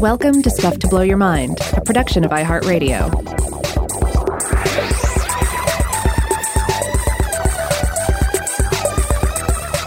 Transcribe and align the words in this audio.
Welcome 0.00 0.42
to 0.42 0.50
Stuff 0.50 0.78
to 0.78 0.88
Blow 0.88 1.02
Your 1.02 1.16
Mind, 1.16 1.58
a 1.76 1.80
production 1.80 2.24
of 2.24 2.30
iHeartRadio. 2.32 3.12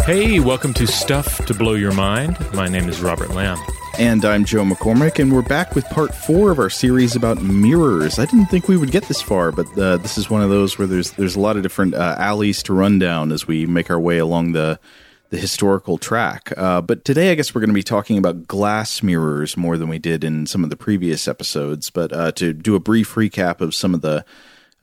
Hey, 0.05 0.39
welcome 0.39 0.73
to 0.75 0.87
Stuff 0.87 1.45
to 1.45 1.53
Blow 1.53 1.73
Your 1.73 1.93
Mind. 1.93 2.37
My 2.53 2.67
name 2.67 2.87
is 2.87 3.01
Robert 3.01 3.31
Lamb. 3.31 3.57
And 3.99 4.23
I'm 4.23 4.45
Joe 4.45 4.63
McCormick, 4.63 5.19
and 5.19 5.33
we're 5.33 5.41
back 5.41 5.75
with 5.75 5.85
part 5.85 6.15
four 6.15 6.51
of 6.51 6.59
our 6.59 6.69
series 6.69 7.15
about 7.15 7.41
mirrors. 7.41 8.17
I 8.17 8.25
didn't 8.25 8.45
think 8.47 8.67
we 8.67 8.77
would 8.77 8.91
get 8.91 9.03
this 9.09 9.21
far, 9.21 9.51
but 9.51 9.67
uh, 9.77 9.97
this 9.97 10.17
is 10.17 10.29
one 10.29 10.41
of 10.41 10.49
those 10.49 10.77
where 10.77 10.87
there's 10.87 11.11
there's 11.11 11.35
a 11.35 11.39
lot 11.39 11.57
of 11.57 11.63
different 11.63 11.95
uh, 11.95 12.15
alleys 12.17 12.63
to 12.63 12.73
run 12.73 12.99
down 12.99 13.31
as 13.31 13.47
we 13.47 13.65
make 13.65 13.89
our 13.89 13.99
way 13.99 14.17
along 14.19 14.53
the 14.53 14.79
the 15.31 15.37
historical 15.37 15.97
track. 15.97 16.51
Uh, 16.57 16.81
but 16.81 17.05
today, 17.05 17.31
I 17.31 17.35
guess 17.35 17.55
we're 17.55 17.61
going 17.61 17.69
to 17.69 17.73
be 17.73 17.81
talking 17.81 18.17
about 18.17 18.47
glass 18.47 19.01
mirrors 19.01 19.55
more 19.55 19.77
than 19.77 19.87
we 19.87 19.97
did 19.97 20.25
in 20.25 20.45
some 20.45 20.63
of 20.63 20.69
the 20.69 20.75
previous 20.75 21.25
episodes. 21.25 21.89
But 21.89 22.11
uh, 22.11 22.33
to 22.33 22.53
do 22.53 22.75
a 22.75 22.81
brief 22.81 23.15
recap 23.15 23.61
of 23.61 23.73
some 23.73 23.95
of 23.95 24.01
the 24.01 24.23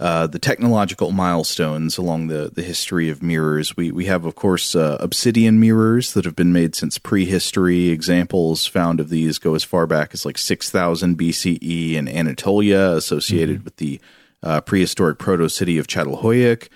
uh, 0.00 0.28
the 0.28 0.38
technological 0.38 1.10
milestones 1.10 1.98
along 1.98 2.28
the, 2.28 2.52
the 2.54 2.62
history 2.62 3.10
of 3.10 3.20
mirrors. 3.20 3.76
We 3.76 3.90
we 3.90 4.06
have, 4.06 4.24
of 4.24 4.36
course, 4.36 4.74
uh, 4.74 4.96
obsidian 5.00 5.60
mirrors 5.60 6.14
that 6.14 6.24
have 6.24 6.36
been 6.36 6.52
made 6.52 6.74
since 6.74 6.98
prehistory. 6.98 7.88
Examples 7.88 8.64
found 8.64 9.00
of 9.00 9.10
these 9.10 9.38
go 9.38 9.54
as 9.54 9.64
far 9.64 9.86
back 9.86 10.14
as 10.14 10.24
like 10.24 10.38
6000 10.38 11.18
BCE 11.18 11.94
in 11.94 12.08
Anatolia, 12.08 12.92
associated 12.92 13.56
mm-hmm. 13.56 13.64
with 13.64 13.76
the 13.76 14.00
uh, 14.42 14.60
prehistoric 14.60 15.18
proto 15.18 15.48
city 15.48 15.78
of 15.78 15.88
Çatalhöyük. 15.88 16.68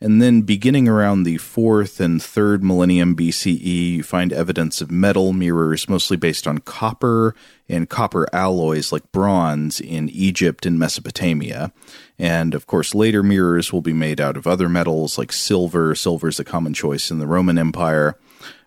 And 0.00 0.22
then 0.22 0.42
beginning 0.42 0.86
around 0.86 1.24
the 1.24 1.38
fourth 1.38 1.98
and 1.98 2.22
third 2.22 2.62
millennium 2.62 3.16
BCE, 3.16 3.90
you 3.96 4.02
find 4.04 4.32
evidence 4.32 4.80
of 4.80 4.92
metal 4.92 5.32
mirrors, 5.32 5.88
mostly 5.88 6.16
based 6.16 6.46
on 6.46 6.58
copper 6.58 7.34
and 7.68 7.88
copper 7.88 8.28
alloys 8.32 8.92
like 8.92 9.10
bronze 9.10 9.80
in 9.80 10.08
Egypt 10.10 10.64
and 10.64 10.78
Mesopotamia. 10.78 11.72
And 12.16 12.54
of 12.54 12.68
course, 12.68 12.94
later 12.94 13.24
mirrors 13.24 13.72
will 13.72 13.80
be 13.80 13.92
made 13.92 14.20
out 14.20 14.36
of 14.36 14.46
other 14.46 14.68
metals 14.68 15.18
like 15.18 15.32
silver. 15.32 15.96
Silver 15.96 16.28
is 16.28 16.38
a 16.38 16.44
common 16.44 16.74
choice 16.74 17.10
in 17.10 17.18
the 17.18 17.26
Roman 17.26 17.58
Empire. 17.58 18.16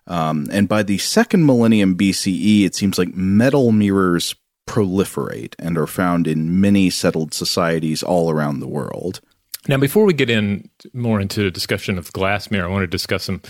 Um, 0.07 0.49
and 0.51 0.67
by 0.67 0.83
the 0.83 0.97
second 0.97 1.45
millennium 1.45 1.95
BCE, 1.95 2.65
it 2.65 2.75
seems 2.75 2.97
like 2.97 3.15
metal 3.15 3.71
mirrors 3.71 4.35
proliferate 4.67 5.55
and 5.57 5.77
are 5.77 5.87
found 5.87 6.27
in 6.27 6.59
many 6.59 6.89
settled 6.89 7.33
societies 7.33 8.03
all 8.03 8.29
around 8.29 8.59
the 8.59 8.67
world. 8.67 9.21
Now, 9.67 9.77
before 9.77 10.05
we 10.05 10.13
get 10.13 10.29
in 10.29 10.69
more 10.93 11.19
into 11.19 11.45
a 11.45 11.51
discussion 11.51 11.97
of 11.97 12.11
glass 12.13 12.49
mirror, 12.49 12.65
I 12.65 12.71
want 12.71 12.83
to 12.83 12.87
discuss 12.87 13.23
some 13.23 13.41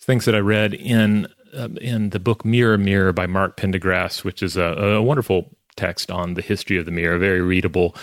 things 0.00 0.24
that 0.24 0.34
I 0.34 0.38
read 0.38 0.74
in 0.74 1.28
uh, 1.54 1.68
in 1.80 2.10
the 2.10 2.20
book 2.20 2.44
Mirror 2.44 2.78
Mirror 2.78 3.12
by 3.12 3.26
Mark 3.26 3.56
Pendergrast, 3.56 4.24
which 4.24 4.42
is 4.42 4.56
a, 4.56 4.62
a 4.62 5.02
wonderful 5.02 5.54
text 5.76 6.10
on 6.10 6.34
the 6.34 6.42
history 6.42 6.76
of 6.76 6.84
the 6.84 6.90
mirror, 6.90 7.18
very 7.18 7.40
readable. 7.40 7.94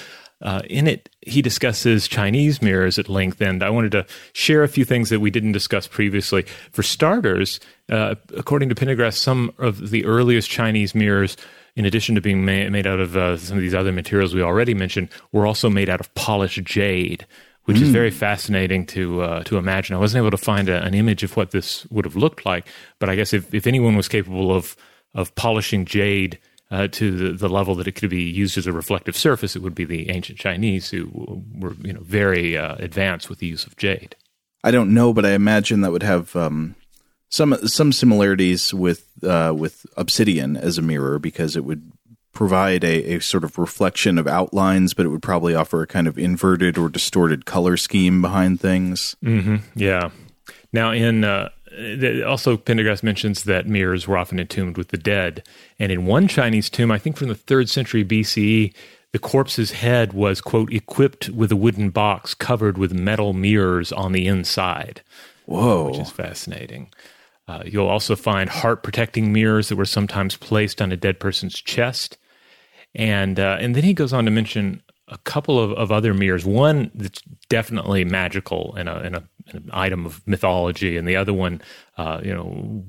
Uh, 0.42 0.62
in 0.70 0.88
it, 0.88 1.10
he 1.22 1.42
discusses 1.42 2.08
Chinese 2.08 2.62
mirrors 2.62 3.00
at 3.00 3.10
length, 3.10 3.42
and 3.42 3.64
I 3.64 3.70
wanted 3.70 3.92
to 3.94 4.06
share 4.34 4.64
a 4.64 4.68
few 4.68 4.86
things 4.86 5.10
that 5.10 5.20
we 5.20 5.32
didn't 5.32 5.54
discuss 5.54 5.88
previously. 5.88 6.44
For 6.72 6.84
starters, 6.84 7.60
uh, 7.90 8.16
according 8.36 8.70
to 8.70 8.76
Pendergrast, 8.76 9.18
some 9.18 9.54
of 9.58 9.90
the 9.92 10.06
earliest 10.06 10.50
Chinese 10.50 10.94
mirrors 10.94 11.38
in 11.76 11.86
addition 11.86 12.16
to 12.16 12.22
being 12.22 12.46
made, 12.46 12.72
made 12.72 12.88
out 12.88 13.00
of 13.00 13.18
uh, 13.18 13.38
some 13.38 13.58
of 13.58 13.62
these 13.62 13.74
other 13.74 13.92
materials 13.92 14.34
we 14.34 14.42
already 14.42 14.74
mentioned, 14.74 15.10
were 15.32 15.46
also 15.46 15.70
made 15.70 15.90
out 15.90 16.00
of 16.00 16.14
polished 16.16 16.64
jade, 16.64 17.26
which 17.66 17.78
mm. 17.78 17.82
is 17.82 17.90
very 17.90 18.12
fascinating 18.12 18.86
to 18.88 19.22
uh, 19.22 19.44
to 19.44 19.58
imagine. 19.58 19.96
I 19.96 20.00
wasn't 20.00 20.22
able 20.22 20.32
to 20.32 20.44
find 20.44 20.70
a, 20.70 20.84
an 20.84 20.94
image 20.94 21.24
of 21.24 21.36
what 21.36 21.52
this 21.52 21.86
would 21.88 22.06
have 22.06 22.16
looked 22.16 22.46
like, 22.46 22.68
but 23.00 23.10
I 23.10 23.16
guess 23.16 23.34
if, 23.34 23.54
if 23.54 23.68
anyone 23.68 23.96
was 23.96 24.08
capable 24.08 24.56
of 24.56 24.76
of 25.14 25.34
polishing 25.36 25.86
jade 25.86 26.40
uh, 26.72 26.88
to 26.90 27.12
the, 27.12 27.38
the, 27.38 27.48
level 27.48 27.76
that 27.76 27.88
it 27.88 27.94
could 27.94 28.10
be 28.10 28.24
used 28.24 28.58
as 28.58 28.68
a 28.68 28.74
reflective 28.74 29.16
surface, 29.16 29.56
it 29.56 29.62
would 29.62 29.76
be 29.76 29.86
the 29.86 30.10
ancient 30.10 30.38
Chinese 30.40 30.90
who 30.90 31.44
were 31.54 31.74
you 31.82 31.94
know 31.94 32.02
very 32.02 32.58
uh, 32.58 32.76
advanced 32.80 33.30
with 33.30 33.40
the 33.40 33.48
use 33.48 33.66
of 33.66 33.78
jade. 33.78 34.16
I 34.64 34.72
don't 34.72 34.94
know, 34.94 35.14
but 35.14 35.26
I 35.26 35.32
imagine 35.32 35.82
that 35.82 35.92
would 35.92 36.04
have 36.04 36.36
um, 36.36 36.76
some 37.30 37.56
some 37.68 37.92
similarities 37.92 38.74
with 38.74 39.08
uh, 39.24 39.54
with 39.56 39.86
obsidian 39.98 40.58
as 40.58 40.78
a 40.78 40.82
mirror 40.82 41.20
because 41.20 41.56
it 41.56 41.66
would 41.66 41.92
provide 42.36 42.84
a, 42.84 43.16
a, 43.16 43.20
sort 43.20 43.44
of 43.44 43.58
reflection 43.58 44.20
of 44.20 44.28
outlines, 44.28 44.94
but 44.94 45.06
it 45.06 45.10
would 45.10 45.24
probably 45.24 45.56
offer 45.56 45.82
a 45.82 45.88
kind 45.88 46.08
of 46.08 46.20
inverted 46.20 46.78
or 46.78 46.90
distorted 46.90 47.46
color 47.46 47.78
scheme 47.78 48.22
behind 48.22 48.62
things. 48.62 49.16
Mm-hmm. 49.24 49.56
Yeah. 49.74 50.12
Now, 50.72 50.92
in 50.92 51.24
uh, 51.24 51.50
also 52.28 52.58
Pendergrast 52.58 53.02
mentions 53.02 53.46
that 53.46 53.68
mirrors 53.68 54.08
were 54.08 54.18
often 54.18 54.40
entombed 54.40 54.78
with 54.78 54.90
the 54.90 54.98
dead, 54.98 55.44
and 55.80 55.92
in 55.92 56.06
one 56.06 56.28
Chinese 56.28 56.70
tomb, 56.70 56.92
I 56.92 57.00
think 57.00 57.18
from 57.18 57.30
the 57.30 57.36
third 57.36 57.70
century 57.70 58.06
BCE, 58.06 58.74
the 59.12 59.20
corpse's 59.20 59.72
head 59.72 60.14
was 60.14 60.42
quote 60.42 60.72
equipped 60.74 61.30
with 61.30 61.52
a 61.52 61.56
wooden 61.56 61.90
box 61.90 62.34
covered 62.34 62.78
with 62.78 62.94
metal 62.94 63.34
mirrors 63.34 63.92
on 63.92 64.12
the 64.12 64.28
inside. 64.28 65.02
Whoa, 65.46 65.90
which 65.90 66.00
is 66.00 66.12
fascinating. 66.12 66.92
Uh, 67.48 67.64
you'll 67.66 67.88
also 67.88 68.16
find 68.16 68.50
heart 68.50 68.84
protecting 68.84 69.32
mirrors 69.32 69.70
that 69.70 69.76
were 69.76 69.86
sometimes 69.86 70.36
placed 70.36 70.82
on 70.82 70.92
a 70.92 70.98
dead 70.98 71.20
person's 71.20 71.62
chest 71.62 72.18
and 72.96 73.40
uh, 73.40 73.58
and 73.60 73.76
then 73.76 73.84
he 73.84 73.94
goes 73.94 74.14
on 74.14 74.26
to 74.26 74.32
mention 74.32 74.82
a 75.08 75.18
couple 75.20 75.60
of, 75.60 75.72
of 75.74 75.92
other 75.92 76.14
mirrors. 76.14 76.46
One 76.46 76.90
that's 76.96 77.22
definitely 77.48 78.04
magical 78.04 78.74
and, 78.76 78.90
a, 78.90 78.98
an 79.52 79.70
item 79.72 80.06
of 80.06 80.26
mythology, 80.28 80.98
and 80.98 81.08
the 81.08 81.16
other 81.16 81.32
one, 81.32 81.62
uh, 81.98 82.22
you 82.24 82.34
know, 82.34 82.46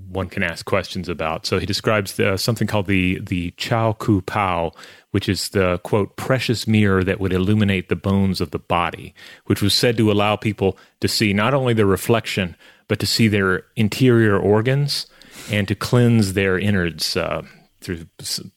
one 0.09 0.28
can 0.28 0.43
ask 0.43 0.65
questions 0.65 1.11
about. 1.11 1.44
So 1.44 1.59
he 1.59 1.67
describes 1.67 2.15
the, 2.15 2.39
something 2.39 2.67
called 2.67 2.87
the 2.87 3.21
the 3.21 3.50
Chao 3.59 3.93
Ku 3.93 4.22
Pao, 4.22 4.72
which 5.11 5.28
is 5.28 5.50
the 5.50 5.78
quote 5.84 6.17
precious 6.17 6.67
mirror 6.67 7.05
that 7.05 7.21
would 7.21 7.33
illuminate 7.33 7.88
the 7.88 7.97
bones 7.97 8.41
of 8.41 8.50
the 8.50 8.59
body, 8.59 9.15
which 9.47 9.61
was 9.61 9.75
said 9.75 9.97
to 9.99 10.11
allow 10.11 10.37
people 10.37 10.78
to 11.00 11.09
see 11.09 11.33
not 11.33 11.53
only 11.53 11.75
their 11.75 11.87
reflection 11.87 12.56
but 12.88 13.00
to 13.00 13.06
see 13.06 13.27
their 13.28 13.65
interior 13.75 14.38
organs 14.38 15.06
and 15.50 15.67
to 15.69 15.75
cleanse 15.75 16.33
their 16.34 16.59
innards. 16.59 17.17
Uh, 17.17 17.43
through 17.87 18.07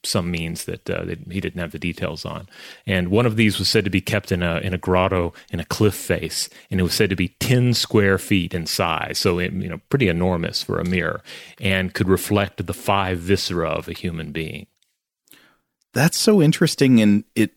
some 0.02 0.30
means 0.30 0.64
that, 0.64 0.90
uh, 0.90 1.04
he 1.30 1.40
didn't 1.40 1.60
have 1.60 1.70
the 1.70 1.78
details 1.78 2.24
on. 2.24 2.48
And 2.86 3.08
one 3.08 3.26
of 3.26 3.36
these 3.36 3.58
was 3.58 3.68
said 3.68 3.84
to 3.84 3.90
be 3.90 4.00
kept 4.00 4.32
in 4.32 4.42
a 4.42 4.58
in 4.58 4.74
a 4.74 4.78
grotto 4.78 5.32
in 5.52 5.60
a 5.60 5.64
cliff 5.64 5.94
face, 5.94 6.48
and 6.70 6.80
it 6.80 6.82
was 6.82 6.94
said 6.94 7.10
to 7.10 7.16
be 7.16 7.28
ten 7.40 7.72
square 7.72 8.18
feet 8.18 8.52
in 8.52 8.66
size, 8.66 9.18
so 9.18 9.38
it, 9.38 9.52
you 9.52 9.68
know 9.68 9.80
pretty 9.88 10.08
enormous 10.08 10.62
for 10.62 10.78
a 10.78 10.84
mirror, 10.84 11.22
and 11.60 11.94
could 11.94 12.08
reflect 12.08 12.66
the 12.66 12.74
five 12.74 13.18
viscera 13.18 13.68
of 13.70 13.88
a 13.88 13.92
human 13.92 14.32
being. 14.32 14.66
That's 15.92 16.18
so 16.18 16.42
interesting, 16.42 17.00
and 17.00 17.24
it 17.34 17.52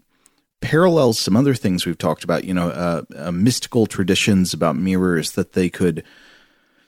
parallels 0.61 1.19
some 1.19 1.35
other 1.35 1.55
things 1.55 1.85
we've 1.85 1.97
talked 1.97 2.23
about. 2.23 2.45
You 2.45 2.53
know, 2.53 2.69
uh, 2.69 3.01
uh, 3.15 3.31
mystical 3.31 3.85
traditions 3.85 4.53
about 4.53 4.75
mirrors 4.75 5.31
that 5.31 5.53
they 5.53 5.69
could 5.69 6.03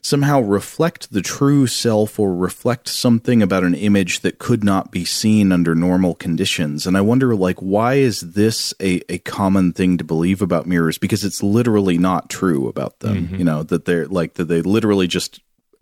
somehow 0.05 0.39
reflect 0.39 1.11
the 1.11 1.21
true 1.21 1.65
self 1.65 2.19
or 2.19 2.35
reflect 2.35 2.87
something 2.87 3.41
about 3.41 3.63
an 3.63 3.73
image 3.73 4.19
that 4.19 4.37
could 4.37 4.63
not 4.63 4.91
be 4.91 5.03
seen 5.03 5.51
under 5.51 5.73
normal 5.73 6.13
conditions. 6.13 6.85
And 6.85 6.95
I 6.95 7.01
wonder, 7.01 7.35
like, 7.35 7.57
why 7.57 7.95
is 7.95 8.21
this 8.21 8.71
a, 8.79 9.01
a 9.11 9.17
common 9.17 9.73
thing 9.73 9.97
to 9.97 10.03
believe 10.03 10.43
about 10.43 10.67
mirrors? 10.67 10.99
Because 10.99 11.25
it's 11.25 11.41
literally 11.41 11.97
not 11.97 12.29
true 12.29 12.67
about 12.67 12.99
them. 12.99 13.25
Mm-hmm. 13.25 13.35
You 13.37 13.45
know, 13.45 13.63
that 13.63 13.85
they're 13.85 14.05
like, 14.05 14.35
that 14.35 14.45
they 14.45 14.61
literally 14.61 15.07
just 15.07 15.41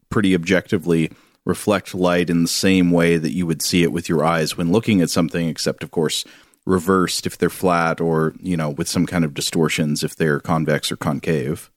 pretty 0.10 0.34
objectively 0.34 1.12
reflect 1.44 1.94
light 1.94 2.30
in 2.30 2.44
the 2.44 2.48
same 2.48 2.92
way 2.92 3.18
that 3.18 3.34
you 3.34 3.46
would 3.46 3.62
see 3.62 3.84
it 3.84 3.92
with 3.92 4.08
your 4.08 4.24
eyes 4.24 4.56
when 4.56 4.72
looking 4.72 5.02
at 5.02 5.10
something, 5.10 5.50
except, 5.50 5.84
of 5.84 5.92
course, 5.92 6.24
reversed 6.66 7.26
if 7.26 7.38
they're 7.38 7.50
flat 7.50 8.00
or, 8.00 8.34
you 8.40 8.56
know, 8.56 8.70
with 8.70 8.88
some 8.88 9.06
kind 9.06 9.26
of 9.26 9.34
distortions 9.34 10.02
if 10.02 10.16
they're 10.16 10.40
convex 10.40 10.94
or 10.94 10.96
concave. 10.96 11.70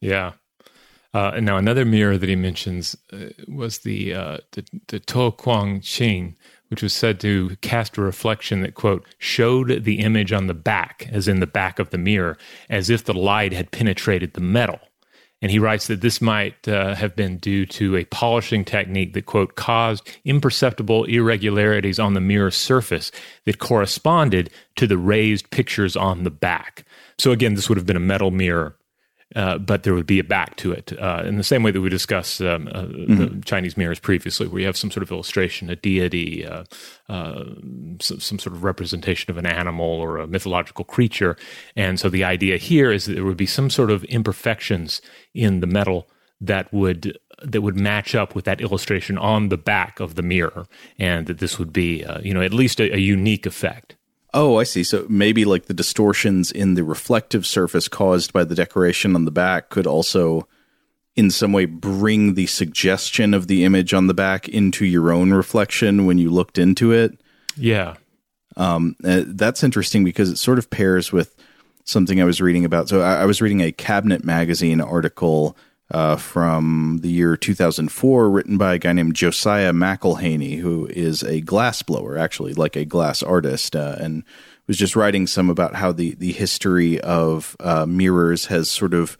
Yeah. 0.00 0.32
Uh, 1.14 1.32
and 1.36 1.44
now 1.44 1.58
another 1.58 1.84
mirror 1.84 2.16
that 2.16 2.28
he 2.28 2.36
mentions 2.36 2.96
uh, 3.12 3.26
was 3.46 3.80
the 3.80 4.14
uh, 4.14 4.38
the, 4.52 4.64
the 4.88 4.98
To 4.98 5.30
Kwang 5.32 5.80
Ching, 5.80 6.36
which 6.68 6.82
was 6.82 6.94
said 6.94 7.20
to 7.20 7.56
cast 7.60 7.98
a 7.98 8.02
reflection 8.02 8.62
that 8.62 8.74
quote 8.74 9.06
showed 9.18 9.84
the 9.84 9.98
image 9.98 10.32
on 10.32 10.46
the 10.46 10.54
back, 10.54 11.08
as 11.12 11.28
in 11.28 11.40
the 11.40 11.46
back 11.46 11.78
of 11.78 11.90
the 11.90 11.98
mirror, 11.98 12.38
as 12.70 12.88
if 12.88 13.04
the 13.04 13.14
light 13.14 13.52
had 13.52 13.70
penetrated 13.70 14.32
the 14.32 14.40
metal. 14.40 14.80
And 15.42 15.50
he 15.50 15.58
writes 15.58 15.88
that 15.88 16.02
this 16.02 16.20
might 16.20 16.68
uh, 16.68 16.94
have 16.94 17.16
been 17.16 17.38
due 17.38 17.66
to 17.66 17.96
a 17.96 18.04
polishing 18.04 18.64
technique 18.64 19.12
that, 19.14 19.26
quote, 19.26 19.56
caused 19.56 20.08
imperceptible 20.24 21.02
irregularities 21.04 21.98
on 21.98 22.14
the 22.14 22.20
mirror 22.20 22.52
surface 22.52 23.10
that 23.44 23.58
corresponded 23.58 24.50
to 24.76 24.86
the 24.86 24.96
raised 24.96 25.50
pictures 25.50 25.96
on 25.96 26.22
the 26.22 26.30
back. 26.30 26.84
So, 27.18 27.32
again, 27.32 27.54
this 27.54 27.68
would 27.68 27.76
have 27.76 27.86
been 27.86 27.96
a 27.96 28.00
metal 28.00 28.30
mirror 28.30 28.76
uh, 29.34 29.58
but 29.58 29.82
there 29.82 29.94
would 29.94 30.06
be 30.06 30.18
a 30.18 30.24
back 30.24 30.56
to 30.56 30.72
it 30.72 30.92
uh, 31.00 31.22
in 31.24 31.36
the 31.36 31.44
same 31.44 31.62
way 31.62 31.70
that 31.70 31.80
we 31.80 31.88
discussed 31.88 32.40
um, 32.40 32.68
uh, 32.68 32.82
mm-hmm. 32.82 33.16
the 33.16 33.44
Chinese 33.44 33.76
mirrors 33.76 33.98
previously, 33.98 34.46
where 34.46 34.60
you 34.60 34.66
have 34.66 34.76
some 34.76 34.90
sort 34.90 35.02
of 35.02 35.10
illustration, 35.10 35.70
a 35.70 35.76
deity, 35.76 36.46
uh, 36.46 36.64
uh, 37.08 37.44
some, 38.00 38.20
some, 38.20 38.38
sort 38.38 38.54
of 38.54 38.64
representation 38.64 39.30
of 39.30 39.36
an 39.36 39.46
animal 39.46 39.86
or 39.86 40.18
a 40.18 40.26
mythological 40.26 40.84
creature. 40.84 41.36
And 41.76 41.98
so 41.98 42.08
the 42.08 42.24
idea 42.24 42.56
here 42.56 42.92
is 42.92 43.06
that 43.06 43.14
there 43.14 43.24
would 43.24 43.36
be 43.36 43.46
some 43.46 43.70
sort 43.70 43.90
of 43.90 44.04
imperfections 44.04 45.00
in 45.34 45.60
the 45.60 45.66
metal 45.66 46.08
that 46.40 46.72
would 46.72 47.18
that 47.42 47.60
would 47.60 47.76
match 47.76 48.14
up 48.14 48.34
with 48.34 48.44
that 48.44 48.60
illustration 48.60 49.18
on 49.18 49.48
the 49.48 49.56
back 49.56 50.00
of 50.00 50.14
the 50.14 50.22
mirror, 50.22 50.66
and 50.98 51.26
that 51.26 51.38
this 51.38 51.58
would 51.58 51.72
be 51.72 52.04
uh, 52.04 52.20
you 52.20 52.34
know 52.34 52.42
at 52.42 52.52
least 52.52 52.80
a, 52.80 52.94
a 52.94 52.98
unique 52.98 53.46
effect. 53.46 53.96
Oh, 54.34 54.58
I 54.58 54.64
see. 54.64 54.82
So 54.82 55.06
maybe 55.08 55.44
like 55.44 55.66
the 55.66 55.74
distortions 55.74 56.50
in 56.50 56.74
the 56.74 56.84
reflective 56.84 57.46
surface 57.46 57.88
caused 57.88 58.32
by 58.32 58.44
the 58.44 58.54
decoration 58.54 59.14
on 59.14 59.24
the 59.24 59.30
back 59.30 59.68
could 59.68 59.86
also 59.86 60.48
in 61.14 61.30
some 61.30 61.52
way 61.52 61.66
bring 61.66 62.34
the 62.34 62.46
suggestion 62.46 63.34
of 63.34 63.46
the 63.46 63.64
image 63.64 63.92
on 63.92 64.06
the 64.06 64.14
back 64.14 64.48
into 64.48 64.86
your 64.86 65.12
own 65.12 65.32
reflection 65.32 66.06
when 66.06 66.16
you 66.16 66.30
looked 66.30 66.56
into 66.56 66.92
it. 66.92 67.20
Yeah. 67.56 67.96
Um, 68.56 68.96
uh, 69.04 69.24
that's 69.26 69.62
interesting 69.62 70.04
because 70.04 70.30
it 70.30 70.38
sort 70.38 70.58
of 70.58 70.70
pairs 70.70 71.12
with 71.12 71.36
something 71.84 72.20
I 72.20 72.24
was 72.24 72.40
reading 72.40 72.64
about. 72.64 72.88
So 72.88 73.02
I, 73.02 73.22
I 73.22 73.24
was 73.26 73.42
reading 73.42 73.60
a 73.60 73.72
Cabinet 73.72 74.24
Magazine 74.24 74.80
article 74.80 75.56
uh, 75.92 76.16
from 76.16 76.98
the 77.02 77.10
year 77.10 77.36
2004, 77.36 78.30
written 78.30 78.58
by 78.58 78.74
a 78.74 78.78
guy 78.78 78.92
named 78.92 79.14
Josiah 79.14 79.72
McElheny, 79.72 80.58
who 80.58 80.86
is 80.86 81.22
a 81.22 81.42
glassblower, 81.42 82.18
actually, 82.18 82.54
like 82.54 82.74
a 82.76 82.84
glass 82.84 83.22
artist, 83.22 83.76
uh, 83.76 83.96
and 84.00 84.24
was 84.66 84.78
just 84.78 84.96
writing 84.96 85.26
some 85.26 85.50
about 85.50 85.74
how 85.74 85.92
the 85.92 86.14
the 86.14 86.32
history 86.32 86.98
of 87.00 87.56
uh, 87.60 87.84
mirrors 87.86 88.46
has 88.46 88.70
sort 88.70 88.94
of 88.94 89.18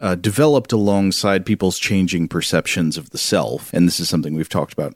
uh, 0.00 0.16
developed 0.16 0.72
alongside 0.72 1.46
people's 1.46 1.78
changing 1.78 2.28
perceptions 2.28 2.96
of 2.96 3.10
the 3.10 3.18
self. 3.18 3.72
And 3.72 3.86
this 3.86 4.00
is 4.00 4.08
something 4.08 4.34
we've 4.34 4.48
talked 4.48 4.72
about 4.72 4.94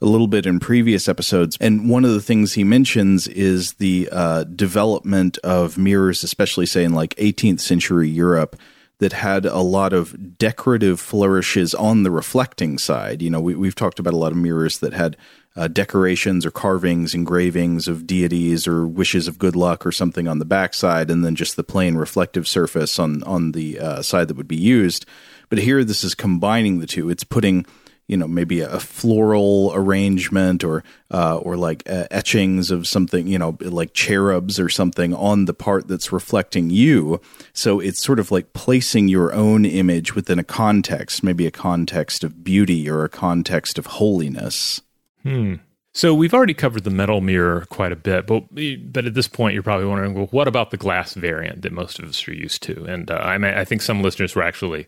a 0.00 0.06
little 0.06 0.28
bit 0.28 0.46
in 0.46 0.60
previous 0.60 1.08
episodes. 1.08 1.56
And 1.60 1.88
one 1.88 2.04
of 2.04 2.12
the 2.12 2.20
things 2.20 2.52
he 2.52 2.64
mentions 2.64 3.28
is 3.28 3.74
the 3.74 4.08
uh, 4.12 4.44
development 4.44 5.38
of 5.38 5.78
mirrors, 5.78 6.22
especially, 6.22 6.66
say, 6.66 6.84
in 6.84 6.92
like 6.92 7.14
18th 7.16 7.60
century 7.60 8.08
Europe. 8.08 8.56
That 8.98 9.12
had 9.12 9.44
a 9.44 9.60
lot 9.60 9.92
of 9.92 10.38
decorative 10.38 11.00
flourishes 11.00 11.74
on 11.74 12.02
the 12.02 12.10
reflecting 12.10 12.78
side. 12.78 13.20
You 13.20 13.28
know, 13.28 13.42
we, 13.42 13.54
we've 13.54 13.74
talked 13.74 13.98
about 13.98 14.14
a 14.14 14.16
lot 14.16 14.32
of 14.32 14.38
mirrors 14.38 14.78
that 14.78 14.94
had 14.94 15.18
uh, 15.54 15.68
decorations 15.68 16.46
or 16.46 16.50
carvings, 16.50 17.14
engravings 17.14 17.88
of 17.88 18.06
deities 18.06 18.66
or 18.66 18.86
wishes 18.86 19.28
of 19.28 19.38
good 19.38 19.56
luck 19.56 19.86
or 19.86 19.92
something 19.92 20.28
on 20.28 20.38
the 20.38 20.44
backside, 20.44 21.10
and 21.10 21.24
then 21.24 21.34
just 21.34 21.56
the 21.56 21.64
plain 21.64 21.96
reflective 21.96 22.46
surface 22.46 22.98
on 22.98 23.22
on 23.24 23.52
the 23.52 23.78
uh, 23.78 24.02
side 24.02 24.28
that 24.28 24.36
would 24.36 24.48
be 24.48 24.56
used. 24.56 25.06
But 25.48 25.58
here, 25.58 25.84
this 25.84 26.04
is 26.04 26.14
combining 26.14 26.80
the 26.80 26.86
two. 26.86 27.08
It's 27.08 27.24
putting 27.24 27.66
you 28.08 28.16
know 28.16 28.28
maybe 28.28 28.60
a 28.60 28.80
floral 28.80 29.72
arrangement 29.74 30.62
or 30.64 30.84
uh, 31.10 31.36
or 31.38 31.56
like 31.56 31.82
uh, 31.88 32.06
etchings 32.10 32.70
of 32.70 32.86
something 32.86 33.26
you 33.26 33.38
know 33.38 33.56
like 33.60 33.94
cherubs 33.94 34.58
or 34.58 34.68
something 34.68 35.14
on 35.14 35.44
the 35.44 35.54
part 35.54 35.88
that's 35.88 36.12
reflecting 36.12 36.70
you 36.70 37.20
so 37.52 37.80
it's 37.80 38.00
sort 38.00 38.18
of 38.18 38.30
like 38.30 38.52
placing 38.52 39.08
your 39.08 39.32
own 39.32 39.64
image 39.64 40.14
within 40.14 40.38
a 40.38 40.44
context 40.44 41.22
maybe 41.22 41.46
a 41.46 41.50
context 41.50 42.24
of 42.24 42.44
beauty 42.44 42.88
or 42.88 43.04
a 43.04 43.08
context 43.08 43.78
of 43.78 43.86
holiness 43.86 44.80
Hmm. 45.26 45.54
So 45.92 46.14
we've 46.14 46.34
already 46.34 46.54
covered 46.54 46.84
the 46.84 46.90
metal 46.90 47.20
mirror 47.20 47.66
quite 47.68 47.90
a 47.90 47.96
bit, 47.96 48.28
but 48.28 48.44
but 48.92 49.06
at 49.06 49.14
this 49.14 49.26
point 49.26 49.54
you're 49.54 49.62
probably 49.62 49.86
wondering, 49.86 50.14
well, 50.14 50.26
what 50.26 50.46
about 50.46 50.70
the 50.70 50.76
glass 50.76 51.14
variant 51.14 51.62
that 51.62 51.72
most 51.72 51.98
of 51.98 52.08
us 52.08 52.28
are 52.28 52.34
used 52.34 52.62
to? 52.64 52.84
And 52.84 53.10
uh, 53.10 53.16
I 53.16 53.38
mean, 53.38 53.54
I 53.54 53.64
think 53.64 53.82
some 53.82 54.02
listeners 54.02 54.36
were 54.36 54.42
actually 54.42 54.86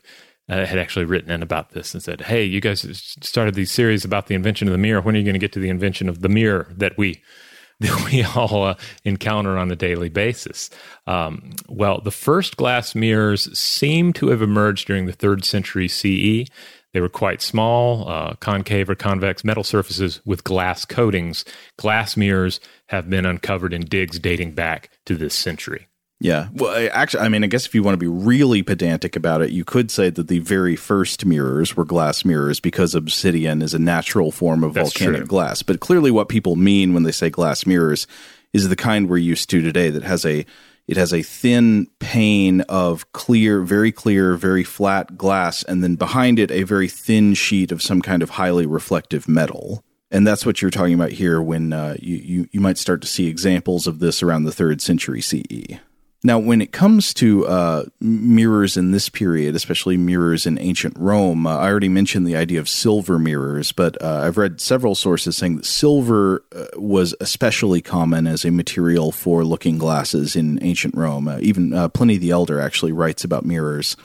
uh, 0.49 0.65
had 0.65 0.79
actually 0.79 1.05
written 1.05 1.31
in 1.31 1.43
about 1.43 1.71
this 1.71 1.95
and 1.95 2.03
said, 2.03 2.23
"Hey, 2.23 2.45
you 2.45 2.61
guys 2.61 2.81
started 3.21 3.55
these 3.55 3.71
series 3.71 4.05
about 4.05 4.27
the 4.27 4.35
invention 4.35 4.69
of 4.69 4.73
the 4.73 4.79
mirror. 4.79 5.01
When 5.01 5.15
are 5.15 5.19
you 5.19 5.25
going 5.25 5.35
to 5.35 5.41
get 5.41 5.53
to 5.53 5.61
the 5.61 5.69
invention 5.69 6.09
of 6.09 6.21
the 6.21 6.29
mirror 6.29 6.73
that 6.77 6.97
we?" 6.97 7.23
That 7.81 8.11
we 8.11 8.25
all 8.25 8.65
uh, 8.65 8.75
encounter 9.05 9.57
on 9.57 9.71
a 9.71 9.77
daily 9.77 10.09
basis. 10.09 10.69
Um, 11.07 11.53
well, 11.69 12.01
the 12.01 12.11
first 12.11 12.57
glass 12.57 12.97
mirrors 12.97 13.57
seem 13.57 14.13
to 14.15 14.31
have 14.31 14.43
emerged 14.43 14.89
during 14.89 15.07
the 15.07 15.13
third 15.13 15.45
century 15.45 15.87
CE. 15.87 16.51
They 16.93 17.01
were 17.01 17.09
quite 17.09 17.41
small, 17.41 18.09
uh, 18.09 18.35
concave 18.41 18.91
or 18.91 18.97
convex 18.97 19.45
metal 19.45 19.63
surfaces 19.63 20.21
with 20.27 20.43
glass 20.43 20.85
coatings. 20.85 21.45
Glass 21.77 22.17
mirrors 22.17 22.59
have 22.87 23.09
been 23.09 23.25
uncovered 23.25 23.73
in 23.73 23.83
digs 23.83 24.19
dating 24.19 24.55
back 24.55 24.91
to 25.07 25.15
this 25.15 25.35
century. 25.35 25.87
Yeah. 26.21 26.49
Well, 26.53 26.89
actually, 26.93 27.23
I 27.23 27.29
mean, 27.29 27.45
I 27.45 27.47
guess 27.47 27.65
if 27.65 27.75
you 27.75 27.83
want 27.83 27.95
to 27.95 27.99
be 27.99 28.09
really 28.09 28.63
pedantic 28.63 29.15
about 29.15 29.41
it, 29.41 29.51
you 29.51 29.65
could 29.65 29.91
say 29.91 30.11
that 30.11 30.27
the 30.27 30.41
very 30.41 30.75
first 30.75 31.25
mirrors 31.25 31.77
were 31.77 31.85
glass 31.85 32.25
mirrors 32.25 32.59
because 32.59 32.95
obsidian 32.95 33.63
is 33.63 33.73
a 33.73 33.79
natural 33.79 34.33
form 34.33 34.65
of 34.65 34.75
That's 34.75 34.93
volcanic 34.93 35.21
true. 35.21 35.27
glass. 35.27 35.63
But 35.63 35.79
clearly, 35.79 36.11
what 36.11 36.29
people 36.29 36.57
mean 36.57 36.93
when 36.93 37.05
they 37.05 37.13
say 37.13 37.31
glass 37.31 37.67
mirrors 37.67 38.09
is 38.53 38.69
the 38.69 38.77
kind 38.77 39.09
we're 39.09 39.19
used 39.19 39.49
to 39.51 39.63
today 39.63 39.91
that 39.91 40.03
has 40.03 40.25
a 40.27 40.45
it 40.89 40.97
has 40.97 41.13
a 41.13 41.23
thin 41.23 41.87
pane 42.01 42.63
of 42.63 43.13
clear, 43.13 43.61
very 43.63 43.93
clear, 43.93 44.35
very 44.37 44.65
flat 44.65 45.19
glass, 45.19 45.63
and 45.63 45.85
then 45.85 45.97
behind 45.97 46.39
it, 46.39 46.51
a 46.51 46.63
very 46.63 46.89
thin 46.89 47.35
sheet 47.35 47.71
of 47.71 47.83
some 47.83 48.01
kind 48.01 48.23
of 48.23 48.31
highly 48.31 48.65
reflective 48.65 49.29
metal. 49.29 49.85
And 50.11 50.27
that's 50.27 50.47
what 50.47 50.63
you're 50.63 50.71
talking 50.71 50.95
about 50.95 51.13
here 51.13 51.43
when 51.43 51.75
uh, 51.75 51.99
you, 52.01 52.17
you, 52.17 52.49
you 52.53 52.61
might 52.61 52.79
start 52.79 53.03
to 53.03 53.07
see 53.07 53.27
examples 53.27 53.87
of 53.87 53.99
this 53.99 54.23
around 54.23 54.45
the 54.45 54.53
third 54.53 54.81
century 54.81 55.21
CE. 55.21 55.79
Now, 56.25 56.41
when 56.41 56.61
it 56.61 56.73
comes 56.73 57.15
to 57.15 57.47
uh, 57.47 57.85
mirrors 58.01 58.77
in 58.77 58.91
this 58.91 59.09
period, 59.09 59.55
especially 59.55 59.97
mirrors 59.97 60.47
in 60.47 60.59
ancient 60.59 60.99
Rome, 60.99 61.47
uh, 61.47 61.57
I 61.57 61.69
already 61.69 61.89
mentioned 61.89 62.27
the 62.27 62.35
idea 62.35 62.59
of 62.59 62.69
silver 62.69 63.21
mirrors, 63.21 63.71
but 63.71 64.01
uh, 64.03 64.23
I've 64.25 64.37
read 64.37 64.61
several 64.61 64.97
sources 64.97 65.37
saying 65.37 65.57
that 65.57 65.65
silver 65.65 66.43
uh, 66.55 66.65
was 66.75 67.15
especially 67.21 67.81
common 67.81 68.27
as 68.27 68.45
a 68.45 68.51
material 68.51 69.13
for 69.13 69.45
looking 69.45 69.79
glasses 69.79 70.35
in 70.35 70.61
ancient 70.61 70.97
Rome. 70.97 71.29
Uh, 71.29 71.39
even 71.41 71.73
uh, 71.73 71.89
Pliny 71.89 72.17
the 72.17 72.33
Elder 72.33 72.61
actually 72.61 72.93
writes 72.93 73.23
about 73.23 73.45
mirrors 73.45 73.97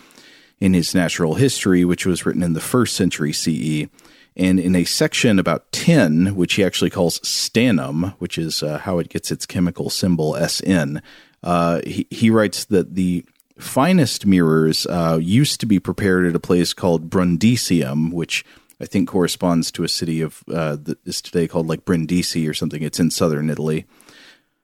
in 0.60 0.76
his 0.76 0.94
Natural 0.94 1.34
History, 1.34 1.84
which 1.84 2.06
was 2.06 2.28
written 2.28 2.44
in 2.44 2.54
the 2.54 2.62
first 2.62 2.96
century 2.96 3.34
CE. 3.34 3.90
And 4.36 4.60
in 4.60 4.76
a 4.76 4.84
section 4.84 5.40
about 5.40 5.72
tin, 5.72 6.36
which 6.36 6.56
he 6.56 6.64
actually 6.64 6.90
calls 6.90 7.20
stannum, 7.28 8.16
which 8.18 8.38
is 8.38 8.62
how 8.62 8.98
it 8.98 9.10
gets 9.10 9.30
its 9.32 9.46
chemical 9.46 9.92
symbol 9.92 10.36
SN, 10.36 11.02
uh, 11.44 11.82
he, 11.86 12.08
he 12.10 12.30
writes 12.30 12.66
that 12.66 12.96
the 12.96 13.26
finest 13.58 14.26
mirrors 14.26 14.86
uh, 14.88 15.20
used 15.22 15.60
to 15.60 15.66
be 15.66 15.80
prepared 15.80 16.26
at 16.26 16.36
a 16.36 16.40
place 16.40 16.74
called 16.74 17.10
Brundisium, 17.10 18.12
which 18.12 18.46
I 18.82 18.86
think 18.86 19.08
corresponds 19.10 19.72
to 19.74 19.84
a 19.84 19.90
city 19.90 20.22
of 20.22 20.44
uh, 20.52 20.78
that 20.82 20.98
is 21.06 21.22
today 21.22 21.48
called 21.48 21.68
like 21.68 21.86
Brindisi 21.86 22.48
or 22.48 22.54
something. 22.54 22.82
It's 22.82 23.00
in 23.00 23.12
southern 23.12 23.50
Italy. 23.50 23.86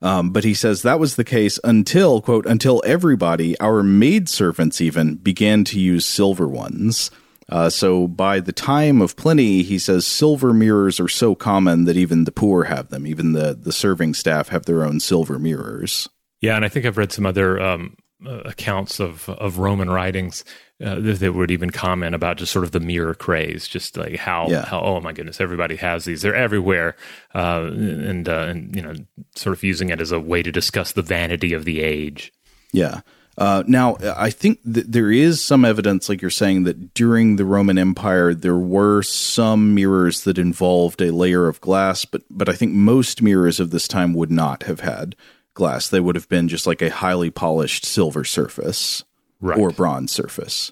Um, 0.01 0.31
but 0.31 0.45
he 0.45 0.53
says 0.53 0.81
that 0.81 0.99
was 0.99 1.15
the 1.15 1.25
case 1.25 1.59
until 1.63 2.21
quote 2.21 2.45
until 2.45 2.81
everybody, 2.85 3.59
our 3.59 3.83
maid 3.83 4.29
servants 4.29 4.79
even, 4.79 5.15
began 5.15 5.63
to 5.65 5.79
use 5.79 6.05
silver 6.05 6.47
ones. 6.47 7.11
Uh, 7.49 7.69
so 7.69 8.07
by 8.07 8.39
the 8.39 8.51
time 8.51 9.01
of 9.01 9.15
Pliny, 9.15 9.63
he 9.63 9.79
says 9.79 10.05
silver 10.05 10.53
mirrors 10.53 10.99
are 10.99 11.07
so 11.07 11.33
common 11.33 11.85
that 11.85 11.97
even 11.97 12.23
the 12.23 12.31
poor 12.31 12.65
have 12.65 12.89
them. 12.89 13.05
Even 13.05 13.33
the 13.33 13.57
the 13.59 13.73
serving 13.73 14.13
staff 14.13 14.49
have 14.49 14.65
their 14.65 14.83
own 14.83 14.99
silver 14.99 15.37
mirrors. 15.37 16.07
Yeah, 16.41 16.55
and 16.55 16.63
I 16.65 16.69
think 16.69 16.85
I've 16.85 16.97
read 16.97 17.11
some 17.11 17.25
other 17.25 17.59
um, 17.61 17.97
uh, 18.25 18.41
accounts 18.45 18.99
of 18.99 19.27
of 19.29 19.57
Roman 19.57 19.89
writings 19.89 20.43
uh, 20.83 20.95
that, 20.99 21.33
would 21.33 21.51
even 21.51 21.69
comment 21.69 22.15
about 22.15 22.37
just 22.37 22.51
sort 22.51 22.63
of 22.65 22.71
the 22.71 22.79
mirror 22.79 23.13
craze, 23.13 23.67
just 23.67 23.97
like 23.97 24.15
how 24.15 24.47
Yeah. 24.49 24.65
how 24.65 24.79
oh 24.81 24.99
my 25.01 25.11
goodness, 25.13 25.41
everybody 25.41 25.75
has 25.77 26.05
these, 26.05 26.21
they're 26.21 26.35
everywhere, 26.35 26.95
uh, 27.35 27.69
and 27.71 28.27
uh, 28.27 28.47
and 28.49 28.75
you 28.75 28.81
know, 28.81 28.93
sort 29.35 29.55
of 29.55 29.63
using 29.63 29.89
it 29.89 30.01
as 30.01 30.11
a 30.11 30.19
way 30.19 30.43
to 30.43 30.51
discuss 30.51 30.93
the 30.93 31.01
vanity 31.01 31.53
of 31.53 31.65
the 31.65 31.81
age. 31.81 32.31
Yeah. 32.71 33.01
Uh, 33.37 33.63
now, 33.67 33.95
I 34.17 34.31
think 34.31 34.59
that 34.65 34.91
there 34.91 35.11
is 35.13 35.41
some 35.41 35.63
evidence, 35.63 36.09
like 36.09 36.21
you're 36.21 36.29
saying, 36.29 36.63
that 36.63 36.93
during 36.93 37.37
the 37.37 37.45
Roman 37.45 37.77
Empire 37.77 38.33
there 38.33 38.57
were 38.57 39.01
some 39.01 39.73
mirrors 39.73 40.25
that 40.25 40.37
involved 40.37 41.01
a 41.01 41.13
layer 41.13 41.47
of 41.47 41.61
glass, 41.61 42.03
but 42.03 42.21
but 42.29 42.49
I 42.49 42.53
think 42.53 42.73
most 42.73 43.21
mirrors 43.21 43.61
of 43.61 43.71
this 43.71 43.87
time 43.87 44.13
would 44.13 44.31
not 44.31 44.63
have 44.63 44.81
had 44.81 45.15
glass. 45.59 45.89
They 45.89 45.99
would 45.99 46.15
have 46.15 46.27
been 46.29 46.47
just 46.47 46.65
like 46.65 46.81
a 46.81 46.89
highly 46.89 47.29
polished 47.29 47.85
silver 47.85 48.23
surface 48.23 49.03
Right. 49.41 49.57
or 49.59 49.69
bronze 49.69 50.11
surface. 50.11 50.71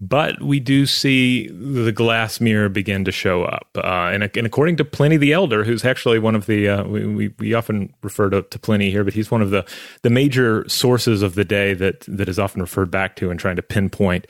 But 0.00 0.42
we 0.42 0.60
do 0.60 0.84
see 0.84 1.46
the 1.48 1.92
glass 1.92 2.38
mirror 2.40 2.68
begin 2.68 3.04
to 3.06 3.12
show 3.12 3.44
up, 3.44 3.68
uh, 3.76 4.10
and, 4.12 4.22
and 4.24 4.46
according 4.46 4.76
to 4.76 4.84
Pliny 4.84 5.16
the 5.16 5.32
Elder, 5.32 5.64
who's 5.64 5.84
actually 5.84 6.18
one 6.18 6.34
of 6.34 6.44
the 6.46 6.68
uh, 6.68 6.84
we, 6.84 7.06
we 7.06 7.34
we 7.38 7.54
often 7.54 7.94
refer 8.02 8.28
to, 8.28 8.42
to 8.42 8.58
Pliny 8.58 8.90
here, 8.90 9.04
but 9.04 9.14
he's 9.14 9.30
one 9.30 9.40
of 9.40 9.50
the 9.50 9.64
the 10.02 10.10
major 10.10 10.68
sources 10.68 11.22
of 11.22 11.36
the 11.36 11.44
day 11.44 11.72
that 11.74 12.00
that 12.08 12.28
is 12.28 12.38
often 12.38 12.60
referred 12.60 12.90
back 12.90 13.16
to 13.16 13.30
in 13.30 13.38
trying 13.38 13.56
to 13.56 13.62
pinpoint 13.62 14.26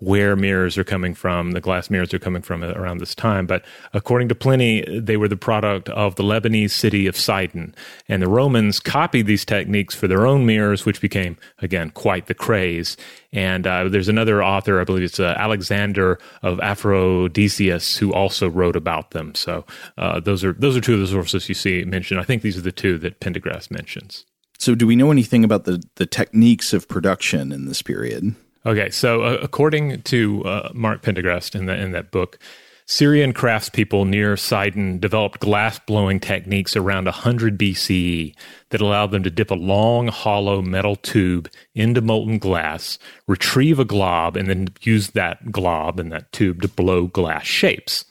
where 0.00 0.36
mirrors 0.36 0.78
are 0.78 0.84
coming 0.84 1.14
from, 1.14 1.52
the 1.52 1.60
glass 1.60 1.90
mirrors 1.90 2.14
are 2.14 2.18
coming 2.18 2.42
from 2.42 2.62
around 2.62 2.98
this 2.98 3.14
time. 3.14 3.46
But 3.46 3.64
according 3.92 4.28
to 4.28 4.34
Pliny, 4.34 4.84
they 5.00 5.16
were 5.16 5.28
the 5.28 5.36
product 5.36 5.88
of 5.90 6.14
the 6.14 6.22
Lebanese 6.22 6.70
city 6.70 7.06
of 7.06 7.16
Sidon. 7.16 7.74
And 8.08 8.22
the 8.22 8.28
Romans 8.28 8.80
copied 8.80 9.26
these 9.26 9.44
techniques 9.44 9.94
for 9.94 10.06
their 10.06 10.26
own 10.26 10.46
mirrors, 10.46 10.84
which 10.84 11.00
became, 11.00 11.36
again, 11.58 11.90
quite 11.90 12.26
the 12.26 12.34
craze. 12.34 12.96
And 13.32 13.66
uh, 13.66 13.88
there's 13.88 14.08
another 14.08 14.42
author, 14.42 14.80
I 14.80 14.84
believe 14.84 15.02
it's 15.02 15.20
uh, 15.20 15.34
Alexander 15.36 16.18
of 16.42 16.58
Aphrodisias, 16.58 17.98
who 17.98 18.12
also 18.12 18.48
wrote 18.48 18.76
about 18.76 19.10
them. 19.10 19.34
So 19.34 19.66
uh, 19.98 20.20
those 20.20 20.44
are 20.44 20.54
those 20.54 20.76
are 20.76 20.80
two 20.80 20.94
of 20.94 21.00
the 21.00 21.06
sources 21.06 21.48
you 21.48 21.54
see 21.54 21.84
mentioned. 21.84 22.20
I 22.20 22.24
think 22.24 22.42
these 22.42 22.56
are 22.56 22.62
the 22.62 22.72
two 22.72 22.98
that 22.98 23.20
Pendergrast 23.20 23.70
mentions. 23.70 24.24
So, 24.58 24.74
do 24.74 24.86
we 24.86 24.96
know 24.96 25.10
anything 25.12 25.44
about 25.44 25.64
the 25.64 25.82
the 25.96 26.06
techniques 26.06 26.72
of 26.72 26.88
production 26.88 27.52
in 27.52 27.66
this 27.66 27.82
period? 27.82 28.34
Okay, 28.68 28.90
so 28.90 29.22
uh, 29.22 29.38
according 29.40 30.02
to 30.02 30.44
uh, 30.44 30.68
Mark 30.74 31.00
Pendergrast 31.00 31.54
in, 31.54 31.64
the, 31.64 31.74
in 31.74 31.92
that 31.92 32.10
book, 32.10 32.38
Syrian 32.84 33.32
craftspeople 33.32 34.06
near 34.06 34.36
Sidon 34.36 34.98
developed 34.98 35.40
glass 35.40 35.78
blowing 35.78 36.20
techniques 36.20 36.76
around 36.76 37.06
100 37.06 37.58
BCE 37.58 38.34
that 38.68 38.82
allowed 38.82 39.10
them 39.10 39.22
to 39.22 39.30
dip 39.30 39.50
a 39.50 39.54
long, 39.54 40.08
hollow 40.08 40.60
metal 40.60 40.96
tube 40.96 41.50
into 41.74 42.02
molten 42.02 42.36
glass, 42.36 42.98
retrieve 43.26 43.78
a 43.78 43.86
glob, 43.86 44.36
and 44.36 44.50
then 44.50 44.68
use 44.82 45.12
that 45.12 45.50
glob 45.50 45.98
and 45.98 46.12
that 46.12 46.30
tube 46.32 46.60
to 46.60 46.68
blow 46.68 47.06
glass 47.06 47.46
shapes. 47.46 48.04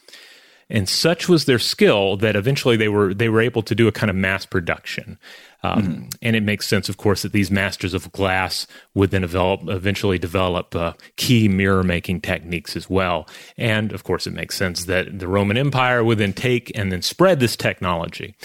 And 0.71 0.89
such 0.89 1.29
was 1.29 1.45
their 1.45 1.59
skill 1.59 2.17
that 2.17 2.35
eventually 2.35 2.75
they 2.75 2.89
were 2.89 3.13
they 3.13 3.29
were 3.29 3.41
able 3.41 3.61
to 3.61 3.75
do 3.75 3.87
a 3.87 3.91
kind 3.91 4.09
of 4.09 4.15
mass 4.15 4.45
production. 4.45 5.19
Um, 5.63 5.81
mm-hmm. 5.81 6.09
And 6.21 6.35
it 6.35 6.43
makes 6.43 6.67
sense, 6.67 6.87
of 6.87 6.97
course, 6.97 7.23
that 7.23 7.31
these 7.31 7.49
masters 7.49 7.93
of 7.93 8.11
glass 8.11 8.67
would 8.93 9.11
then 9.11 9.21
develop, 9.21 9.67
eventually 9.67 10.19
develop 10.19 10.75
uh, 10.75 10.93
key 11.15 11.47
mirror 11.47 11.83
making 11.83 12.21
techniques 12.21 12.75
as 12.75 12.89
well. 12.89 13.27
And 13.57 13.91
of 13.91 14.03
course, 14.03 14.27
it 14.27 14.33
makes 14.33 14.55
sense 14.55 14.85
that 14.85 15.19
the 15.19 15.27
Roman 15.27 15.57
Empire 15.57 16.03
would 16.03 16.19
then 16.19 16.33
take 16.33 16.71
and 16.77 16.91
then 16.91 17.01
spread 17.01 17.39
this 17.39 17.55
technology. 17.55 18.35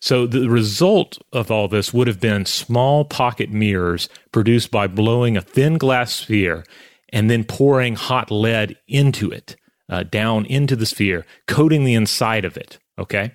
So 0.00 0.26
the 0.26 0.48
result 0.48 1.18
of 1.32 1.50
all 1.50 1.68
this 1.68 1.92
would 1.94 2.08
have 2.08 2.20
been 2.20 2.44
small 2.44 3.04
pocket 3.04 3.50
mirrors 3.50 4.08
produced 4.32 4.70
by 4.70 4.88
blowing 4.88 5.36
a 5.36 5.42
thin 5.42 5.78
glass 5.78 6.12
sphere 6.12 6.64
and 7.12 7.30
then 7.30 7.44
pouring 7.44 7.94
hot 7.94 8.30
lead 8.30 8.76
into 8.88 9.30
it, 9.30 9.54
uh, 9.88 10.02
down 10.02 10.44
into 10.46 10.74
the 10.74 10.86
sphere, 10.86 11.24
coating 11.46 11.84
the 11.84 11.94
inside 11.94 12.44
of 12.44 12.56
it. 12.56 12.78
Okay. 12.98 13.32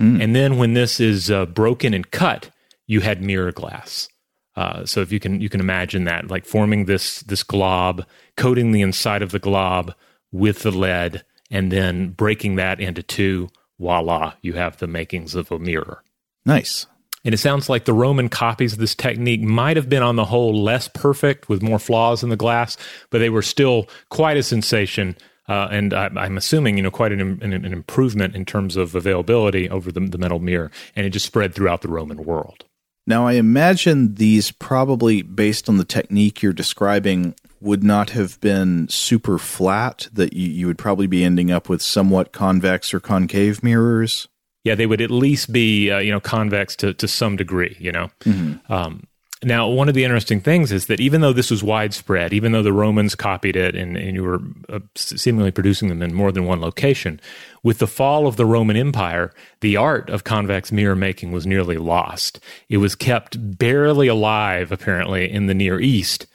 Mm. 0.00 0.22
And 0.22 0.34
then 0.34 0.58
when 0.58 0.74
this 0.74 0.98
is 0.98 1.30
uh, 1.30 1.46
broken 1.46 1.94
and 1.94 2.10
cut, 2.10 2.50
you 2.88 3.00
had 3.00 3.22
mirror 3.22 3.52
glass. 3.52 4.08
Uh, 4.56 4.84
so 4.84 5.00
if 5.00 5.12
you 5.12 5.20
can 5.20 5.40
you 5.40 5.48
can 5.48 5.60
imagine 5.60 6.02
that 6.04 6.28
like 6.28 6.44
forming 6.44 6.86
this 6.86 7.20
this 7.20 7.44
glob, 7.44 8.04
coating 8.36 8.72
the 8.72 8.82
inside 8.82 9.22
of 9.22 9.30
the 9.30 9.38
glob 9.38 9.94
with 10.32 10.64
the 10.64 10.72
lead, 10.72 11.24
and 11.48 11.70
then 11.70 12.10
breaking 12.10 12.56
that 12.56 12.80
into 12.80 13.02
two, 13.04 13.48
voila, 13.78 14.34
you 14.42 14.54
have 14.54 14.76
the 14.78 14.88
makings 14.88 15.36
of 15.36 15.52
a 15.52 15.60
mirror. 15.60 16.02
Nice. 16.44 16.86
And 17.24 17.34
it 17.34 17.38
sounds 17.38 17.68
like 17.68 17.84
the 17.84 17.92
Roman 17.92 18.28
copies 18.28 18.72
of 18.72 18.78
this 18.78 18.94
technique 18.94 19.42
might 19.42 19.76
have 19.76 19.88
been, 19.88 20.02
on 20.02 20.16
the 20.16 20.24
whole, 20.24 20.62
less 20.62 20.88
perfect 20.88 21.48
with 21.48 21.62
more 21.62 21.78
flaws 21.78 22.22
in 22.22 22.30
the 22.30 22.36
glass, 22.36 22.76
but 23.10 23.18
they 23.18 23.28
were 23.28 23.42
still 23.42 23.88
quite 24.08 24.36
a 24.36 24.42
sensation. 24.42 25.16
Uh, 25.48 25.68
and 25.70 25.94
I, 25.94 26.26
am 26.26 26.36
assuming, 26.36 26.76
you 26.76 26.82
know, 26.82 26.90
quite 26.90 27.12
an, 27.12 27.20
an, 27.20 27.52
an, 27.52 27.72
improvement 27.72 28.36
in 28.36 28.44
terms 28.44 28.76
of 28.76 28.94
availability 28.94 29.68
over 29.68 29.90
the, 29.90 30.00
the 30.00 30.18
metal 30.18 30.38
mirror. 30.38 30.70
And 30.94 31.06
it 31.06 31.10
just 31.10 31.26
spread 31.26 31.54
throughout 31.54 31.80
the 31.80 31.88
Roman 31.88 32.24
world. 32.24 32.64
Now, 33.08 33.26
I 33.26 33.32
imagine 33.32 34.16
these 34.16 34.50
probably, 34.50 35.22
based 35.22 35.66
on 35.66 35.78
the 35.78 35.84
technique 35.86 36.42
you're 36.42 36.52
describing, 36.52 37.34
would 37.58 37.82
not 37.82 38.10
have 38.10 38.38
been 38.42 38.86
super 38.90 39.38
flat, 39.38 40.08
that 40.12 40.34
you, 40.34 40.46
you 40.46 40.66
would 40.66 40.76
probably 40.76 41.06
be 41.06 41.24
ending 41.24 41.50
up 41.50 41.70
with 41.70 41.80
somewhat 41.80 42.32
convex 42.32 42.92
or 42.92 43.00
concave 43.00 43.62
mirrors. 43.62 44.28
Yeah, 44.62 44.74
they 44.74 44.84
would 44.84 45.00
at 45.00 45.10
least 45.10 45.50
be, 45.50 45.90
uh, 45.90 46.00
you 46.00 46.10
know, 46.10 46.20
convex 46.20 46.76
to, 46.76 46.92
to 46.92 47.08
some 47.08 47.36
degree, 47.36 47.78
you 47.80 47.92
know. 47.92 48.10
Mm-hmm. 48.20 48.70
Um, 48.70 49.04
now, 49.44 49.68
one 49.68 49.88
of 49.88 49.94
the 49.94 50.02
interesting 50.02 50.40
things 50.40 50.72
is 50.72 50.86
that 50.86 51.00
even 51.00 51.20
though 51.20 51.32
this 51.32 51.50
was 51.50 51.62
widespread, 51.62 52.32
even 52.32 52.50
though 52.50 52.62
the 52.62 52.72
Romans 52.72 53.14
copied 53.14 53.54
it 53.54 53.76
and, 53.76 53.96
and 53.96 54.16
you 54.16 54.24
were 54.24 54.40
uh, 54.68 54.80
seemingly 54.96 55.52
producing 55.52 55.88
them 55.88 56.02
in 56.02 56.12
more 56.12 56.32
than 56.32 56.44
one 56.44 56.60
location, 56.60 57.20
with 57.62 57.78
the 57.78 57.86
fall 57.86 58.26
of 58.26 58.34
the 58.34 58.46
Roman 58.46 58.76
Empire, 58.76 59.32
the 59.60 59.76
art 59.76 60.10
of 60.10 60.24
convex 60.24 60.72
mirror 60.72 60.96
making 60.96 61.30
was 61.30 61.46
nearly 61.46 61.76
lost. 61.76 62.40
It 62.68 62.78
was 62.78 62.96
kept 62.96 63.58
barely 63.58 64.08
alive, 64.08 64.72
apparently, 64.72 65.30
in 65.30 65.46
the 65.46 65.54
Near 65.54 65.80
East. 65.80 66.26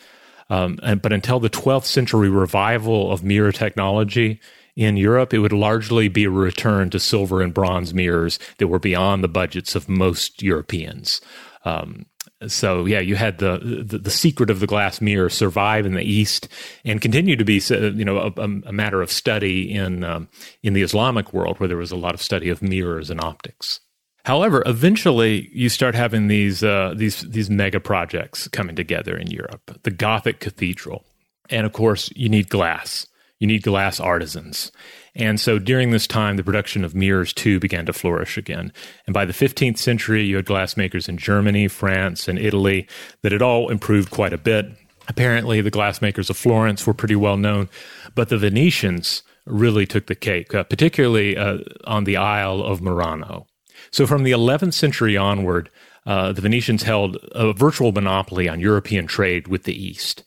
Um, 0.50 0.80
and, 0.82 1.02
but 1.02 1.12
until 1.12 1.42
the 1.42 1.50
12th 1.50 1.86
century 1.86 2.30
revival 2.30 3.12
of 3.12 3.24
mirror 3.24 3.52
technology, 3.52 4.40
in 4.76 4.98
Europe, 4.98 5.36
it 5.36 5.40
would 5.40 5.54
largely 5.54 6.08
be 6.08 6.24
a 6.24 6.32
return 6.32 6.90
to 6.90 7.00
silver 7.00 7.42
and 7.42 7.54
bronze 7.54 7.94
mirrors 7.94 8.40
that 8.58 8.68
were 8.68 8.80
beyond 8.80 9.24
the 9.24 9.28
budgets 9.28 9.76
of 9.76 9.88
most 9.88 10.42
Europeans. 10.42 11.22
Um, 11.64 12.08
so 12.48 12.86
yeah, 12.86 13.00
you 13.00 13.16
had 13.16 13.38
the, 13.40 13.84
the, 13.86 13.98
the 13.98 14.10
secret 14.12 14.50
of 14.50 14.60
the 14.60 14.68
glass 14.68 15.02
mirror 15.02 15.30
survive 15.30 15.86
in 15.86 15.94
the 15.94 16.04
East 16.04 16.48
and 16.86 17.02
continue 17.02 17.36
to 17.36 17.46
be 17.46 17.62
you 17.70 18.06
know 18.06 18.34
a, 18.38 18.42
a 18.44 18.74
matter 18.74 19.02
of 19.02 19.12
study 19.12 19.74
in 19.74 20.04
um, 20.04 20.28
in 20.62 20.74
the 20.74 20.82
Islamic 20.82 21.34
world 21.34 21.60
where 21.60 21.68
there 21.68 21.78
was 21.78 21.92
a 21.92 21.98
lot 21.98 22.14
of 22.14 22.22
study 22.22 22.50
of 22.50 22.62
mirrors 22.62 23.10
and 23.10 23.22
optics. 23.22 23.80
However, 24.26 24.64
eventually 24.66 25.50
you 25.52 25.68
start 25.68 25.96
having 25.96 26.28
these 26.28 26.64
uh, 26.64 26.94
these 26.96 27.22
these 27.22 27.50
mega 27.50 27.80
projects 27.80 28.48
coming 28.48 28.76
together 28.76 29.18
in 29.18 29.28
Europe. 29.28 29.80
The 29.84 29.92
Gothic 29.92 30.40
cathedral, 30.40 31.04
and 31.50 31.66
of 31.66 31.74
course 31.74 32.10
you 32.16 32.30
need 32.30 32.50
glass. 32.50 33.08
You 33.40 33.48
need 33.48 33.64
glass 33.64 34.00
artisans. 34.00 34.72
And 35.16 35.40
so 35.40 35.60
during 35.60 35.92
this 35.92 36.08
time, 36.08 36.38
the 36.38 36.44
production 36.44 36.84
of 36.84 36.96
mirrors 36.96 37.34
too 37.34 37.60
began 37.60 37.86
to 37.86 37.94
flourish 37.94 38.38
again. 38.38 38.74
And 39.06 39.14
by 39.14 39.26
the 39.26 39.34
15th 39.34 39.78
century, 39.78 40.24
you 40.24 40.38
had 40.38 40.46
glassmakers 40.46 41.08
in 41.08 41.18
Germany, 41.18 41.68
France, 41.68 42.28
and 42.28 42.40
Italy 42.40 42.88
that 43.22 43.32
had 43.32 43.42
all 43.42 43.70
improved 43.70 44.10
quite 44.10 44.34
a 44.34 44.38
bit. 44.38 44.72
Apparently, 45.08 45.62
the 45.62 45.72
glassmakers 45.72 46.30
of 46.30 46.38
Florence 46.38 46.88
were 46.88 46.94
pretty 46.94 47.16
well 47.16 47.38
known, 47.38 47.70
but 48.16 48.30
the 48.30 48.38
Venetians 48.38 49.22
really 49.46 49.86
took 49.86 50.08
the 50.08 50.16
cake, 50.16 50.56
uh, 50.56 50.64
particularly 50.64 51.38
uh, 51.38 51.60
on 51.86 52.06
the 52.06 52.18
Isle 52.18 52.64
of 52.64 52.82
Murano. 52.82 53.46
So 53.92 54.08
from 54.08 54.24
the 54.24 54.32
11th 54.32 54.74
century 54.74 55.18
onward, 55.18 55.70
uh, 56.06 56.32
the 56.32 56.42
Venetians 56.42 56.84
held 56.84 57.18
a 57.34 57.54
virtual 57.54 57.92
monopoly 57.92 58.50
on 58.50 58.60
European 58.60 59.08
trade 59.08 59.48
with 59.48 59.64
the 59.64 59.74
East. 59.74 60.24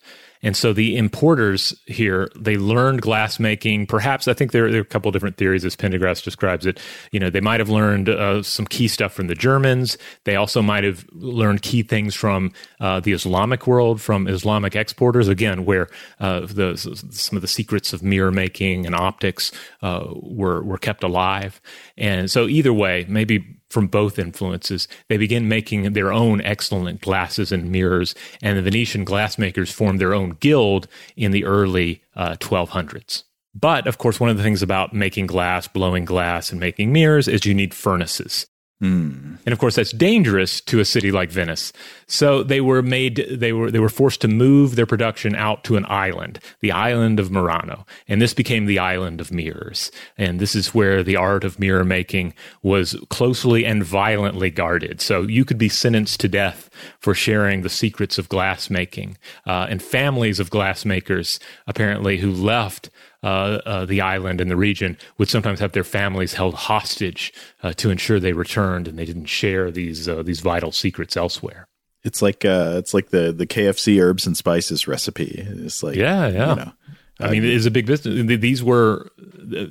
And 0.46 0.56
so 0.56 0.72
the 0.72 0.96
importers 0.96 1.74
here, 1.86 2.30
they 2.36 2.56
learned 2.56 3.02
glass 3.02 3.40
making. 3.40 3.88
Perhaps 3.88 4.28
I 4.28 4.32
think 4.32 4.52
there, 4.52 4.70
there 4.70 4.78
are 4.78 4.82
a 4.82 4.84
couple 4.84 5.08
of 5.08 5.12
different 5.12 5.38
theories 5.38 5.64
as 5.64 5.74
Pendergrast 5.74 6.22
describes 6.22 6.66
it. 6.66 6.78
You 7.10 7.18
know, 7.18 7.30
they 7.30 7.40
might 7.40 7.58
have 7.58 7.68
learned 7.68 8.08
uh, 8.08 8.44
some 8.44 8.64
key 8.64 8.86
stuff 8.86 9.12
from 9.12 9.26
the 9.26 9.34
Germans. 9.34 9.98
They 10.22 10.36
also 10.36 10.62
might 10.62 10.84
have 10.84 11.04
learned 11.10 11.62
key 11.62 11.82
things 11.82 12.14
from 12.14 12.52
uh, 12.78 13.00
the 13.00 13.12
Islamic 13.12 13.66
world, 13.66 14.00
from 14.00 14.28
Islamic 14.28 14.76
exporters. 14.76 15.26
Again, 15.26 15.64
where 15.64 15.88
uh, 16.20 16.46
the, 16.46 16.76
some 17.10 17.34
of 17.34 17.42
the 17.42 17.48
secrets 17.48 17.92
of 17.92 18.04
mirror 18.04 18.30
making 18.30 18.86
and 18.86 18.94
optics 18.94 19.50
uh, 19.82 20.04
were 20.14 20.62
were 20.62 20.78
kept 20.78 21.02
alive. 21.02 21.60
And 21.98 22.30
so 22.30 22.46
either 22.46 22.72
way, 22.72 23.04
maybe 23.08 23.55
from 23.70 23.86
both 23.86 24.18
influences, 24.18 24.88
they 25.08 25.16
begin 25.16 25.48
making 25.48 25.92
their 25.92 26.12
own 26.12 26.40
excellent 26.42 27.00
glasses 27.00 27.52
and 27.52 27.70
mirrors, 27.70 28.14
and 28.42 28.56
the 28.56 28.62
Venetian 28.62 29.04
glassmakers 29.04 29.72
formed 29.72 30.00
their 30.00 30.14
own 30.14 30.36
guild 30.40 30.88
in 31.16 31.32
the 31.32 31.44
early 31.44 32.02
uh, 32.14 32.36
1200s. 32.36 33.24
But 33.54 33.86
of 33.86 33.98
course, 33.98 34.20
one 34.20 34.30
of 34.30 34.36
the 34.36 34.42
things 34.42 34.62
about 34.62 34.92
making 34.92 35.26
glass, 35.26 35.66
blowing 35.66 36.04
glass, 36.04 36.50
and 36.50 36.60
making 36.60 36.92
mirrors 36.92 37.26
is 37.26 37.46
you 37.46 37.54
need 37.54 37.74
furnaces. 37.74 38.46
Mm. 38.82 39.38
And 39.46 39.52
of 39.54 39.58
course, 39.58 39.76
that's 39.76 39.92
dangerous 39.92 40.60
to 40.62 40.80
a 40.80 40.84
city 40.84 41.10
like 41.10 41.30
Venice. 41.30 41.72
So 42.06 42.42
they 42.42 42.60
were 42.60 42.82
made, 42.82 43.26
they 43.30 43.54
were, 43.54 43.70
they 43.70 43.78
were 43.78 43.88
forced 43.88 44.20
to 44.20 44.28
move 44.28 44.76
their 44.76 44.84
production 44.84 45.34
out 45.34 45.64
to 45.64 45.76
an 45.76 45.86
island, 45.88 46.40
the 46.60 46.72
island 46.72 47.18
of 47.18 47.30
Murano. 47.30 47.86
And 48.06 48.20
this 48.20 48.34
became 48.34 48.66
the 48.66 48.78
island 48.78 49.18
of 49.20 49.32
mirrors. 49.32 49.90
And 50.18 50.40
this 50.40 50.54
is 50.54 50.74
where 50.74 51.02
the 51.02 51.16
art 51.16 51.42
of 51.42 51.58
mirror 51.58 51.84
making 51.84 52.34
was 52.62 52.94
closely 53.08 53.64
and 53.64 53.82
violently 53.82 54.50
guarded. 54.50 55.00
So 55.00 55.22
you 55.22 55.46
could 55.46 55.58
be 55.58 55.70
sentenced 55.70 56.20
to 56.20 56.28
death 56.28 56.68
for 56.98 57.14
sharing 57.14 57.62
the 57.62 57.70
secrets 57.70 58.18
of 58.18 58.28
glass 58.28 58.68
making. 58.68 59.16
Uh, 59.46 59.66
and 59.70 59.82
families 59.82 60.38
of 60.38 60.50
glassmakers, 60.50 61.38
apparently, 61.66 62.18
who 62.18 62.30
left 62.30 62.90
the 63.22 64.00
island 64.00 64.40
and 64.40 64.50
the 64.50 64.56
region 64.56 64.96
would 65.18 65.28
sometimes 65.28 65.60
have 65.60 65.72
their 65.72 65.84
families 65.84 66.34
held 66.34 66.54
hostage 66.54 67.32
uh, 67.62 67.72
to 67.74 67.90
ensure 67.90 68.20
they 68.20 68.32
returned 68.32 68.88
and 68.88 68.98
they 68.98 69.04
didn't 69.04 69.26
share 69.26 69.70
these 69.70 70.08
uh, 70.08 70.22
these 70.22 70.40
vital 70.40 70.72
secrets 70.72 71.16
elsewhere. 71.16 71.66
It's 72.04 72.22
like 72.22 72.44
uh, 72.44 72.74
it's 72.76 72.94
like 72.94 73.10
the 73.10 73.32
the 73.32 73.46
KFC 73.46 74.00
herbs 74.00 74.26
and 74.26 74.36
spices 74.36 74.86
recipe. 74.86 75.44
It's 75.46 75.82
like 75.82 75.96
yeah, 75.96 76.28
yeah. 76.28 76.50
You 76.50 76.56
know, 76.56 76.72
I 77.18 77.30
mean, 77.30 77.44
it 77.44 77.50
is 77.50 77.66
a 77.66 77.70
big 77.70 77.86
business. 77.86 78.40
These 78.40 78.62
were 78.62 79.10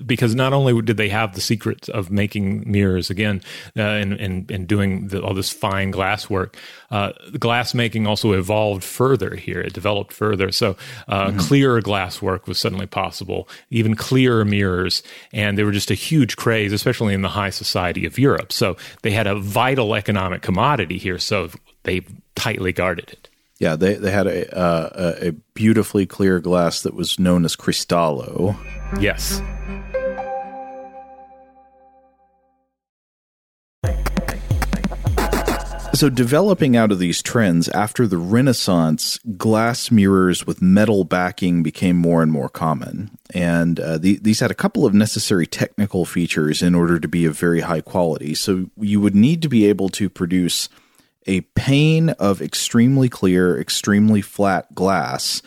because 0.05 0.35
not 0.35 0.53
only 0.53 0.81
did 0.81 0.97
they 0.97 1.09
have 1.09 1.35
the 1.35 1.41
secret 1.41 1.89
of 1.89 2.11
making 2.11 2.69
mirrors 2.69 3.09
again 3.09 3.41
uh, 3.77 3.81
and, 3.81 4.13
and 4.13 4.49
and 4.51 4.67
doing 4.67 5.07
the, 5.07 5.21
all 5.21 5.33
this 5.33 5.49
fine 5.51 5.91
glass 5.91 6.29
work, 6.29 6.57
uh, 6.91 7.11
glass 7.39 7.73
making 7.73 8.07
also 8.07 8.33
evolved 8.33 8.83
further 8.83 9.35
here. 9.35 9.59
It 9.59 9.73
developed 9.73 10.13
further. 10.13 10.51
So 10.51 10.75
uh, 11.07 11.27
mm-hmm. 11.27 11.39
clearer 11.39 11.81
glass 11.81 12.21
work 12.21 12.47
was 12.47 12.59
suddenly 12.59 12.87
possible, 12.87 13.47
even 13.69 13.95
clearer 13.95 14.45
mirrors, 14.45 15.03
and 15.33 15.57
they 15.57 15.63
were 15.63 15.71
just 15.71 15.91
a 15.91 15.95
huge 15.95 16.35
craze, 16.35 16.73
especially 16.73 17.13
in 17.13 17.21
the 17.21 17.29
high 17.29 17.49
society 17.49 18.05
of 18.05 18.17
Europe. 18.17 18.51
So 18.51 18.77
they 19.01 19.11
had 19.11 19.27
a 19.27 19.35
vital 19.35 19.95
economic 19.95 20.41
commodity 20.41 20.97
here. 20.97 21.19
So 21.19 21.49
they 21.83 22.05
tightly 22.35 22.73
guarded 22.73 23.09
it. 23.09 23.29
Yeah, 23.59 23.77
they 23.77 23.93
they 23.93 24.11
had 24.11 24.27
a 24.27 24.57
uh, 24.57 25.15
a 25.21 25.31
beautifully 25.53 26.05
clear 26.05 26.41
glass 26.41 26.81
that 26.81 26.93
was 26.93 27.17
known 27.17 27.45
as 27.45 27.55
Cristallo. 27.55 28.57
Yes. 28.99 29.41
So, 35.95 36.09
developing 36.09 36.75
out 36.75 36.91
of 36.91 36.99
these 36.99 37.21
trends, 37.21 37.69
after 37.69 38.05
the 38.05 38.17
Renaissance, 38.17 39.17
glass 39.37 39.89
mirrors 39.91 40.45
with 40.45 40.61
metal 40.61 41.05
backing 41.05 41.63
became 41.63 41.95
more 41.95 42.21
and 42.21 42.29
more 42.29 42.49
common. 42.49 43.17
And 43.33 43.79
uh, 43.79 43.97
the, 43.97 44.19
these 44.21 44.41
had 44.41 44.51
a 44.51 44.55
couple 44.55 44.85
of 44.85 44.93
necessary 44.93 45.47
technical 45.47 46.03
features 46.03 46.61
in 46.61 46.75
order 46.75 46.99
to 46.99 47.07
be 47.07 47.23
of 47.23 47.39
very 47.39 47.61
high 47.61 47.79
quality. 47.79 48.35
So, 48.35 48.69
you 48.75 48.99
would 48.99 49.15
need 49.15 49.41
to 49.43 49.47
be 49.47 49.65
able 49.67 49.87
to 49.89 50.09
produce 50.09 50.67
a 51.27 51.41
pane 51.55 52.09
of 52.09 52.41
extremely 52.41 53.07
clear, 53.07 53.57
extremely 53.57 54.21
flat 54.21 54.75
glass, 54.75 55.41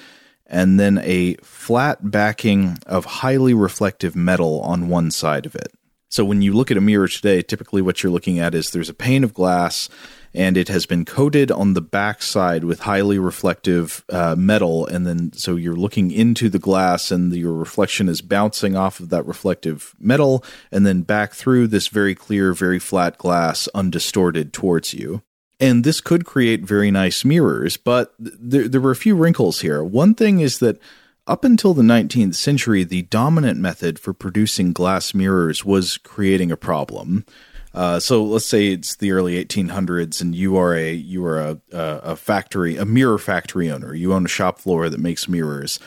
and 0.48 0.80
then 0.80 0.98
a 0.98 1.34
flat 1.42 2.10
backing 2.10 2.78
of 2.86 3.04
highly 3.04 3.54
reflective 3.54 4.16
metal 4.16 4.60
on 4.60 4.88
one 4.88 5.10
side 5.10 5.46
of 5.46 5.54
it. 5.54 5.72
So, 6.10 6.24
when 6.24 6.40
you 6.40 6.54
look 6.54 6.70
at 6.70 6.76
a 6.78 6.82
mirror 6.82 7.08
today, 7.08 7.42
typically 7.42 7.82
what 7.82 8.02
you're 8.02 8.12
looking 8.12 8.38
at 8.38 8.54
is 8.54 8.70
there's 8.70 8.88
a 8.88 8.94
pane 8.94 9.24
of 9.24 9.34
glass 9.34 9.90
and 10.34 10.56
it 10.56 10.68
has 10.68 10.86
been 10.86 11.04
coated 11.04 11.50
on 11.50 11.74
the 11.74 11.80
back 11.80 12.22
side 12.22 12.64
with 12.64 12.80
highly 12.80 13.18
reflective 13.18 14.04
uh, 14.10 14.34
metal 14.36 14.86
and 14.86 15.06
then 15.06 15.32
so 15.32 15.56
you're 15.56 15.76
looking 15.76 16.10
into 16.10 16.48
the 16.48 16.58
glass 16.58 17.10
and 17.10 17.32
the, 17.32 17.38
your 17.38 17.52
reflection 17.52 18.08
is 18.08 18.20
bouncing 18.20 18.76
off 18.76 19.00
of 19.00 19.08
that 19.08 19.26
reflective 19.26 19.94
metal 19.98 20.44
and 20.70 20.86
then 20.86 21.02
back 21.02 21.32
through 21.32 21.66
this 21.66 21.88
very 21.88 22.14
clear 22.14 22.52
very 22.52 22.78
flat 22.78 23.18
glass 23.18 23.68
undistorted 23.74 24.52
towards 24.52 24.94
you 24.94 25.22
and 25.60 25.84
this 25.84 26.00
could 26.00 26.24
create 26.24 26.62
very 26.62 26.90
nice 26.90 27.24
mirrors 27.24 27.76
but 27.76 28.14
th- 28.22 28.70
there 28.70 28.80
were 28.80 28.90
a 28.90 28.96
few 28.96 29.14
wrinkles 29.14 29.60
here 29.60 29.82
one 29.82 30.14
thing 30.14 30.40
is 30.40 30.58
that 30.58 30.80
up 31.28 31.44
until 31.44 31.74
the 31.74 31.82
19th 31.82 32.34
century, 32.34 32.84
the 32.84 33.02
dominant 33.02 33.60
method 33.60 33.98
for 33.98 34.14
producing 34.14 34.72
glass 34.72 35.12
mirrors 35.12 35.62
was 35.62 35.98
creating 35.98 36.50
a 36.50 36.56
problem. 36.56 37.26
Uh, 37.74 38.00
so 38.00 38.24
let's 38.24 38.46
say 38.46 38.68
it's 38.68 38.96
the 38.96 39.12
early 39.12 39.44
1800s, 39.44 40.22
and 40.22 40.34
you 40.34 40.56
are 40.56 40.74
a 40.74 40.92
you 40.92 41.24
are 41.24 41.38
a, 41.38 41.60
a 41.70 42.16
factory, 42.16 42.76
a 42.76 42.86
mirror 42.86 43.18
factory 43.18 43.70
owner. 43.70 43.94
You 43.94 44.14
own 44.14 44.24
a 44.24 44.28
shop 44.28 44.58
floor 44.58 44.88
that 44.88 44.98
makes 44.98 45.28
mirrors, 45.28 45.78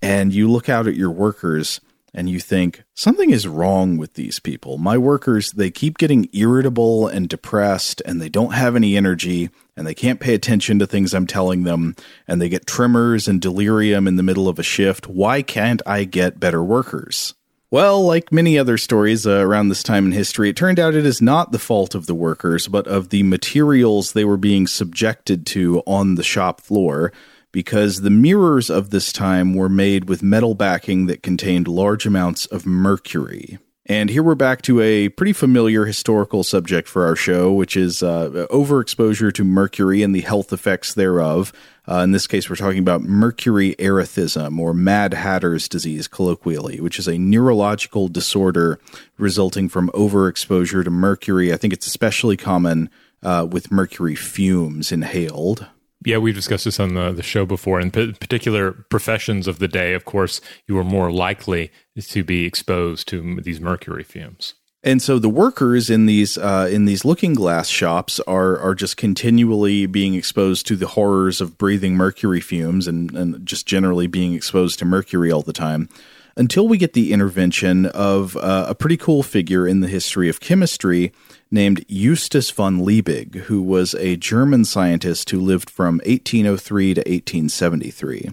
and 0.00 0.32
you 0.32 0.50
look 0.50 0.70
out 0.70 0.86
at 0.86 0.96
your 0.96 1.10
workers 1.10 1.80
and 2.16 2.30
you 2.30 2.40
think 2.40 2.82
something 2.94 3.30
is 3.30 3.46
wrong 3.46 3.98
with 3.98 4.14
these 4.14 4.40
people. 4.40 4.78
My 4.78 4.96
workers, 4.96 5.52
they 5.52 5.70
keep 5.70 5.98
getting 5.98 6.30
irritable 6.32 7.06
and 7.06 7.28
depressed, 7.28 8.00
and 8.06 8.20
they 8.20 8.30
don't 8.30 8.54
have 8.54 8.74
any 8.74 8.96
energy, 8.96 9.50
and 9.76 9.86
they 9.86 9.94
can't 9.94 10.18
pay 10.18 10.32
attention 10.32 10.78
to 10.78 10.86
things 10.86 11.12
I'm 11.12 11.26
telling 11.26 11.64
them, 11.64 11.94
and 12.26 12.40
they 12.40 12.48
get 12.48 12.66
tremors 12.66 13.28
and 13.28 13.38
delirium 13.40 14.08
in 14.08 14.16
the 14.16 14.22
middle 14.22 14.48
of 14.48 14.58
a 14.58 14.62
shift. 14.62 15.06
Why 15.06 15.42
can't 15.42 15.82
I 15.84 16.04
get 16.04 16.40
better 16.40 16.64
workers? 16.64 17.34
Well, 17.70 18.02
like 18.02 18.32
many 18.32 18.58
other 18.58 18.78
stories 18.78 19.26
uh, 19.26 19.44
around 19.44 19.68
this 19.68 19.82
time 19.82 20.06
in 20.06 20.12
history, 20.12 20.48
it 20.48 20.56
turned 20.56 20.80
out 20.80 20.94
it 20.94 21.04
is 21.04 21.20
not 21.20 21.52
the 21.52 21.58
fault 21.58 21.94
of 21.94 22.06
the 22.06 22.14
workers, 22.14 22.66
but 22.66 22.86
of 22.86 23.10
the 23.10 23.24
materials 23.24 24.12
they 24.12 24.24
were 24.24 24.38
being 24.38 24.66
subjected 24.66 25.44
to 25.48 25.82
on 25.84 26.14
the 26.14 26.22
shop 26.22 26.62
floor, 26.62 27.12
because 27.56 28.02
the 28.02 28.10
mirrors 28.10 28.68
of 28.68 28.90
this 28.90 29.10
time 29.10 29.54
were 29.54 29.70
made 29.70 30.10
with 30.10 30.22
metal 30.22 30.54
backing 30.54 31.06
that 31.06 31.22
contained 31.22 31.66
large 31.66 32.04
amounts 32.04 32.44
of 32.44 32.66
mercury. 32.66 33.58
And 33.86 34.10
here 34.10 34.22
we're 34.22 34.34
back 34.34 34.60
to 34.62 34.78
a 34.82 35.08
pretty 35.08 35.32
familiar 35.32 35.86
historical 35.86 36.44
subject 36.44 36.86
for 36.86 37.06
our 37.06 37.16
show, 37.16 37.50
which 37.50 37.74
is 37.74 38.02
uh, 38.02 38.46
overexposure 38.50 39.32
to 39.32 39.42
mercury 39.42 40.02
and 40.02 40.14
the 40.14 40.20
health 40.20 40.52
effects 40.52 40.92
thereof. 40.92 41.50
Uh, 41.88 42.00
in 42.00 42.12
this 42.12 42.26
case, 42.26 42.50
we're 42.50 42.56
talking 42.56 42.80
about 42.80 43.00
mercury 43.00 43.74
erethism 43.78 44.58
or 44.58 44.74
Mad 44.74 45.14
Hatter's 45.14 45.66
disease, 45.66 46.08
colloquially, 46.08 46.82
which 46.82 46.98
is 46.98 47.08
a 47.08 47.16
neurological 47.16 48.08
disorder 48.08 48.78
resulting 49.16 49.70
from 49.70 49.88
overexposure 49.94 50.84
to 50.84 50.90
mercury. 50.90 51.54
I 51.54 51.56
think 51.56 51.72
it's 51.72 51.86
especially 51.86 52.36
common 52.36 52.90
uh, 53.22 53.48
with 53.50 53.72
mercury 53.72 54.14
fumes 54.14 54.92
inhaled. 54.92 55.68
Yeah, 56.06 56.18
we've 56.18 56.36
discussed 56.36 56.66
this 56.66 56.78
on 56.78 56.94
the, 56.94 57.10
the 57.10 57.22
show 57.24 57.44
before. 57.44 57.80
In 57.80 57.90
p- 57.90 58.12
particular 58.12 58.70
professions 58.70 59.48
of 59.48 59.58
the 59.58 59.66
day, 59.66 59.92
of 59.92 60.04
course, 60.04 60.40
you 60.68 60.78
are 60.78 60.84
more 60.84 61.10
likely 61.10 61.72
to 62.00 62.22
be 62.22 62.44
exposed 62.44 63.08
to 63.08 63.40
these 63.40 63.60
mercury 63.60 64.04
fumes. 64.04 64.54
And 64.84 65.02
so 65.02 65.18
the 65.18 65.28
workers 65.28 65.90
in 65.90 66.06
these 66.06 66.38
uh, 66.38 66.68
in 66.70 66.84
these 66.84 67.04
looking 67.04 67.34
glass 67.34 67.66
shops 67.66 68.20
are 68.20 68.56
are 68.58 68.72
just 68.72 68.96
continually 68.96 69.86
being 69.86 70.14
exposed 70.14 70.64
to 70.68 70.76
the 70.76 70.86
horrors 70.86 71.40
of 71.40 71.58
breathing 71.58 71.96
mercury 71.96 72.40
fumes 72.40 72.86
and, 72.86 73.10
and 73.16 73.44
just 73.44 73.66
generally 73.66 74.06
being 74.06 74.32
exposed 74.32 74.78
to 74.78 74.84
mercury 74.84 75.32
all 75.32 75.42
the 75.42 75.52
time 75.52 75.88
until 76.36 76.68
we 76.68 76.78
get 76.78 76.92
the 76.92 77.12
intervention 77.12 77.86
of 77.86 78.36
uh, 78.36 78.66
a 78.68 78.76
pretty 78.76 78.96
cool 78.96 79.24
figure 79.24 79.66
in 79.66 79.80
the 79.80 79.88
history 79.88 80.28
of 80.28 80.38
chemistry 80.38 81.12
named 81.50 81.84
Justus 81.88 82.50
von 82.50 82.80
Liebig, 82.80 83.36
who 83.42 83.62
was 83.62 83.94
a 83.94 84.16
German 84.16 84.64
scientist 84.64 85.30
who 85.30 85.40
lived 85.40 85.70
from 85.70 85.96
1803 86.06 86.94
to 86.94 87.00
1873. 87.00 88.30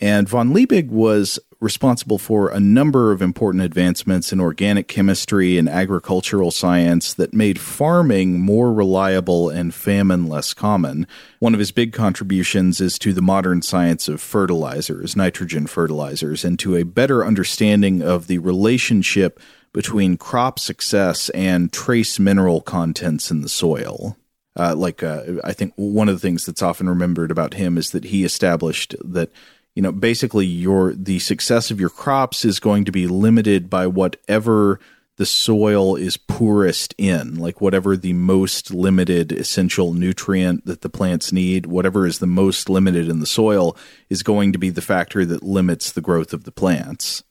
And 0.00 0.28
von 0.28 0.54
Liebig 0.54 0.88
was 0.88 1.38
responsible 1.60 2.16
for 2.16 2.48
a 2.48 2.58
number 2.58 3.12
of 3.12 3.20
important 3.20 3.62
advancements 3.62 4.32
in 4.32 4.40
organic 4.40 4.88
chemistry 4.88 5.58
and 5.58 5.68
agricultural 5.68 6.50
science 6.50 7.12
that 7.14 7.34
made 7.34 7.60
farming 7.60 8.40
more 8.40 8.72
reliable 8.72 9.50
and 9.50 9.74
famine 9.74 10.26
less 10.26 10.54
common. 10.54 11.06
One 11.38 11.52
of 11.52 11.60
his 11.60 11.70
big 11.70 11.92
contributions 11.92 12.80
is 12.80 12.98
to 13.00 13.12
the 13.12 13.20
modern 13.20 13.60
science 13.60 14.08
of 14.08 14.22
fertilizers, 14.22 15.14
nitrogen 15.14 15.66
fertilizers, 15.66 16.46
and 16.46 16.58
to 16.60 16.76
a 16.76 16.84
better 16.84 17.24
understanding 17.24 18.00
of 18.00 18.26
the 18.26 18.38
relationship 18.38 19.38
between 19.72 20.16
crop 20.16 20.58
success 20.58 21.28
and 21.30 21.72
trace 21.72 22.18
mineral 22.18 22.60
contents 22.60 23.30
in 23.30 23.42
the 23.42 23.48
soil. 23.48 24.16
Uh, 24.56 24.74
like 24.74 25.02
uh, 25.02 25.22
I 25.44 25.52
think 25.52 25.72
one 25.76 26.08
of 26.08 26.16
the 26.16 26.20
things 26.20 26.44
that's 26.44 26.62
often 26.62 26.88
remembered 26.88 27.30
about 27.30 27.54
him 27.54 27.78
is 27.78 27.90
that 27.90 28.04
he 28.04 28.24
established 28.24 28.96
that 29.04 29.30
you 29.74 29.82
know 29.82 29.92
basically 29.92 30.46
your 30.46 30.92
the 30.94 31.20
success 31.20 31.70
of 31.70 31.80
your 31.80 31.90
crops 31.90 32.44
is 32.44 32.58
going 32.58 32.84
to 32.84 32.92
be 32.92 33.06
limited 33.06 33.70
by 33.70 33.86
whatever 33.86 34.80
the 35.16 35.26
soil 35.26 35.96
is 35.96 36.16
poorest 36.16 36.94
in 36.98 37.36
like 37.36 37.60
whatever 37.60 37.96
the 37.96 38.14
most 38.14 38.72
limited 38.72 39.30
essential 39.32 39.92
nutrient 39.92 40.64
that 40.64 40.80
the 40.80 40.88
plants 40.88 41.30
need 41.30 41.66
whatever 41.66 42.06
is 42.06 42.18
the 42.18 42.26
most 42.26 42.68
limited 42.68 43.08
in 43.08 43.20
the 43.20 43.26
soil 43.26 43.76
is 44.08 44.22
going 44.22 44.52
to 44.52 44.58
be 44.58 44.70
the 44.70 44.82
factor 44.82 45.24
that 45.24 45.42
limits 45.42 45.92
the 45.92 46.00
growth 46.00 46.32
of 46.32 46.44
the 46.44 46.52
plants 46.52 47.22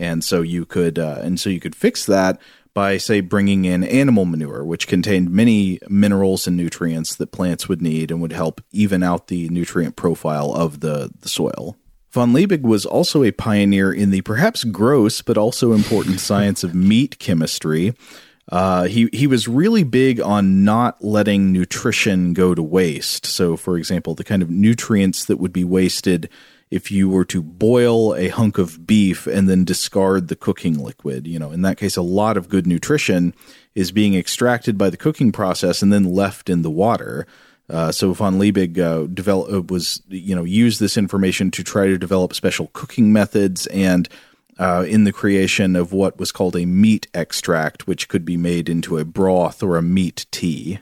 and 0.00 0.24
so 0.24 0.40
you 0.40 0.64
could 0.64 0.98
uh, 0.98 1.18
and 1.20 1.38
so 1.38 1.50
you 1.50 1.60
could 1.60 1.76
fix 1.76 2.06
that 2.06 2.40
by 2.72 2.96
say 2.96 3.20
bringing 3.20 3.64
in 3.64 3.84
animal 3.84 4.24
manure 4.24 4.64
which 4.64 4.88
contained 4.88 5.30
many 5.30 5.78
minerals 5.88 6.46
and 6.46 6.56
nutrients 6.56 7.14
that 7.14 7.30
plants 7.30 7.68
would 7.68 7.82
need 7.82 8.10
and 8.10 8.20
would 8.20 8.32
help 8.32 8.60
even 8.72 9.02
out 9.02 9.28
the 9.28 9.48
nutrient 9.50 9.94
profile 9.94 10.52
of 10.52 10.80
the, 10.80 11.10
the 11.20 11.28
soil 11.28 11.76
Von 12.10 12.32
Liebig 12.32 12.62
was 12.62 12.84
also 12.84 13.22
a 13.22 13.30
pioneer 13.30 13.92
in 13.92 14.10
the 14.10 14.22
perhaps 14.22 14.64
gross 14.64 15.22
but 15.22 15.38
also 15.38 15.72
important 15.72 16.18
science 16.30 16.64
of 16.64 16.74
meat 16.74 17.18
chemistry. 17.18 17.94
Uh, 18.50 18.84
he 18.84 19.08
he 19.12 19.28
was 19.28 19.46
really 19.46 19.84
big 19.84 20.20
on 20.20 20.64
not 20.64 21.04
letting 21.04 21.52
nutrition 21.52 22.32
go 22.32 22.52
to 22.52 22.62
waste. 22.64 23.24
So, 23.24 23.56
for 23.56 23.78
example, 23.78 24.16
the 24.16 24.24
kind 24.24 24.42
of 24.42 24.50
nutrients 24.50 25.26
that 25.26 25.36
would 25.36 25.52
be 25.52 25.62
wasted 25.62 26.28
if 26.70 26.90
you 26.90 27.08
were 27.08 27.24
to 27.26 27.42
boil 27.42 28.14
a 28.14 28.28
hunk 28.28 28.58
of 28.58 28.86
beef 28.86 29.26
and 29.26 29.48
then 29.48 29.64
discard 29.64 30.28
the 30.28 30.36
cooking 30.36 30.78
liquid. 30.78 31.26
You 31.26 31.38
know, 31.38 31.50
in 31.50 31.62
that 31.62 31.78
case, 31.78 31.96
a 31.96 32.02
lot 32.02 32.36
of 32.36 32.48
good 32.48 32.66
nutrition 32.66 33.34
is 33.74 33.92
being 33.92 34.14
extracted 34.14 34.78
by 34.78 34.90
the 34.90 34.96
cooking 34.96 35.32
process 35.32 35.82
and 35.82 35.92
then 35.92 36.04
left 36.04 36.48
in 36.48 36.62
the 36.62 36.70
water. 36.70 37.26
Uh, 37.68 37.92
so 37.92 38.12
von 38.12 38.38
Liebig 38.38 38.78
uh, 38.78 39.06
uh, 39.30 39.62
was 39.62 40.02
you 40.08 40.34
know 40.34 40.44
used 40.44 40.80
this 40.80 40.96
information 40.96 41.50
to 41.52 41.62
try 41.62 41.86
to 41.86 41.98
develop 41.98 42.34
special 42.34 42.70
cooking 42.72 43.12
methods 43.12 43.66
and 43.68 44.08
uh, 44.58 44.84
in 44.86 45.04
the 45.04 45.12
creation 45.12 45.74
of 45.74 45.92
what 45.92 46.18
was 46.18 46.32
called 46.32 46.56
a 46.56 46.66
meat 46.66 47.06
extract, 47.14 47.86
which 47.86 48.08
could 48.08 48.24
be 48.24 48.36
made 48.36 48.68
into 48.68 48.98
a 48.98 49.04
broth 49.04 49.62
or 49.62 49.76
a 49.76 49.82
meat 49.82 50.26
tea. 50.30 50.80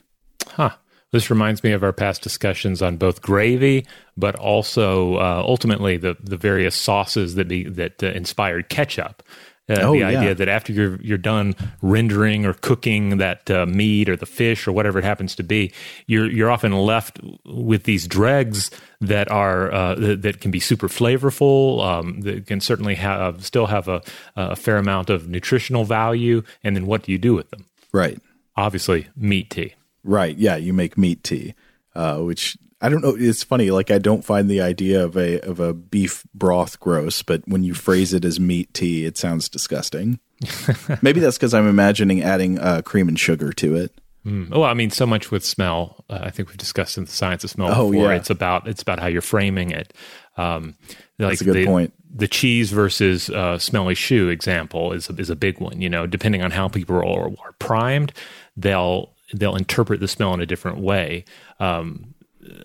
Huh. 0.49 0.73
This 1.11 1.31
reminds 1.31 1.65
me 1.65 1.73
of 1.73 1.83
our 1.83 1.93
past 1.93 2.23
discussions 2.23 2.83
on 2.83 2.97
both 2.97 3.23
gravy, 3.23 3.87
but 4.17 4.35
also 4.37 5.17
uh, 5.17 5.43
ultimately 5.45 5.97
the 5.97 6.17
the 6.23 6.37
various 6.37 6.75
sauces 6.75 7.35
that 7.37 7.49
be, 7.49 7.65
that 7.65 8.03
uh, 8.03 8.09
inspired 8.09 8.69
ketchup. 8.69 9.23
Uh, 9.71 9.81
oh, 9.83 9.93
the 9.93 10.03
idea 10.03 10.29
yeah. 10.29 10.35
that 10.35 10.49
after 10.49 10.73
you're 10.73 11.01
you're 11.03 11.19
done 11.19 11.55
rendering 11.83 12.47
or 12.47 12.55
cooking 12.55 13.19
that 13.19 13.51
uh, 13.51 13.67
meat 13.67 14.09
or 14.09 14.17
the 14.17 14.27
fish 14.27 14.67
or 14.67 14.73
whatever 14.73 14.99
it 14.99 15.05
happens 15.05 15.35
to 15.35 15.43
be, 15.43 15.71
you're 16.07 16.31
you're 16.31 16.51
often 16.51 16.73
left 16.73 17.21
with 17.45 17.85
these 17.85 18.07
dregs 18.07 18.71
that 19.01 19.31
are 19.31 19.71
uh, 19.73 19.95
that, 19.95 20.23
that, 20.23 20.41
can 20.41 20.51
be 20.51 20.61
super 20.61 20.89
flavorful. 20.89 21.85
Um, 21.85 22.23
that 22.23 22.47
can 22.47 22.61
certainly 22.61 22.95
have 22.95 23.45
still 23.45 23.67
have 23.67 23.89
a, 23.89 24.03
a 24.37 24.57
fair 24.57 24.79
amount 24.79 25.11
of 25.11 25.29
nutritional 25.29 25.85
value. 25.85 26.43
And 26.65 26.75
then 26.75 26.87
what 26.87 27.03
do 27.03 27.13
you 27.13 27.19
do 27.19 27.35
with 27.35 27.51
them? 27.51 27.67
Right. 27.93 28.19
Obviously, 28.57 29.09
meat 29.17 29.51
tea. 29.51 29.75
Right. 30.05 30.37
Yeah, 30.37 30.57
you 30.57 30.73
make 30.73 30.97
meat 30.97 31.23
tea, 31.25 31.55
uh, 31.95 32.19
which 32.19 32.57
I 32.81 32.89
don't 32.89 33.03
know. 33.03 33.17
It's 33.19 33.43
funny. 33.43 33.71
Like 33.71 33.91
I 33.91 33.99
don't 33.99 34.25
find 34.25 34.49
the 34.49 34.61
idea 34.61 35.05
of 35.05 35.17
a 35.17 35.41
of 35.41 35.61
a 35.61 35.75
beef 35.75 36.25
broth 36.35 36.79
gross, 36.81 37.23
but 37.23 37.47
when 37.49 37.65
you 37.65 37.75
phrase 37.75 38.13
it 38.15 38.25
as 38.25 38.39
meat 38.39 38.73
tea, 38.73 39.05
it 39.05 39.19
sounds 39.19 39.49
disgusting. 39.49 40.21
Maybe 41.03 41.21
that's 41.21 41.37
because 41.37 41.53
I'm 41.55 41.67
imagining 41.69 42.23
adding 42.23 42.59
uh, 42.61 42.83
cream 42.83 43.09
and 43.09 43.19
sugar 43.19 43.53
to 43.55 43.75
it. 43.77 44.01
Mm. 44.25 44.51
Well, 44.51 44.65
I 44.65 44.75
mean, 44.75 44.91
so 44.91 45.07
much 45.07 45.31
with 45.31 45.45
smell. 45.45 46.05
Uh, 46.09 46.21
I 46.23 46.31
think 46.31 46.49
we've 46.49 46.57
discussed 46.57 46.97
in 46.99 47.05
the 47.05 47.11
science 47.11 47.45
of 47.45 47.51
smell 47.51 47.69
Oh, 47.71 47.91
before. 47.91 48.11
yeah. 48.11 48.17
It's 48.17 48.31
about 48.31 48.69
it's 48.69 48.83
about 48.83 49.01
how 49.01 49.07
you're 49.09 49.21
framing 49.23 49.71
it. 49.71 49.93
Um, 50.37 50.77
like 51.19 51.31
That's 51.31 51.41
a 51.41 51.45
good 51.45 51.57
the, 51.57 51.67
point. 51.67 51.93
The 52.15 52.29
cheese 52.29 52.71
versus 52.71 53.29
uh, 53.31 53.59
smelly 53.59 53.95
shoe 53.97 54.29
example 54.29 54.93
is 54.93 55.11
is 55.11 55.31
a 55.31 55.37
big 55.37 55.59
one. 55.61 55.81
You 55.81 55.89
know, 55.89 56.07
depending 56.07 56.43
on 56.43 56.53
how 56.53 56.69
people 56.69 56.97
are, 56.97 57.27
are 57.29 57.53
primed, 57.59 58.13
they'll 58.57 59.13
they'll 59.33 59.57
interpret 59.57 60.01
the 60.01 60.09
smell 60.09 60.35
in 60.35 60.41
a 60.41 60.47
different 60.47 60.79
way. 60.79 61.25
Um, 61.61 62.15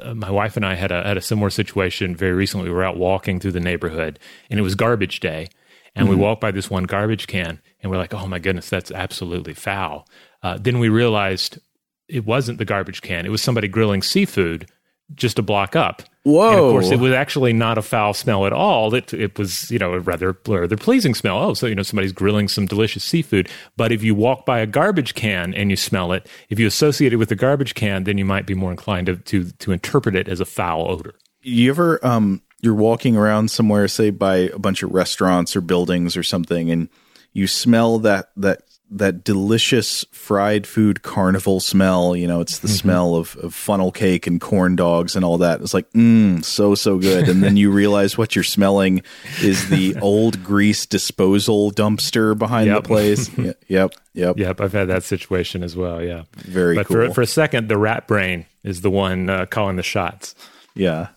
uh, 0.02 0.14
my 0.14 0.30
wife 0.30 0.56
and 0.56 0.66
I 0.66 0.76
had 0.76 0.92
a 0.92 1.04
had 1.04 1.18
a 1.18 1.22
similar 1.22 1.50
situation 1.50 2.16
very 2.16 2.34
recently. 2.34 2.70
We 2.70 2.76
were 2.76 2.84
out 2.84 2.98
walking 2.98 3.40
through 3.40 3.52
the 3.52 3.60
neighborhood, 3.60 4.20
and 4.50 4.60
it 4.60 4.64
was 4.64 4.76
garbage 4.76 5.20
day. 5.20 5.50
And 5.96 6.10
we 6.10 6.16
walked 6.16 6.42
by 6.42 6.50
this 6.50 6.72
one 6.72 6.86
garbage 6.86 7.28
can, 7.28 7.62
and 7.82 7.92
we're 7.92 7.98
like, 7.98 8.14
"Oh 8.14 8.28
my 8.28 8.40
goodness, 8.40 8.70
that's 8.70 8.92
absolutely 8.92 9.54
foul." 9.54 10.08
Uh, 10.42 10.58
then 10.60 10.80
we 10.80 10.90
realized 10.90 11.60
it 12.08 12.26
wasn't 12.26 12.58
the 12.58 12.66
garbage 12.66 13.02
can; 13.02 13.26
it 13.26 13.30
was 13.30 13.42
somebody 13.42 13.68
grilling 13.68 14.02
seafood 14.02 14.68
just 15.16 15.40
a 15.40 15.42
block 15.42 15.76
up. 15.76 16.04
Whoa. 16.24 16.50
And 16.50 16.60
of 16.60 16.72
course, 16.72 16.92
it 16.92 17.00
was 17.00 17.12
actually 17.12 17.52
not 17.52 17.78
a 17.78 17.82
foul 17.82 18.14
smell 18.14 18.46
at 18.46 18.54
all. 18.54 18.94
It 18.96 19.14
it 19.14 19.38
was 19.38 19.70
you 19.70 19.78
know 19.78 19.94
a 19.94 20.00
rather 20.00 20.38
rather 20.48 20.78
pleasing 20.78 21.14
smell. 21.14 21.38
Oh, 21.38 21.54
so 21.54 21.68
you 21.68 21.76
know 21.76 21.84
somebody's 21.84 22.14
grilling 22.14 22.48
some 22.48 22.66
delicious 22.66 23.04
seafood. 23.04 23.50
But 23.76 23.92
if 23.92 24.04
you 24.04 24.16
walk 24.16 24.46
by 24.46 24.60
a 24.60 24.66
garbage 24.66 25.16
can 25.16 25.54
and 25.54 25.70
you 25.70 25.76
smell 25.76 26.14
it, 26.14 26.28
if 26.50 26.60
you 26.60 26.68
associate 26.68 27.12
it 27.12 27.18
with 27.18 27.30
the 27.30 27.36
garbage 27.36 27.76
can, 27.76 28.06
then 28.06 28.18
you 28.18 28.24
might 28.26 28.46
be 28.46 28.54
more 28.54 28.72
inclined 28.72 29.08
to 29.08 29.18
to, 29.18 29.52
to 29.52 29.72
interpret 29.74 30.16
it 30.16 30.30
as 30.30 30.40
a 30.40 30.46
foul 30.46 30.90
odor. 30.90 31.14
you 31.42 31.70
ever 31.70 32.04
um 32.06 32.42
you're 32.62 32.74
walking 32.74 33.18
around 33.18 33.52
somewhere 33.52 33.86
say 33.90 34.10
by 34.10 34.36
a 34.38 34.58
bunch 34.58 34.82
of 34.84 34.92
restaurants 34.94 35.54
or 35.58 35.60
buildings 35.62 36.16
or 36.16 36.24
something 36.24 36.72
and 36.72 36.88
you 37.34 37.48
smell 37.48 38.00
that 38.00 38.30
that 38.38 38.62
that 38.98 39.24
delicious 39.24 40.06
fried 40.12 40.66
food 40.68 41.02
carnival 41.04 41.60
smell 41.60 42.16
you 42.16 42.28
know 42.28 42.40
it's 42.42 42.60
the 42.60 42.68
smell 42.68 43.16
of, 43.16 43.36
of 43.38 43.54
funnel 43.54 43.92
cake 43.92 44.28
and 44.28 44.40
corn 44.40 44.76
dogs 44.76 45.16
and 45.16 45.26
all 45.26 45.38
that 45.38 45.62
it's 45.62 45.74
like 45.74 45.90
mmm 45.94 46.44
so 46.44 46.76
so 46.76 46.98
good 46.98 47.28
and 47.28 47.44
then 47.44 47.58
you 47.58 47.72
realize 47.72 48.18
what 48.18 48.36
you're 48.36 48.44
smelling 48.44 49.02
is 49.42 49.70
the 49.70 49.96
old 50.02 50.44
grease 50.44 50.86
disposal 50.86 51.72
dumpster 51.72 52.38
behind 52.38 52.68
Yep. 52.68 52.84
the 52.84 52.88
place 52.88 53.30
yep 53.68 53.94
yep 54.14 54.38
Yep, 54.38 54.62
I've 54.62 54.74
had 54.74 54.88
that 54.90 55.04
situation 55.04 55.64
as 55.64 55.76
well. 55.76 56.02
Yeah, 56.02 56.24
Very 56.38 56.76
but 56.76 56.86
cool. 56.88 57.08
for 57.08 57.14
for 57.16 57.22
a 57.22 57.28
second, 57.28 57.68
the 57.68 57.78
rat 57.78 58.08
brain 58.08 58.46
is 58.64 58.82
the 58.82 58.92
one 58.92 59.30
uh, 59.30 59.46
calling 59.48 59.76
the 59.76 59.84
shots. 59.84 60.36
Yeah. 60.76 61.08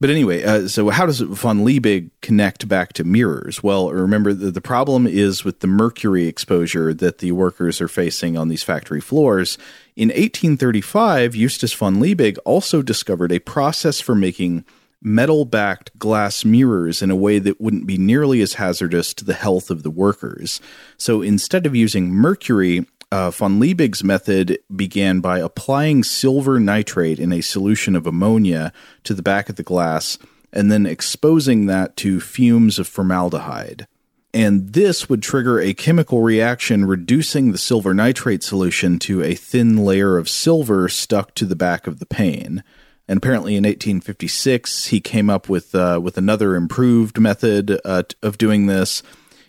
But 0.00 0.10
anyway, 0.10 0.42
uh, 0.42 0.68
so 0.68 0.90
how 0.90 1.06
does 1.06 1.20
von 1.20 1.64
Liebig 1.64 2.10
connect 2.20 2.66
back 2.68 2.92
to 2.94 3.04
mirrors? 3.04 3.62
Well, 3.62 3.90
remember 3.90 4.34
the, 4.34 4.50
the 4.50 4.60
problem 4.60 5.06
is 5.06 5.44
with 5.44 5.60
the 5.60 5.66
mercury 5.66 6.26
exposure 6.26 6.92
that 6.92 7.18
the 7.18 7.32
workers 7.32 7.80
are 7.80 7.88
facing 7.88 8.36
on 8.36 8.48
these 8.48 8.62
factory 8.62 9.00
floors. 9.00 9.56
In 9.96 10.08
1835, 10.08 11.34
Justus 11.34 11.72
von 11.72 11.96
Liebig 11.96 12.38
also 12.44 12.82
discovered 12.82 13.30
a 13.30 13.38
process 13.38 14.00
for 14.00 14.14
making 14.14 14.64
metal 15.00 15.44
backed 15.44 15.96
glass 15.98 16.44
mirrors 16.44 17.02
in 17.02 17.10
a 17.10 17.16
way 17.16 17.38
that 17.38 17.60
wouldn't 17.60 17.86
be 17.86 17.98
nearly 17.98 18.40
as 18.40 18.54
hazardous 18.54 19.12
to 19.14 19.24
the 19.24 19.34
health 19.34 19.70
of 19.70 19.82
the 19.82 19.90
workers. 19.90 20.60
So 20.96 21.20
instead 21.20 21.66
of 21.66 21.76
using 21.76 22.10
mercury, 22.10 22.86
uh, 23.14 23.30
von 23.30 23.60
Liebig's 23.60 24.02
method 24.02 24.58
began 24.74 25.20
by 25.20 25.38
applying 25.38 26.02
silver 26.02 26.58
nitrate 26.58 27.20
in 27.20 27.32
a 27.32 27.42
solution 27.42 27.94
of 27.94 28.08
ammonia 28.08 28.72
to 29.04 29.14
the 29.14 29.22
back 29.22 29.48
of 29.48 29.54
the 29.54 29.62
glass 29.62 30.18
and 30.52 30.68
then 30.70 30.84
exposing 30.84 31.66
that 31.66 31.96
to 31.96 32.18
fumes 32.18 32.76
of 32.76 32.88
formaldehyde. 32.88 33.86
And 34.32 34.72
this 34.72 35.08
would 35.08 35.22
trigger 35.22 35.60
a 35.60 35.74
chemical 35.74 36.22
reaction, 36.22 36.86
reducing 36.86 37.52
the 37.52 37.58
silver 37.58 37.94
nitrate 37.94 38.42
solution 38.42 38.98
to 39.00 39.22
a 39.22 39.36
thin 39.36 39.84
layer 39.84 40.18
of 40.18 40.28
silver 40.28 40.88
stuck 40.88 41.34
to 41.34 41.44
the 41.44 41.54
back 41.54 41.86
of 41.86 42.00
the 42.00 42.06
pane. 42.06 42.64
And 43.06 43.18
apparently, 43.18 43.54
in 43.54 43.62
1856, 43.62 44.86
he 44.86 45.00
came 45.00 45.30
up 45.30 45.48
with 45.48 45.72
uh, 45.72 46.00
with 46.02 46.18
another 46.18 46.56
improved 46.56 47.20
method 47.20 47.78
uh, 47.84 48.02
of 48.24 48.38
doing 48.38 48.66
this. 48.66 49.04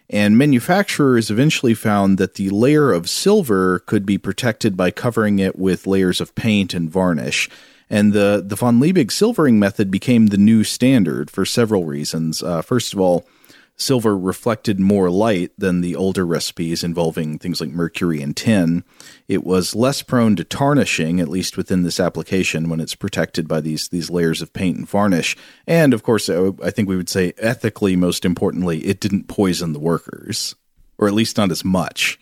And 0.10 0.38
manufacturers 0.38 1.32
eventually 1.32 1.74
found 1.74 2.18
that 2.18 2.36
the 2.36 2.50
layer 2.50 2.92
of 2.92 3.10
silver 3.10 3.80
could 3.80 4.06
be 4.06 4.18
protected 4.18 4.78
by 4.78 4.92
covering 4.92 5.40
it 5.40 5.58
with 5.58 5.88
layers 5.88 6.22
of 6.22 6.36
paint 6.36 6.74
and 6.74 6.90
varnish. 6.90 7.50
And 7.90 8.14
the, 8.14 8.44
the 8.46 8.56
von 8.56 8.80
Liebig 8.80 9.12
silvering 9.12 9.60
method 9.60 9.90
became 9.90 10.28
the 10.28 10.38
new 10.38 10.64
standard 10.64 11.30
for 11.32 11.46
several 11.46 11.86
reasons. 11.86 12.44
Uh, 12.44 12.62
first 12.62 12.94
of 12.94 13.00
all, 13.00 13.28
silver 13.78 14.18
reflected 14.18 14.80
more 14.80 15.10
light 15.10 15.52
than 15.58 15.82
the 15.82 15.96
older 15.96 16.26
recipes 16.26 16.84
involving 16.84 17.38
things 17.38 17.60
like 17.60 17.70
mercury 17.70 18.22
and 18.22 18.36
tin. 18.36 18.84
It 19.28 19.44
was 19.44 19.76
less 19.76 20.02
prone 20.02 20.36
to 20.38 20.44
tarnishing, 20.44 21.20
at 21.20 21.28
least 21.28 21.58
within 21.58 21.84
this 21.84 22.00
application, 22.00 22.70
when 22.70 22.80
it's 22.80 22.96
protected 22.96 23.48
by 23.48 23.62
these 23.62 23.90
these 23.90 24.10
layers 24.10 24.42
of 24.42 24.54
paint 24.54 24.78
and 24.78 24.90
varnish. 24.90 25.36
And 25.68 25.94
of 25.94 26.04
course, 26.04 26.30
I 26.30 26.72
think 26.72 26.88
we 26.88 26.96
would 26.96 27.10
say 27.10 27.34
ethically, 27.38 27.96
most 27.96 28.26
importantly, 28.26 28.86
it 28.86 29.00
didn't 29.00 29.28
poison 29.28 29.74
the 29.74 29.80
workers, 29.80 30.56
or 30.98 31.08
at 31.08 31.14
least 31.14 31.38
not 31.38 31.52
as 31.52 31.66
much. 31.66 32.20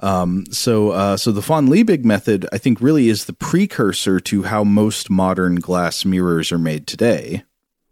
Um, 0.00 0.44
so, 0.50 0.90
uh, 0.90 1.16
so 1.16 1.32
the 1.32 1.40
von 1.40 1.68
Liebig 1.68 2.04
method, 2.04 2.46
I 2.52 2.58
think, 2.58 2.80
really 2.80 3.08
is 3.08 3.24
the 3.24 3.32
precursor 3.32 4.20
to 4.20 4.42
how 4.42 4.62
most 4.62 5.08
modern 5.08 5.56
glass 5.56 6.04
mirrors 6.04 6.52
are 6.52 6.58
made 6.58 6.86
today. 6.86 7.44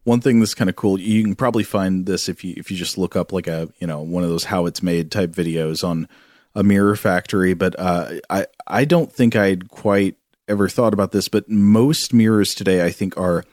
One 0.04 0.20
thing 0.20 0.38
that's 0.38 0.54
kind 0.54 0.68
of 0.70 0.76
cool, 0.76 1.00
you 1.00 1.22
can 1.22 1.34
probably 1.34 1.64
find 1.64 2.06
this 2.06 2.28
if 2.28 2.44
you 2.44 2.54
if 2.56 2.70
you 2.70 2.76
just 2.76 2.98
look 2.98 3.16
up 3.16 3.32
like 3.32 3.46
a 3.46 3.68
you 3.78 3.86
know 3.86 4.00
one 4.00 4.22
of 4.22 4.28
those 4.28 4.44
how 4.44 4.66
it's 4.66 4.82
made 4.82 5.10
type 5.10 5.30
videos 5.30 5.82
on 5.82 6.08
a 6.54 6.62
mirror 6.62 6.94
factory. 6.96 7.54
But 7.54 7.78
uh, 7.78 8.20
I 8.30 8.46
I 8.66 8.84
don't 8.84 9.10
think 9.10 9.34
I'd 9.34 9.68
quite 9.70 10.16
ever 10.46 10.68
thought 10.68 10.92
about 10.92 11.12
this, 11.12 11.28
but 11.28 11.48
most 11.48 12.12
mirrors 12.12 12.54
today 12.54 12.84
I 12.84 12.90
think 12.90 13.16
are 13.16 13.44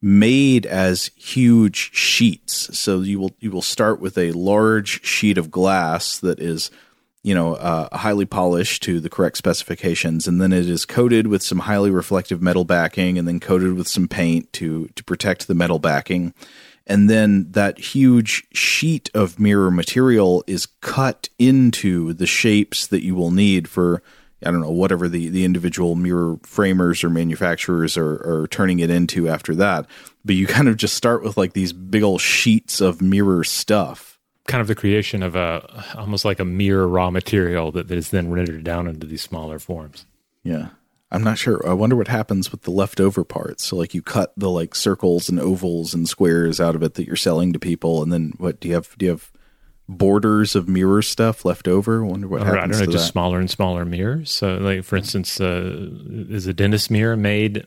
made 0.00 0.64
as 0.64 1.10
huge 1.16 1.92
sheets. 1.94 2.78
So 2.78 3.00
you 3.00 3.18
will 3.18 3.36
you 3.40 3.50
will 3.50 3.62
start 3.62 4.00
with 4.00 4.16
a 4.16 4.32
large 4.32 5.04
sheet 5.04 5.38
of 5.38 5.50
glass 5.50 6.18
that 6.20 6.40
is 6.40 6.70
you 7.22 7.34
know, 7.34 7.54
uh, 7.54 7.96
highly 7.96 8.24
polished 8.24 8.82
to 8.84 9.00
the 9.00 9.10
correct 9.10 9.36
specifications, 9.36 10.26
and 10.26 10.40
then 10.40 10.52
it 10.52 10.68
is 10.68 10.84
coated 10.84 11.26
with 11.26 11.42
some 11.42 11.60
highly 11.60 11.90
reflective 11.90 12.40
metal 12.40 12.64
backing, 12.64 13.18
and 13.18 13.26
then 13.26 13.40
coated 13.40 13.74
with 13.74 13.88
some 13.88 14.08
paint 14.08 14.52
to 14.54 14.88
to 14.94 15.04
protect 15.04 15.46
the 15.46 15.54
metal 15.54 15.78
backing, 15.78 16.32
and 16.86 17.10
then 17.10 17.50
that 17.52 17.78
huge 17.78 18.46
sheet 18.52 19.10
of 19.14 19.38
mirror 19.38 19.70
material 19.70 20.44
is 20.46 20.66
cut 20.80 21.28
into 21.38 22.12
the 22.12 22.26
shapes 22.26 22.86
that 22.86 23.04
you 23.04 23.14
will 23.14 23.30
need 23.30 23.68
for 23.68 24.02
I 24.44 24.50
don't 24.52 24.60
know 24.60 24.70
whatever 24.70 25.08
the 25.08 25.28
the 25.28 25.44
individual 25.44 25.96
mirror 25.96 26.38
framers 26.44 27.02
or 27.02 27.10
manufacturers 27.10 27.96
are, 27.96 28.42
are 28.42 28.48
turning 28.48 28.78
it 28.78 28.90
into 28.90 29.28
after 29.28 29.54
that. 29.56 29.86
But 30.24 30.36
you 30.36 30.46
kind 30.46 30.68
of 30.68 30.76
just 30.76 30.94
start 30.94 31.22
with 31.22 31.36
like 31.36 31.54
these 31.54 31.72
big 31.72 32.02
old 32.02 32.20
sheets 32.20 32.80
of 32.80 33.02
mirror 33.02 33.42
stuff. 33.42 34.07
Kind 34.48 34.60
of 34.60 34.66
the 34.66 34.74
creation 34.74 35.22
of 35.22 35.36
a 35.36 35.84
almost 35.96 36.24
like 36.24 36.40
a 36.40 36.44
mirror 36.44 36.88
raw 36.88 37.10
material 37.10 37.70
that, 37.72 37.86
that 37.88 37.96
is 37.96 38.10
then 38.10 38.30
rendered 38.32 38.64
down 38.64 38.88
into 38.88 39.06
these 39.06 39.22
smaller 39.22 39.60
forms. 39.60 40.04
Yeah. 40.42 40.70
I'm 41.10 41.22
not 41.22 41.38
sure. 41.38 41.66
I 41.66 41.72
wonder 41.74 41.96
what 41.96 42.08
happens 42.08 42.50
with 42.50 42.62
the 42.62 42.70
leftover 42.70 43.24
parts. 43.24 43.64
So 43.64 43.76
like 43.76 43.94
you 43.94 44.02
cut 44.02 44.32
the 44.36 44.50
like 44.50 44.74
circles 44.74 45.28
and 45.28 45.38
ovals 45.38 45.94
and 45.94 46.08
squares 46.08 46.60
out 46.60 46.74
of 46.74 46.82
it 46.82 46.94
that 46.94 47.06
you're 47.06 47.14
selling 47.16 47.52
to 47.52 47.58
people 47.60 48.02
and 48.02 48.12
then 48.12 48.32
what 48.38 48.58
do 48.60 48.68
you 48.68 48.74
have 48.74 48.94
do 48.98 49.06
you 49.06 49.12
have 49.12 49.30
borders 49.88 50.54
of 50.54 50.68
mirror 50.68 51.00
stuff 51.02 51.44
left 51.44 51.66
over? 51.68 52.04
I 52.04 52.08
wonder 52.08 52.28
what 52.28 52.42
Or, 52.42 52.56
I 52.56 52.60
happens 52.60 52.78
don't 52.78 52.86
know, 52.88 52.92
just 52.92 53.06
that. 53.06 53.12
smaller 53.12 53.40
and 53.40 53.50
smaller 53.50 53.84
mirrors. 53.84 54.30
So, 54.30 54.56
like 54.56 54.84
for 54.84 54.96
instance, 54.96 55.40
uh, 55.40 55.88
is 56.28 56.46
a 56.46 56.52
dentist 56.52 56.90
mirror 56.90 57.16
made 57.16 57.64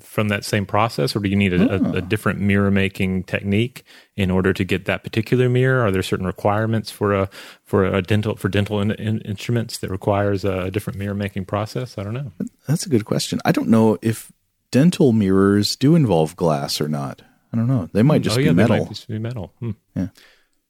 from 0.00 0.28
that 0.28 0.44
same 0.44 0.66
process, 0.66 1.14
or 1.14 1.20
do 1.20 1.28
you 1.28 1.36
need 1.36 1.52
a, 1.52 1.74
a, 1.74 1.92
a 1.94 2.00
different 2.00 2.40
mirror 2.40 2.70
making 2.70 3.24
technique 3.24 3.84
in 4.16 4.30
order 4.30 4.52
to 4.52 4.64
get 4.64 4.84
that 4.86 5.02
particular 5.02 5.48
mirror? 5.48 5.82
Are 5.84 5.90
there 5.90 6.02
certain 6.02 6.26
requirements 6.26 6.90
for 6.90 7.14
a 7.14 7.28
for 7.64 7.84
a 7.84 8.02
dental 8.02 8.36
for 8.36 8.48
dental 8.48 8.80
in, 8.80 8.92
in, 8.92 9.20
instruments 9.22 9.78
that 9.78 9.90
requires 9.90 10.44
a 10.44 10.70
different 10.70 10.98
mirror 10.98 11.14
making 11.14 11.44
process? 11.44 11.98
I 11.98 12.02
don't 12.02 12.14
know. 12.14 12.32
That's 12.66 12.86
a 12.86 12.88
good 12.88 13.04
question. 13.04 13.40
I 13.44 13.52
don't 13.52 13.68
know 13.68 13.98
if 14.02 14.32
dental 14.70 15.12
mirrors 15.12 15.76
do 15.76 15.94
involve 15.94 16.36
glass 16.36 16.80
or 16.80 16.88
not. 16.88 17.22
I 17.52 17.56
don't 17.56 17.68
know. 17.68 17.88
They 17.92 18.02
might 18.02 18.22
just 18.22 18.36
oh 18.36 18.38
be 18.38 18.44
yeah, 18.44 18.50
they 18.50 18.62
metal. 18.62 18.78
might 18.78 18.88
just 18.88 19.08
be 19.08 19.18
metal. 19.18 19.52
Hmm. 19.60 19.70
Yeah. 19.94 20.08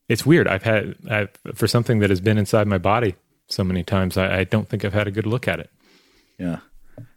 It's 0.09 0.25
weird. 0.25 0.47
I've 0.47 0.63
had 0.63 0.95
I've, 1.11 1.31
for 1.55 1.67
something 1.67 1.99
that 2.01 2.11
has 2.11 2.21
been 2.21 2.39
inside 2.39 2.67
my 2.67 2.79
body 2.79 3.17
so 3.49 3.65
many 3.65 3.83
times. 3.83 4.17
I, 4.17 4.41
I 4.41 4.45
don't 4.45 4.69
think 4.69 4.85
I've 4.85 4.93
had 4.93 5.09
a 5.09 5.11
good 5.11 5.27
look 5.27 5.49
at 5.49 5.61
it. 5.61 5.71
Yeah. 6.39 6.59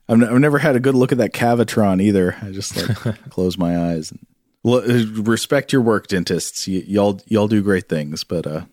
I've, 0.09 0.21
n- 0.21 0.27
I've 0.27 0.39
never 0.39 0.57
had 0.57 0.75
a 0.75 0.79
good 0.81 0.95
look 0.95 1.11
at 1.13 1.19
that 1.19 1.33
Cavitron 1.33 2.01
either. 2.01 2.35
I 2.41 2.51
just 2.51 2.75
like 2.75 3.15
close 3.29 3.57
my 3.57 3.91
eyes. 3.91 4.11
And, 4.11 4.25
well, 4.63 4.79
uh, 4.79 5.05
respect 5.21 5.71
your 5.71 5.81
work, 5.81 6.07
dentists. 6.07 6.67
Y- 6.67 6.83
y'all 6.85 7.21
y'all 7.27 7.47
do 7.47 7.61
great 7.61 7.87
things, 7.87 8.25
but 8.25 8.45
uh, 8.45 8.65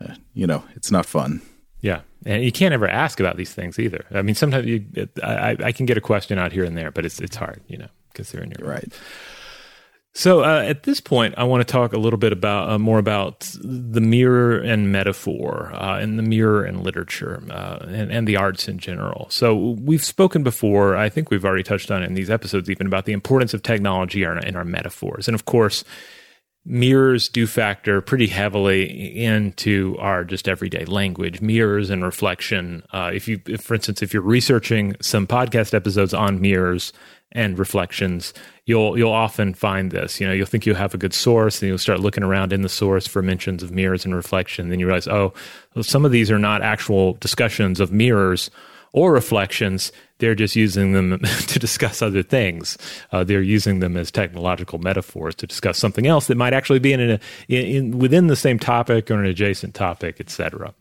uh, 0.00 0.14
you 0.32 0.46
know 0.46 0.64
it's 0.76 0.90
not 0.90 1.04
fun. 1.04 1.42
Yeah, 1.82 2.00
and 2.24 2.42
you 2.42 2.52
can't 2.52 2.72
ever 2.72 2.88
ask 2.88 3.20
about 3.20 3.36
these 3.36 3.52
things 3.52 3.78
either. 3.78 4.06
I 4.10 4.22
mean, 4.22 4.34
sometimes 4.34 4.66
you, 4.66 4.86
I, 5.22 5.56
I 5.62 5.72
can 5.72 5.84
get 5.86 5.98
a 5.98 6.00
question 6.00 6.38
out 6.38 6.52
here 6.52 6.64
and 6.64 6.76
there, 6.76 6.90
but 6.90 7.04
it's 7.04 7.20
it's 7.20 7.36
hard, 7.36 7.60
you 7.68 7.76
know, 7.76 7.88
because 8.12 8.30
they're 8.32 8.42
in 8.42 8.52
your 8.58 8.66
Right. 8.66 8.92
So 10.16 10.42
uh, 10.42 10.62
at 10.62 10.84
this 10.84 10.98
point, 10.98 11.34
I 11.36 11.44
want 11.44 11.60
to 11.60 11.70
talk 11.70 11.92
a 11.92 11.98
little 11.98 12.18
bit 12.18 12.32
about 12.32 12.70
uh, 12.70 12.78
more 12.78 12.98
about 12.98 13.40
the 13.60 14.00
mirror 14.00 14.56
and 14.56 14.90
metaphor, 14.90 15.70
uh, 15.74 15.98
and 15.98 16.18
the 16.18 16.22
mirror 16.22 16.64
and 16.64 16.82
literature, 16.82 17.42
uh, 17.50 17.84
and, 17.86 18.10
and, 18.10 18.26
the 18.26 18.34
arts 18.34 18.66
in 18.66 18.78
general. 18.78 19.26
So 19.28 19.54
we've 19.54 20.02
spoken 20.02 20.42
before. 20.42 20.96
I 20.96 21.10
think 21.10 21.30
we've 21.30 21.44
already 21.44 21.64
touched 21.64 21.90
on 21.90 22.02
it 22.02 22.06
in 22.06 22.14
these 22.14 22.30
episodes, 22.30 22.70
even 22.70 22.86
about 22.86 23.04
the 23.04 23.12
importance 23.12 23.52
of 23.52 23.62
technology 23.62 24.22
in 24.22 24.30
our, 24.30 24.38
in 24.38 24.56
our 24.56 24.64
metaphors, 24.64 25.28
and 25.28 25.34
of 25.34 25.44
course, 25.44 25.84
mirrors 26.64 27.28
do 27.28 27.46
factor 27.46 28.00
pretty 28.00 28.26
heavily 28.26 29.22
into 29.22 29.96
our 29.98 30.24
just 30.24 30.48
everyday 30.48 30.84
language. 30.86 31.42
Mirrors 31.42 31.90
and 31.90 32.02
reflection. 32.02 32.82
Uh, 32.90 33.10
if 33.14 33.28
you, 33.28 33.40
if, 33.46 33.60
for 33.60 33.74
instance, 33.74 34.02
if 34.02 34.12
you're 34.12 34.22
researching 34.22 34.96
some 35.00 35.26
podcast 35.26 35.74
episodes 35.74 36.12
on 36.12 36.40
mirrors 36.40 36.92
and 37.32 37.58
reflections, 37.58 38.32
you'll 38.64 38.96
you'll 38.96 39.12
often 39.12 39.54
find 39.54 39.90
this. 39.90 40.20
You 40.20 40.26
know, 40.26 40.32
you'll 40.32 40.46
think 40.46 40.66
you 40.66 40.74
have 40.74 40.94
a 40.94 40.98
good 40.98 41.14
source, 41.14 41.60
and 41.60 41.68
you'll 41.68 41.78
start 41.78 42.00
looking 42.00 42.24
around 42.24 42.52
in 42.52 42.62
the 42.62 42.68
source 42.68 43.06
for 43.06 43.22
mentions 43.22 43.62
of 43.62 43.72
mirrors 43.72 44.04
and 44.04 44.14
reflection. 44.14 44.68
Then 44.68 44.80
you 44.80 44.86
realize, 44.86 45.08
oh, 45.08 45.32
well, 45.74 45.82
some 45.82 46.04
of 46.04 46.12
these 46.12 46.30
are 46.30 46.38
not 46.38 46.62
actual 46.62 47.14
discussions 47.14 47.80
of 47.80 47.92
mirrors 47.92 48.50
or 48.92 49.12
reflections. 49.12 49.92
They're 50.18 50.34
just 50.34 50.56
using 50.56 50.92
them 50.92 51.18
to 51.48 51.58
discuss 51.58 52.00
other 52.00 52.22
things. 52.22 52.78
Uh, 53.12 53.24
they're 53.24 53.42
using 53.42 53.80
them 53.80 53.96
as 53.96 54.10
technological 54.10 54.78
metaphors 54.78 55.34
to 55.36 55.46
discuss 55.46 55.78
something 55.78 56.06
else 56.06 56.28
that 56.28 56.36
might 56.36 56.54
actually 56.54 56.78
be 56.78 56.92
in, 56.94 57.00
a, 57.00 57.20
in, 57.48 57.66
in 57.66 57.98
within 57.98 58.28
the 58.28 58.36
same 58.36 58.58
topic 58.58 59.10
or 59.10 59.20
an 59.20 59.26
adjacent 59.26 59.74
topic, 59.74 60.18
etc. 60.18 60.74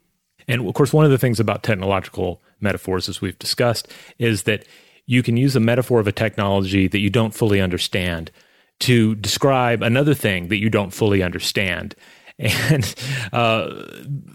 And 0.47 0.67
of 0.67 0.73
course, 0.73 0.93
one 0.93 1.05
of 1.05 1.11
the 1.11 1.17
things 1.17 1.39
about 1.39 1.63
technological 1.63 2.41
metaphors, 2.61 3.09
as 3.09 3.19
we've 3.19 3.37
discussed, 3.37 3.87
is 4.19 4.43
that 4.43 4.65
you 5.05 5.23
can 5.23 5.37
use 5.37 5.55
a 5.55 5.59
metaphor 5.59 5.99
of 5.99 6.07
a 6.07 6.11
technology 6.11 6.87
that 6.87 6.99
you 6.99 7.09
don't 7.09 7.33
fully 7.33 7.61
understand 7.61 8.31
to 8.79 9.15
describe 9.15 9.81
another 9.81 10.13
thing 10.13 10.49
that 10.49 10.57
you 10.57 10.69
don't 10.69 10.91
fully 10.91 11.23
understand. 11.23 11.95
And 12.37 12.93
uh, 13.31 13.85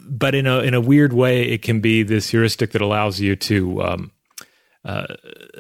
but 0.09 0.35
in 0.35 0.47
a 0.47 0.61
in 0.61 0.73
a 0.73 0.81
weird 0.81 1.13
way, 1.13 1.43
it 1.43 1.61
can 1.61 1.81
be 1.81 2.03
this 2.03 2.31
heuristic 2.31 2.71
that 2.71 2.81
allows 2.81 3.21
you 3.21 3.37
to 3.37 3.83
um, 3.83 4.11
uh, 4.85 5.07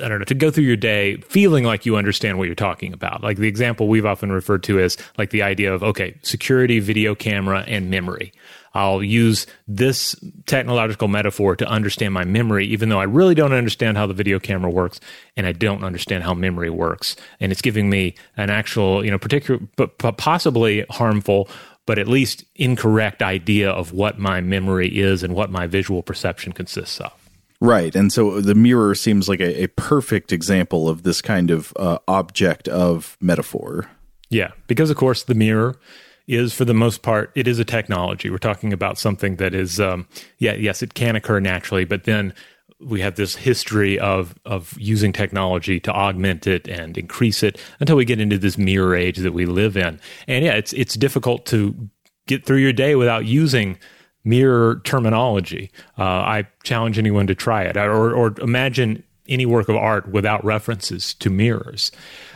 I 0.02 0.08
don't 0.08 0.20
know, 0.20 0.24
to 0.24 0.34
go 0.34 0.50
through 0.50 0.64
your 0.64 0.76
day 0.76 1.16
feeling 1.18 1.64
like 1.64 1.84
you 1.84 1.96
understand 1.96 2.38
what 2.38 2.46
you're 2.46 2.54
talking 2.54 2.92
about. 2.92 3.22
Like 3.22 3.36
the 3.36 3.48
example 3.48 3.88
we've 3.88 4.06
often 4.06 4.32
referred 4.32 4.62
to 4.64 4.80
as 4.80 4.96
like 5.18 5.30
the 5.30 5.42
idea 5.42 5.74
of, 5.74 5.82
okay, 5.82 6.18
security, 6.22 6.80
video 6.80 7.14
camera, 7.14 7.64
and 7.66 7.90
memory. 7.90 8.32
I'll 8.74 9.02
use 9.02 9.46
this 9.66 10.14
technological 10.46 11.08
metaphor 11.08 11.56
to 11.56 11.66
understand 11.66 12.14
my 12.14 12.24
memory, 12.24 12.66
even 12.66 12.88
though 12.88 13.00
I 13.00 13.04
really 13.04 13.34
don't 13.34 13.52
understand 13.52 13.96
how 13.96 14.06
the 14.06 14.14
video 14.14 14.38
camera 14.38 14.70
works 14.70 15.00
and 15.36 15.46
I 15.46 15.52
don't 15.52 15.82
understand 15.82 16.22
how 16.22 16.34
memory 16.34 16.70
works. 16.70 17.16
And 17.40 17.50
it's 17.50 17.62
giving 17.62 17.90
me 17.90 18.14
an 18.36 18.50
actual, 18.50 19.04
you 19.04 19.10
know, 19.10 19.18
particular, 19.18 19.60
but 19.76 19.98
possibly 19.98 20.84
harmful, 20.90 21.48
but 21.86 21.98
at 21.98 22.06
least 22.06 22.44
incorrect 22.54 23.22
idea 23.22 23.70
of 23.70 23.92
what 23.92 24.18
my 24.18 24.40
memory 24.40 24.88
is 24.88 25.24
and 25.24 25.34
what 25.34 25.50
my 25.50 25.66
visual 25.66 26.02
perception 26.02 26.52
consists 26.52 27.00
of. 27.00 27.12
Right. 27.60 27.94
And 27.94 28.12
so 28.12 28.40
the 28.40 28.54
mirror 28.54 28.94
seems 28.94 29.28
like 29.28 29.40
a, 29.40 29.64
a 29.64 29.66
perfect 29.68 30.32
example 30.32 30.88
of 30.88 31.02
this 31.02 31.20
kind 31.20 31.50
of 31.50 31.72
uh, 31.76 31.98
object 32.08 32.68
of 32.68 33.18
metaphor. 33.20 33.90
Yeah. 34.30 34.52
Because, 34.66 34.88
of 34.88 34.96
course, 34.96 35.24
the 35.24 35.34
mirror 35.34 35.78
is 36.26 36.52
for 36.52 36.64
the 36.64 36.74
most 36.74 37.02
part 37.02 37.32
it 37.34 37.46
is 37.46 37.58
a 37.58 37.64
technology. 37.64 38.30
We're 38.30 38.38
talking 38.38 38.72
about 38.72 38.98
something 38.98 39.36
that 39.36 39.54
is 39.54 39.80
um, 39.80 40.06
yeah 40.38 40.54
yes 40.54 40.82
it 40.82 40.94
can 40.94 41.16
occur 41.16 41.40
naturally 41.40 41.84
but 41.84 42.04
then 42.04 42.34
we 42.80 43.00
have 43.02 43.16
this 43.16 43.36
history 43.36 43.98
of 43.98 44.34
of 44.44 44.74
using 44.78 45.12
technology 45.12 45.78
to 45.80 45.92
augment 45.92 46.46
it 46.46 46.66
and 46.68 46.96
increase 46.96 47.42
it 47.42 47.60
until 47.78 47.96
we 47.96 48.04
get 48.04 48.20
into 48.20 48.38
this 48.38 48.56
mirror 48.56 48.96
age 48.96 49.18
that 49.18 49.32
we 49.32 49.46
live 49.46 49.76
in. 49.76 50.00
And 50.26 50.44
yeah 50.44 50.54
it's 50.54 50.72
it's 50.72 50.94
difficult 50.94 51.46
to 51.46 51.90
get 52.26 52.46
through 52.46 52.58
your 52.58 52.72
day 52.72 52.94
without 52.94 53.26
using 53.26 53.78
mirror 54.24 54.80
terminology. 54.84 55.70
Uh, 55.98 56.04
i 56.04 56.46
challenge 56.62 56.98
anyone 56.98 57.26
to 57.26 57.34
try 57.34 57.62
it. 57.62 57.76
Or, 57.76 58.12
or 58.12 58.34
imagine 58.40 59.02
any 59.30 59.46
work 59.46 59.68
of 59.68 59.76
art 59.76 60.08
without 60.08 60.44
references 60.44 61.14
to 61.14 61.30
mirrors 61.30 61.90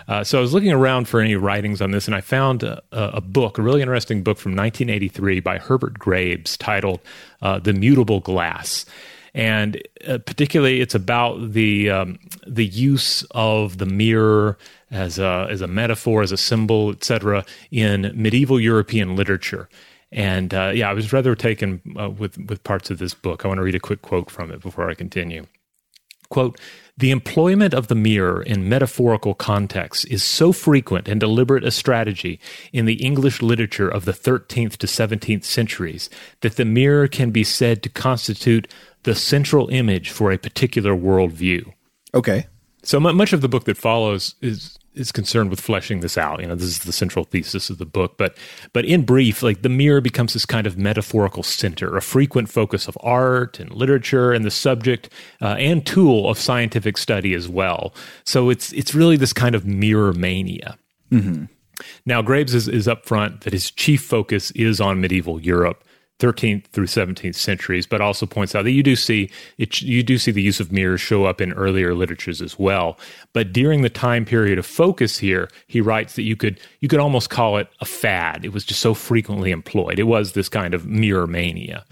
uh, 0.06 0.22
so 0.22 0.38
I 0.38 0.40
was 0.40 0.52
looking 0.52 0.72
around 0.72 1.08
for 1.08 1.20
any 1.20 1.34
writings 1.34 1.80
on 1.80 1.90
this, 1.90 2.06
and 2.06 2.14
I 2.14 2.20
found 2.20 2.62
a, 2.62 2.82
a, 2.92 3.20
book, 3.20 3.58
a 3.58 3.62
really 3.62 3.80
interesting 3.80 4.22
book 4.22 4.38
from 4.38 4.52
1983 4.52 5.40
by 5.40 5.58
Herbert 5.58 5.98
Graves 5.98 6.56
titled 6.56 7.00
uh, 7.40 7.58
"The 7.58 7.72
Mutable 7.72 8.20
Glass." 8.20 8.84
And 9.34 9.82
uh, 10.06 10.18
particularly, 10.18 10.80
it's 10.80 10.94
about 10.94 11.52
the 11.52 11.90
um, 11.90 12.18
the 12.46 12.66
use 12.66 13.24
of 13.30 13.78
the 13.78 13.86
mirror 13.86 14.58
as 14.90 15.18
a 15.18 15.46
as 15.50 15.60
a 15.60 15.66
metaphor, 15.66 16.22
as 16.22 16.32
a 16.32 16.36
symbol, 16.36 16.90
etc., 16.90 17.44
in 17.70 18.12
medieval 18.14 18.60
European 18.60 19.16
literature. 19.16 19.68
And 20.12 20.52
uh, 20.52 20.70
yeah, 20.74 20.90
I 20.90 20.92
was 20.92 21.12
rather 21.12 21.34
taken 21.34 21.80
uh, 21.98 22.10
with 22.10 22.36
with 22.38 22.62
parts 22.62 22.90
of 22.90 22.98
this 22.98 23.14
book. 23.14 23.44
I 23.44 23.48
want 23.48 23.58
to 23.58 23.64
read 23.64 23.74
a 23.74 23.80
quick 23.80 24.02
quote 24.02 24.30
from 24.30 24.52
it 24.52 24.60
before 24.60 24.88
I 24.90 24.94
continue. 24.94 25.46
Quote, 26.34 26.58
the 26.98 27.12
employment 27.12 27.74
of 27.74 27.86
the 27.86 27.94
mirror 27.94 28.42
in 28.42 28.68
metaphorical 28.68 29.34
contexts 29.34 30.04
is 30.06 30.24
so 30.24 30.50
frequent 30.50 31.06
and 31.06 31.20
deliberate 31.20 31.62
a 31.62 31.70
strategy 31.70 32.40
in 32.72 32.86
the 32.86 32.94
English 32.94 33.40
literature 33.40 33.88
of 33.88 34.04
the 34.04 34.10
13th 34.10 34.76
to 34.78 34.88
17th 34.88 35.44
centuries 35.44 36.10
that 36.40 36.56
the 36.56 36.64
mirror 36.64 37.06
can 37.06 37.30
be 37.30 37.44
said 37.44 37.84
to 37.84 37.88
constitute 37.88 38.66
the 39.04 39.14
central 39.14 39.68
image 39.68 40.10
for 40.10 40.32
a 40.32 40.36
particular 40.36 40.92
worldview. 40.92 41.72
Okay. 42.12 42.48
So 42.82 42.98
much 42.98 43.32
of 43.32 43.40
the 43.40 43.48
book 43.48 43.62
that 43.66 43.76
follows 43.76 44.34
is 44.42 44.76
is 44.94 45.12
concerned 45.12 45.50
with 45.50 45.60
fleshing 45.60 46.00
this 46.00 46.16
out. 46.16 46.40
You 46.40 46.46
know, 46.46 46.54
this 46.54 46.68
is 46.68 46.78
the 46.80 46.92
central 46.92 47.24
thesis 47.24 47.70
of 47.70 47.78
the 47.78 47.86
book. 47.86 48.16
But 48.16 48.36
but 48.72 48.84
in 48.84 49.04
brief, 49.04 49.42
like 49.42 49.62
the 49.62 49.68
mirror 49.68 50.00
becomes 50.00 50.32
this 50.32 50.46
kind 50.46 50.66
of 50.66 50.78
metaphorical 50.78 51.42
center, 51.42 51.96
a 51.96 52.02
frequent 52.02 52.48
focus 52.48 52.88
of 52.88 52.96
art 53.00 53.60
and 53.60 53.72
literature, 53.72 54.32
and 54.32 54.44
the 54.44 54.50
subject 54.50 55.08
uh, 55.42 55.56
and 55.58 55.84
tool 55.86 56.28
of 56.28 56.38
scientific 56.38 56.96
study 56.96 57.34
as 57.34 57.48
well. 57.48 57.94
So 58.24 58.50
it's 58.50 58.72
it's 58.72 58.94
really 58.94 59.16
this 59.16 59.32
kind 59.32 59.54
of 59.54 59.66
mirror 59.66 60.12
mania. 60.12 60.76
Mm-hmm. 61.10 61.44
Now 62.06 62.22
Graves 62.22 62.54
is, 62.54 62.68
is 62.68 62.86
upfront 62.86 63.42
that 63.42 63.52
his 63.52 63.70
chief 63.70 64.02
focus 64.02 64.50
is 64.52 64.80
on 64.80 65.00
medieval 65.00 65.40
Europe 65.40 65.84
13th 66.20 66.66
through 66.66 66.86
17th 66.86 67.34
centuries, 67.34 67.86
but 67.86 68.00
also 68.00 68.24
points 68.24 68.54
out 68.54 68.62
that 68.62 68.70
you 68.70 68.82
do 68.82 68.94
see 68.94 69.30
it, 69.58 69.82
you 69.82 70.02
do 70.02 70.16
see 70.16 70.30
the 70.30 70.42
use 70.42 70.60
of 70.60 70.70
mirrors 70.70 71.00
show 71.00 71.24
up 71.24 71.40
in 71.40 71.52
earlier 71.52 71.94
literatures 71.94 72.40
as 72.40 72.58
well. 72.58 72.98
But 73.32 73.52
during 73.52 73.82
the 73.82 73.90
time 73.90 74.24
period 74.24 74.58
of 74.58 74.66
focus 74.66 75.18
here, 75.18 75.50
he 75.66 75.80
writes 75.80 76.14
that 76.14 76.22
you 76.22 76.36
could 76.36 76.60
you 76.80 76.88
could 76.88 77.00
almost 77.00 77.30
call 77.30 77.56
it 77.56 77.68
a 77.80 77.84
fad. 77.84 78.44
It 78.44 78.52
was 78.52 78.64
just 78.64 78.80
so 78.80 78.94
frequently 78.94 79.50
employed. 79.50 79.98
It 79.98 80.04
was 80.04 80.32
this 80.32 80.48
kind 80.48 80.72
of 80.72 80.86
mirror 80.86 81.26
mania. 81.26 81.84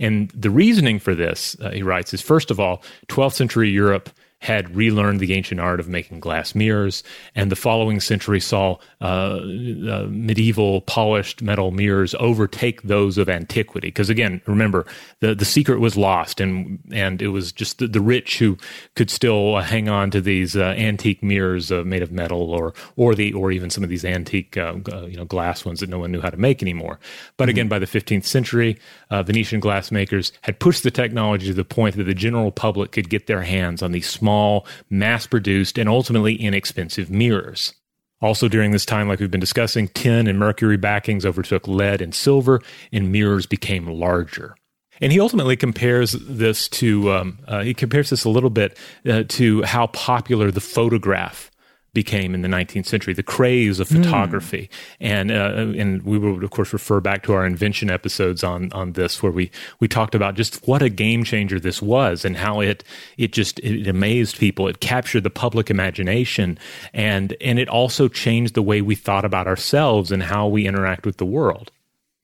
And 0.00 0.30
the 0.30 0.50
reasoning 0.50 0.98
for 1.00 1.14
this, 1.14 1.56
uh, 1.60 1.70
he 1.70 1.82
writes, 1.82 2.14
is 2.14 2.20
first 2.20 2.50
of 2.50 2.60
all, 2.60 2.82
12th 3.08 3.34
century 3.34 3.68
Europe 3.68 4.10
had 4.40 4.74
relearned 4.76 5.18
the 5.18 5.34
ancient 5.34 5.60
art 5.60 5.80
of 5.80 5.88
making 5.88 6.20
glass 6.20 6.54
mirrors, 6.54 7.02
and 7.34 7.50
the 7.50 7.56
following 7.56 7.98
century 7.98 8.38
saw 8.38 8.76
uh, 9.00 9.04
uh, 9.04 10.06
medieval 10.08 10.80
polished 10.82 11.42
metal 11.42 11.72
mirrors 11.72 12.14
overtake 12.20 12.82
those 12.82 13.18
of 13.18 13.28
antiquity. 13.28 13.88
Because 13.88 14.08
again, 14.08 14.40
remember 14.46 14.86
the 15.20 15.34
the 15.34 15.44
secret 15.44 15.80
was 15.80 15.96
lost, 15.96 16.40
and 16.40 16.78
and 16.92 17.20
it 17.20 17.28
was 17.28 17.50
just 17.50 17.78
the, 17.78 17.88
the 17.88 18.00
rich 18.00 18.38
who 18.38 18.56
could 18.94 19.10
still 19.10 19.56
uh, 19.56 19.62
hang 19.62 19.88
on 19.88 20.10
to 20.12 20.20
these 20.20 20.56
uh, 20.56 20.74
antique 20.78 21.22
mirrors 21.22 21.72
uh, 21.72 21.82
made 21.84 22.02
of 22.02 22.12
metal, 22.12 22.52
or 22.52 22.74
or 22.96 23.16
the 23.16 23.32
or 23.32 23.50
even 23.50 23.70
some 23.70 23.82
of 23.82 23.90
these 23.90 24.04
antique 24.04 24.56
uh, 24.56 24.74
you 25.08 25.16
know 25.16 25.24
glass 25.24 25.64
ones 25.64 25.80
that 25.80 25.88
no 25.88 25.98
one 25.98 26.12
knew 26.12 26.20
how 26.20 26.30
to 26.30 26.36
make 26.36 26.62
anymore. 26.62 27.00
But 27.36 27.44
mm-hmm. 27.44 27.50
again, 27.50 27.68
by 27.68 27.80
the 27.80 27.86
15th 27.86 28.24
century, 28.24 28.78
Venetian 29.10 29.60
glassmakers 29.60 30.30
had 30.42 30.60
pushed 30.60 30.84
the 30.84 30.90
technology 30.92 31.46
to 31.46 31.54
the 31.54 31.64
point 31.64 31.96
that 31.96 32.04
the 32.04 32.14
general 32.14 32.52
public 32.52 32.92
could 32.92 33.10
get 33.10 33.26
their 33.26 33.42
hands 33.42 33.82
on 33.82 33.90
these 33.92 34.08
small 34.08 34.27
small, 34.28 34.66
mass 34.90 35.26
produced, 35.26 35.78
and 35.78 35.88
ultimately 35.88 36.34
inexpensive 36.34 37.10
mirrors. 37.10 37.72
Also, 38.20 38.46
during 38.46 38.72
this 38.72 38.84
time, 38.84 39.08
like 39.08 39.20
we've 39.20 39.30
been 39.30 39.40
discussing, 39.40 39.88
tin 39.88 40.26
and 40.26 40.38
mercury 40.38 40.76
backings 40.76 41.24
overtook 41.24 41.66
lead 41.66 42.02
and 42.02 42.14
silver, 42.14 42.60
and 42.92 43.10
mirrors 43.10 43.46
became 43.46 43.86
larger. 43.86 44.54
And 45.00 45.12
he 45.12 45.20
ultimately 45.20 45.56
compares 45.56 46.12
this 46.12 46.68
to, 46.68 47.10
um, 47.12 47.38
uh, 47.46 47.62
he 47.62 47.72
compares 47.72 48.10
this 48.10 48.24
a 48.24 48.28
little 48.28 48.50
bit 48.50 48.76
uh, 49.08 49.22
to 49.28 49.62
how 49.62 49.86
popular 49.88 50.50
the 50.50 50.60
photograph 50.60 51.47
became 51.92 52.34
in 52.34 52.42
the 52.42 52.48
19th 52.48 52.86
century, 52.86 53.14
the 53.14 53.22
craze 53.22 53.80
of 53.80 53.88
hmm. 53.88 54.02
photography, 54.02 54.70
mm. 54.70 54.94
and 55.00 55.30
uh, 55.30 55.80
and 55.80 56.02
we 56.02 56.18
would 56.18 56.44
of 56.44 56.50
course 56.50 56.72
refer 56.72 57.00
back 57.00 57.22
to 57.24 57.32
our 57.32 57.46
invention 57.46 57.90
episodes 57.90 58.44
on 58.44 58.72
on 58.72 58.92
this, 58.92 59.22
where 59.22 59.32
we 59.32 59.50
we 59.80 59.88
talked 59.88 60.14
about 60.14 60.34
just 60.34 60.66
what 60.66 60.82
a 60.82 60.88
game 60.88 61.24
changer 61.24 61.58
this 61.58 61.80
was, 61.80 62.24
and 62.24 62.36
how 62.36 62.60
it 62.60 62.84
it 63.16 63.32
just 63.32 63.58
it 63.60 63.88
amazed 63.88 64.38
people, 64.38 64.68
it 64.68 64.80
captured 64.80 65.22
the 65.22 65.30
public 65.30 65.70
imagination, 65.70 66.58
and 66.92 67.36
and 67.40 67.58
it 67.58 67.68
also 67.68 68.08
changed 68.08 68.54
the 68.54 68.62
way 68.62 68.80
we 68.82 68.94
thought 68.94 69.24
about 69.24 69.46
ourselves 69.46 70.12
and 70.12 70.22
how 70.22 70.46
we 70.46 70.66
interact 70.66 71.06
with 71.06 71.16
the 71.16 71.26
world. 71.26 71.70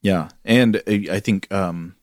Yeah, 0.02 0.28
and 0.44 0.82
I 0.86 1.20
think. 1.20 1.50
Um 1.52 1.96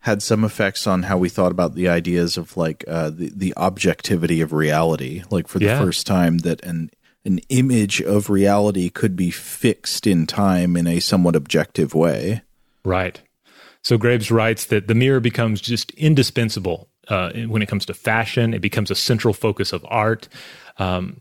had 0.00 0.22
some 0.22 0.44
effects 0.44 0.86
on 0.86 1.04
how 1.04 1.18
we 1.18 1.28
thought 1.28 1.52
about 1.52 1.74
the 1.74 1.88
ideas 1.88 2.36
of 2.36 2.56
like 2.56 2.84
uh, 2.88 3.10
the 3.10 3.30
the 3.34 3.54
objectivity 3.56 4.40
of 4.40 4.52
reality. 4.52 5.22
Like 5.30 5.48
for 5.48 5.58
the 5.58 5.66
yeah. 5.66 5.80
first 5.80 6.06
time, 6.06 6.38
that 6.38 6.62
an 6.62 6.90
an 7.24 7.40
image 7.48 8.00
of 8.00 8.30
reality 8.30 8.88
could 8.88 9.14
be 9.14 9.30
fixed 9.30 10.06
in 10.06 10.26
time 10.26 10.76
in 10.76 10.86
a 10.86 11.00
somewhat 11.00 11.36
objective 11.36 11.94
way. 11.94 12.42
Right. 12.84 13.20
So 13.82 13.98
Graves 13.98 14.30
writes 14.30 14.66
that 14.66 14.88
the 14.88 14.94
mirror 14.94 15.20
becomes 15.20 15.60
just 15.60 15.90
indispensable 15.92 16.88
uh, 17.08 17.32
when 17.32 17.62
it 17.62 17.66
comes 17.66 17.86
to 17.86 17.94
fashion. 17.94 18.54
It 18.54 18.60
becomes 18.60 18.90
a 18.90 18.94
central 18.94 19.34
focus 19.34 19.72
of 19.72 19.84
art. 19.88 20.28
Um, 20.78 21.20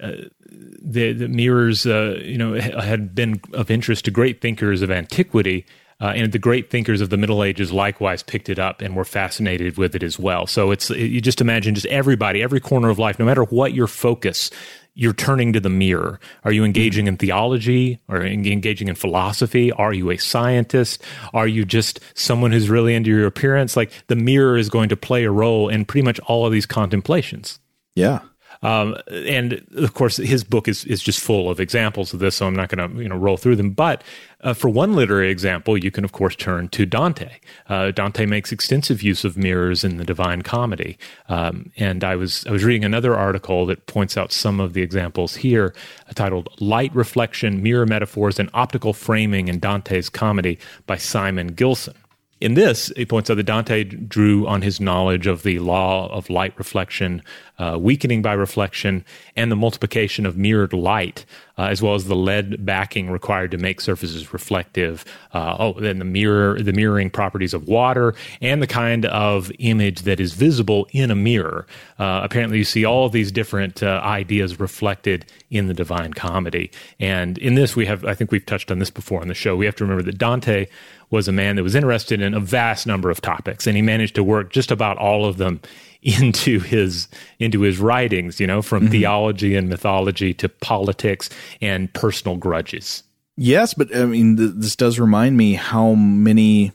uh, 0.00 0.12
the, 0.48 1.12
the, 1.12 1.28
mirrors, 1.28 1.84
uh, 1.86 2.18
you 2.22 2.38
know, 2.38 2.54
had 2.54 3.14
been 3.14 3.40
of 3.52 3.70
interest 3.70 4.06
to 4.06 4.10
great 4.10 4.40
thinkers 4.40 4.82
of 4.82 4.90
antiquity, 4.90 5.66
uh, 6.00 6.12
and 6.16 6.32
the 6.32 6.38
great 6.38 6.70
thinkers 6.70 7.00
of 7.00 7.10
the 7.10 7.16
Middle 7.16 7.44
Ages 7.44 7.72
likewise 7.72 8.22
picked 8.22 8.48
it 8.48 8.58
up 8.58 8.80
and 8.80 8.96
were 8.96 9.04
fascinated 9.04 9.76
with 9.76 9.94
it 9.94 10.02
as 10.02 10.18
well. 10.18 10.46
So 10.46 10.70
it's 10.70 10.90
you 10.90 11.20
just 11.20 11.40
imagine 11.40 11.74
just 11.74 11.86
everybody, 11.86 12.42
every 12.42 12.60
corner 12.60 12.88
of 12.88 12.98
life, 12.98 13.18
no 13.18 13.24
matter 13.24 13.44
what 13.44 13.74
your 13.74 13.86
focus, 13.86 14.50
you're 14.94 15.12
turning 15.12 15.52
to 15.52 15.60
the 15.60 15.70
mirror. 15.70 16.18
Are 16.44 16.52
you 16.52 16.64
engaging 16.64 17.06
in 17.06 17.16
theology 17.16 18.00
or 18.08 18.22
engaging 18.22 18.88
in 18.88 18.94
philosophy? 18.94 19.72
Are 19.72 19.92
you 19.92 20.10
a 20.10 20.16
scientist? 20.16 21.02
Are 21.32 21.46
you 21.46 21.64
just 21.64 22.00
someone 22.14 22.52
who's 22.52 22.68
really 22.68 22.94
into 22.94 23.10
your 23.10 23.26
appearance? 23.26 23.76
Like 23.76 23.92
the 24.08 24.16
mirror 24.16 24.56
is 24.56 24.68
going 24.68 24.88
to 24.88 24.96
play 24.96 25.24
a 25.24 25.30
role 25.30 25.68
in 25.68 25.84
pretty 25.84 26.04
much 26.04 26.18
all 26.20 26.46
of 26.46 26.52
these 26.52 26.66
contemplations. 26.66 27.60
Yeah. 27.94 28.20
Um, 28.62 28.96
and 29.10 29.64
of 29.76 29.94
course, 29.94 30.18
his 30.18 30.44
book 30.44 30.68
is 30.68 30.84
is 30.84 31.02
just 31.02 31.20
full 31.20 31.50
of 31.50 31.60
examples 31.60 32.12
of 32.12 32.20
this, 32.20 32.36
so 32.36 32.46
I'm 32.46 32.54
not 32.54 32.68
going 32.68 32.90
to 32.90 33.02
you 33.02 33.08
know 33.08 33.16
roll 33.16 33.38
through 33.38 33.56
them. 33.56 33.70
But 33.70 34.04
uh, 34.42 34.52
for 34.52 34.68
one 34.68 34.94
literary 34.94 35.30
example, 35.30 35.78
you 35.78 35.90
can 35.90 36.04
of 36.04 36.12
course 36.12 36.36
turn 36.36 36.68
to 36.68 36.84
Dante. 36.84 37.30
Uh, 37.68 37.90
Dante 37.90 38.26
makes 38.26 38.52
extensive 38.52 39.02
use 39.02 39.24
of 39.24 39.36
mirrors 39.36 39.82
in 39.82 39.96
the 39.96 40.04
Divine 40.04 40.42
Comedy, 40.42 40.98
um, 41.28 41.70
and 41.76 42.04
I 42.04 42.16
was 42.16 42.46
I 42.46 42.50
was 42.50 42.62
reading 42.62 42.84
another 42.84 43.16
article 43.16 43.64
that 43.66 43.86
points 43.86 44.18
out 44.18 44.30
some 44.30 44.60
of 44.60 44.74
the 44.74 44.82
examples 44.82 45.36
here, 45.36 45.74
uh, 46.08 46.12
titled 46.14 46.50
"Light 46.60 46.94
Reflection, 46.94 47.62
Mirror 47.62 47.86
Metaphors, 47.86 48.38
and 48.38 48.50
Optical 48.52 48.92
Framing 48.92 49.48
in 49.48 49.58
Dante's 49.58 50.10
Comedy" 50.10 50.58
by 50.86 50.98
Simon 50.98 51.48
Gilson. 51.48 51.94
In 52.40 52.54
this, 52.54 52.90
he 52.96 53.04
points 53.04 53.28
out 53.28 53.36
that 53.36 53.42
Dante 53.42 53.84
drew 53.84 54.46
on 54.46 54.62
his 54.62 54.80
knowledge 54.80 55.26
of 55.26 55.42
the 55.42 55.58
law 55.58 56.10
of 56.10 56.30
light 56.30 56.54
reflection, 56.56 57.22
uh, 57.58 57.76
weakening 57.78 58.22
by 58.22 58.32
reflection, 58.32 59.04
and 59.36 59.52
the 59.52 59.56
multiplication 59.56 60.24
of 60.24 60.38
mirrored 60.38 60.72
light, 60.72 61.26
uh, 61.60 61.66
as 61.66 61.82
well 61.82 61.94
as 61.94 62.06
the 62.06 62.16
lead 62.16 62.64
backing 62.64 63.10
required 63.10 63.50
to 63.50 63.58
make 63.58 63.82
surfaces 63.82 64.32
reflective. 64.32 65.04
Uh, 65.34 65.56
oh, 65.58 65.72
then 65.78 65.98
the 65.98 66.06
mirror, 66.06 66.58
the 66.58 66.72
mirroring 66.72 67.10
properties 67.10 67.52
of 67.52 67.68
water, 67.68 68.14
and 68.40 68.62
the 68.62 68.66
kind 68.66 69.04
of 69.04 69.52
image 69.58 70.02
that 70.02 70.20
is 70.20 70.32
visible 70.32 70.88
in 70.92 71.10
a 71.10 71.14
mirror. 71.14 71.66
Uh, 71.98 72.22
apparently, 72.24 72.56
you 72.56 72.64
see 72.64 72.86
all 72.86 73.04
of 73.04 73.12
these 73.12 73.30
different 73.30 73.82
uh, 73.82 74.00
ideas 74.02 74.58
reflected 74.58 75.26
in 75.50 75.66
the 75.66 75.74
Divine 75.74 76.14
Comedy. 76.14 76.70
And 76.98 77.36
in 77.36 77.56
this, 77.56 77.76
we 77.76 77.84
have, 77.84 78.06
I 78.06 78.14
think 78.14 78.32
we've 78.32 78.46
touched 78.46 78.70
on 78.70 78.78
this 78.78 78.90
before 78.90 79.20
on 79.20 79.28
the 79.28 79.34
show. 79.34 79.54
We 79.54 79.66
have 79.66 79.76
to 79.76 79.84
remember 79.84 80.04
that 80.04 80.16
Dante 80.16 80.66
was 81.10 81.28
a 81.28 81.32
man 81.32 81.56
that 81.56 81.62
was 81.62 81.74
interested 81.74 82.22
in 82.22 82.32
a 82.32 82.40
vast 82.40 82.86
number 82.86 83.10
of 83.10 83.20
topics, 83.20 83.66
and 83.66 83.76
he 83.76 83.82
managed 83.82 84.14
to 84.14 84.24
work 84.24 84.50
just 84.50 84.70
about 84.70 84.96
all 84.96 85.26
of 85.26 85.36
them 85.36 85.60
into 86.20 86.60
his 86.60 87.08
into 87.38 87.62
his 87.62 87.78
writings. 87.78 88.40
You 88.40 88.46
know, 88.46 88.62
from 88.62 88.84
mm-hmm. 88.84 88.92
theology 88.92 89.56
and 89.56 89.68
mythology 89.68 90.34
to 90.34 90.48
politics 90.48 91.30
and 91.60 91.92
personal 91.92 92.36
grudges. 92.36 93.02
Yes, 93.36 93.74
but 93.74 93.94
I 93.94 94.04
mean, 94.04 94.36
th- 94.36 94.52
this 94.56 94.76
does 94.76 94.98
remind 94.98 95.36
me 95.36 95.54
how 95.54 95.94
many 95.94 96.72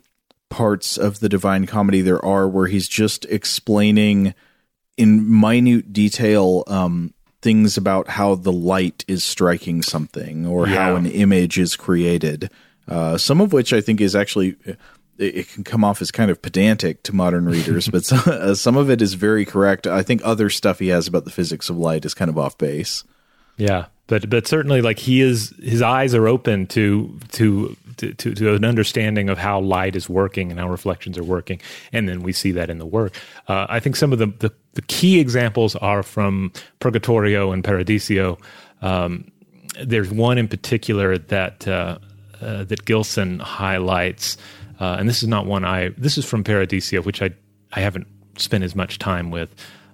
parts 0.49 0.97
of 0.97 1.19
the 1.19 1.29
Divine 1.29 1.65
Comedy 1.65 2.01
there 2.01 2.23
are 2.23 2.47
where 2.47 2.67
he's 2.67 2.87
just 2.87 3.25
explaining 3.25 4.33
in 4.97 5.39
minute 5.39 5.91
detail 5.91 6.63
um, 6.67 7.13
things 7.41 7.77
about 7.77 8.07
how 8.07 8.35
the 8.35 8.51
light 8.51 9.05
is 9.07 9.23
striking 9.23 9.81
something 9.81 10.45
or 10.47 10.67
yeah. 10.67 10.75
how 10.75 10.95
an 10.95 11.05
image 11.05 11.59
is 11.59 11.75
created. 11.75 12.49
Uh, 12.87 13.17
some 13.17 13.41
of 13.41 13.51
which 13.51 13.73
I 13.73 13.81
think 13.81 13.99
is 13.99 14.15
actually 14.15 14.55
it, 15.17 15.35
it, 15.35 15.49
can 15.49 15.63
come 15.63 15.83
off 15.83 16.01
as 16.01 16.11
kind 16.11 16.31
of 16.31 16.41
pedantic 16.41 17.03
to 17.03 17.13
modern 17.13 17.45
readers, 17.45 17.87
but 17.87 18.05
some, 18.05 18.21
uh, 18.25 18.55
some 18.55 18.77
of 18.77 18.89
it 18.89 19.01
is 19.01 19.13
very 19.13 19.45
correct. 19.45 19.87
I 19.87 20.03
think 20.03 20.21
other 20.23 20.49
stuff 20.49 20.79
he 20.79 20.89
has 20.89 21.07
about 21.07 21.25
the 21.25 21.31
physics 21.31 21.69
of 21.69 21.77
light 21.77 22.05
is 22.05 22.13
kind 22.13 22.29
of 22.29 22.37
off 22.37 22.57
base. 22.57 23.03
Yeah, 23.57 23.85
but 24.07 24.29
but 24.29 24.47
certainly 24.47 24.81
like 24.81 24.99
he 24.99 25.21
is 25.21 25.53
his 25.61 25.81
eyes 25.81 26.13
are 26.13 26.27
open 26.27 26.67
to 26.67 27.17
to 27.33 27.75
to, 27.97 28.13
to, 28.13 28.33
to, 28.33 28.53
an 28.55 28.65
understanding 28.65 29.29
of 29.29 29.37
how 29.37 29.59
light 29.59 29.95
is 29.95 30.09
working 30.09 30.51
and 30.51 30.59
how 30.59 30.69
reflections 30.69 31.17
are 31.17 31.23
working. 31.23 31.61
And 31.93 32.09
then 32.09 32.23
we 32.23 32.33
see 32.33 32.51
that 32.51 32.69
in 32.69 32.77
the 32.77 32.85
work. 32.85 33.15
Uh, 33.47 33.67
I 33.69 33.79
think 33.79 33.95
some 33.95 34.11
of 34.11 34.19
the, 34.19 34.27
the, 34.27 34.51
the, 34.73 34.81
key 34.81 35.19
examples 35.19 35.77
are 35.77 36.03
from 36.03 36.51
Purgatorio 36.79 37.53
and 37.53 37.63
Paradiso. 37.63 38.37
Um, 38.81 39.31
there's 39.81 40.11
one 40.11 40.37
in 40.37 40.49
particular 40.49 41.17
that 41.17 41.67
uh, 41.67 41.99
uh, 42.41 42.63
that 42.65 42.85
Gilson 42.85 43.39
highlights, 43.39 44.37
uh, 44.79 44.97
and 44.99 45.07
this 45.07 45.23
is 45.23 45.29
not 45.29 45.45
one 45.45 45.65
I. 45.65 45.89
This 45.97 46.17
is 46.17 46.25
from 46.25 46.43
Paradiso, 46.43 47.01
which 47.01 47.21
I 47.21 47.31
I 47.71 47.81
haven't 47.81 48.07
spent 48.37 48.63
as 48.63 48.75
much 48.75 48.99
time 48.99 49.31
with. 49.31 49.53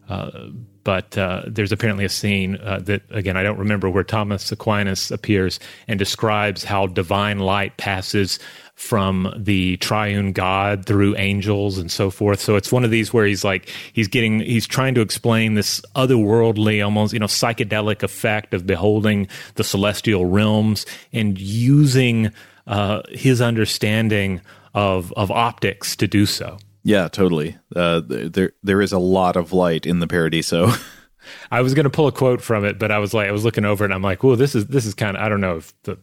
Uh, 0.10 0.50
but 0.84 1.18
uh, 1.18 1.44
there's 1.48 1.72
apparently 1.72 2.06
a 2.06 2.10
scene 2.10 2.58
uh, 2.58 2.80
that, 2.80 3.04
again, 3.12 3.38
I 3.38 3.44
don't 3.44 3.60
remember, 3.60 3.90
where 3.90 4.04
Thomas 4.04 4.52
Aquinas 4.52 5.12
appears 5.12 5.60
and 5.88 6.00
describes 6.00 6.64
how 6.64 6.88
divine 6.88 7.40
light 7.40 7.78
passes 7.78 8.40
from 8.76 9.32
the 9.38 9.78
triune 9.78 10.32
God 10.32 10.86
through 10.86 11.16
angels 11.18 11.78
and 11.78 11.92
so 11.92 12.10
forth. 12.10 12.42
So 12.42 12.56
it's 12.56 12.72
one 12.72 12.84
of 12.84 12.90
these 12.90 13.14
where 13.14 13.26
he's 13.26 13.44
like 13.44 13.70
he's 13.94 14.08
getting 14.08 14.40
he's 14.40 14.66
trying 14.66 14.96
to 14.96 15.02
explain 15.02 15.54
this 15.54 15.82
otherworldly, 15.96 16.84
almost 16.84 17.14
you 17.14 17.20
know 17.20 17.28
psychedelic 17.28 18.02
effect 18.02 18.56
of 18.56 18.66
beholding 18.66 19.28
the 19.54 19.64
celestial 19.64 20.26
realms 20.26 20.88
and 21.14 21.40
using 21.40 22.32
uh, 22.66 23.04
his 23.12 23.40
understanding 23.40 24.42
of 24.74 25.12
of 25.14 25.32
optics 25.32 25.96
to 25.98 26.08
do 26.08 26.26
so. 26.26 26.58
Yeah, 26.84 27.08
totally. 27.08 27.58
Uh, 27.76 28.02
there 28.06 28.54
there 28.64 28.82
is 28.82 28.92
a 28.92 29.00
lot 29.00 29.36
of 29.36 29.54
light 29.54 29.86
in 29.86 30.00
the 30.00 30.08
Paradiso. 30.08 30.72
I 31.52 31.62
was 31.62 31.74
going 31.74 31.84
to 31.84 31.92
pull 31.92 32.08
a 32.08 32.12
quote 32.12 32.42
from 32.42 32.66
it, 32.66 32.80
but 32.80 32.92
I 32.92 32.98
was 32.98 33.14
like, 33.14 33.28
I 33.28 33.32
was 33.32 33.46
looking 33.46 33.66
over 33.66 33.84
it, 33.84 33.88
and 33.88 33.94
I'm 33.94 34.02
like, 34.02 34.24
well, 34.24 34.36
this 34.36 34.56
is 34.56 34.68
this 34.68 34.86
is 34.86 34.94
kind 34.94 35.16
of 35.16 35.24
I 35.24 35.30
don't 35.30 35.42
know 35.42 35.58
if 35.58 35.74
the 35.84 35.98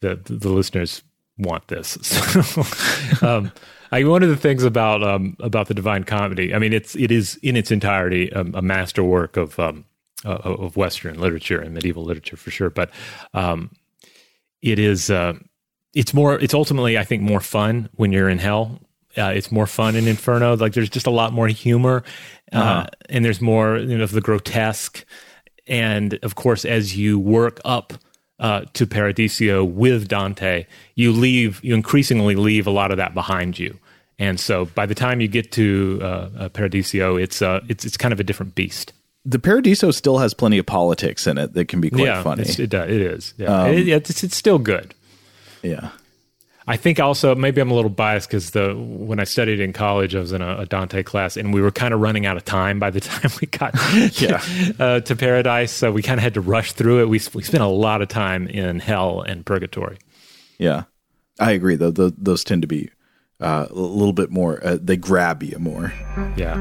the, 0.00 0.16
the 0.24 0.48
listeners 0.48 1.02
want 1.38 1.68
this. 1.68 1.98
So, 3.18 3.26
um, 3.26 3.52
I, 3.90 4.04
one 4.04 4.22
of 4.22 4.28
the 4.28 4.36
things 4.36 4.64
about 4.64 5.02
um, 5.02 5.36
about 5.40 5.68
the 5.68 5.74
Divine 5.74 6.04
Comedy, 6.04 6.54
I 6.54 6.58
mean, 6.58 6.72
it's 6.72 6.94
it 6.94 7.10
is 7.10 7.36
in 7.42 7.56
its 7.56 7.70
entirety 7.70 8.30
a, 8.30 8.40
a 8.40 8.62
masterwork 8.62 9.36
of 9.36 9.58
um, 9.58 9.86
uh, 10.24 10.34
of 10.34 10.76
Western 10.76 11.18
literature 11.18 11.60
and 11.60 11.74
medieval 11.74 12.04
literature 12.04 12.36
for 12.36 12.50
sure. 12.50 12.70
But 12.70 12.90
um, 13.32 13.70
it 14.60 14.78
is 14.78 15.10
uh, 15.10 15.34
it's 15.98 16.14
more 16.14 16.38
it's 16.38 16.54
ultimately 16.54 16.96
I 16.96 17.04
think 17.04 17.22
more 17.22 17.40
fun 17.40 17.88
when 17.96 18.12
you're 18.12 18.28
in 18.28 18.38
hell. 18.38 18.80
Uh, 19.16 19.32
it's 19.34 19.50
more 19.50 19.66
fun 19.66 19.96
in 19.96 20.06
Inferno. 20.06 20.56
Like 20.56 20.74
there's 20.74 20.90
just 20.90 21.08
a 21.08 21.10
lot 21.10 21.32
more 21.32 21.48
humor, 21.48 22.04
uh, 22.52 22.56
uh-huh. 22.56 22.86
and 23.08 23.24
there's 23.24 23.40
more 23.40 23.78
you 23.78 23.98
know 23.98 24.04
of 24.04 24.12
the 24.12 24.20
grotesque. 24.20 25.04
And 25.66 26.18
of 26.22 26.34
course, 26.36 26.64
as 26.64 26.96
you 26.96 27.18
work 27.18 27.60
up 27.64 27.92
uh, 28.38 28.62
to 28.74 28.86
Paradiso 28.86 29.64
with 29.64 30.08
Dante, 30.08 30.66
you 30.94 31.12
leave, 31.12 31.62
you 31.62 31.74
increasingly 31.74 32.36
leave 32.36 32.66
a 32.66 32.70
lot 32.70 32.90
of 32.90 32.96
that 32.96 33.12
behind 33.12 33.58
you. 33.58 33.78
And 34.18 34.40
so 34.40 34.64
by 34.64 34.86
the 34.86 34.94
time 34.94 35.20
you 35.20 35.28
get 35.28 35.52
to 35.52 35.98
uh, 36.02 36.06
uh, 36.38 36.48
Paradiso, 36.48 37.16
it's, 37.16 37.42
uh, 37.42 37.60
it's, 37.68 37.84
it's 37.84 37.96
kind 37.96 38.12
of 38.12 38.20
a 38.20 38.24
different 38.24 38.54
beast. 38.54 38.92
The 39.24 39.38
Paradiso 39.38 39.90
still 39.90 40.18
has 40.18 40.32
plenty 40.32 40.58
of 40.58 40.66
politics 40.66 41.26
in 41.26 41.36
it 41.36 41.52
that 41.52 41.68
can 41.68 41.80
be 41.80 41.90
quite 41.90 42.04
yeah, 42.04 42.22
funny. 42.22 42.44
it, 42.44 42.58
it 42.58 42.72
is. 42.72 43.34
Yeah. 43.36 43.64
Um, 43.64 43.74
it, 43.74 43.88
it's, 43.88 44.24
it's 44.24 44.36
still 44.36 44.58
good. 44.58 44.94
Yeah. 45.62 45.90
I 46.68 46.76
think 46.76 47.00
also 47.00 47.34
maybe 47.34 47.62
I'm 47.62 47.70
a 47.70 47.74
little 47.74 47.90
biased 47.90 48.28
because 48.28 48.50
the 48.50 48.74
when 48.76 49.18
I 49.18 49.24
studied 49.24 49.58
in 49.58 49.72
college, 49.72 50.14
I 50.14 50.20
was 50.20 50.32
in 50.32 50.42
a, 50.42 50.58
a, 50.58 50.66
Dante 50.66 51.02
class, 51.02 51.38
and 51.38 51.54
we 51.54 51.62
were 51.62 51.70
kind 51.70 51.94
of 51.94 52.00
running 52.00 52.26
out 52.26 52.36
of 52.36 52.44
time 52.44 52.78
by 52.78 52.90
the 52.90 53.00
time 53.00 53.30
we 53.40 53.46
got 53.46 53.74
yeah. 54.20 54.42
uh, 54.78 55.00
to 55.00 55.16
Paradise, 55.16 55.72
so 55.72 55.90
we 55.90 56.02
kind 56.02 56.18
of 56.18 56.22
had 56.22 56.34
to 56.34 56.42
rush 56.42 56.72
through 56.72 57.00
it. 57.00 57.08
We 57.08 57.20
we 57.32 57.42
spent 57.42 57.62
a 57.62 57.68
lot 57.68 58.02
of 58.02 58.08
time 58.08 58.46
in 58.48 58.80
Hell 58.80 59.22
and 59.22 59.46
Purgatory. 59.46 59.96
Yeah, 60.58 60.84
I 61.40 61.52
agree. 61.52 61.76
Though 61.76 61.90
those 61.90 62.44
tend 62.44 62.60
to 62.62 62.68
be 62.68 62.90
uh, 63.40 63.66
a 63.70 63.74
little 63.74 64.12
bit 64.12 64.30
more. 64.30 64.64
Uh, 64.64 64.76
they 64.78 64.98
grab 64.98 65.42
you 65.42 65.58
more. 65.58 65.94
Yeah. 66.36 66.56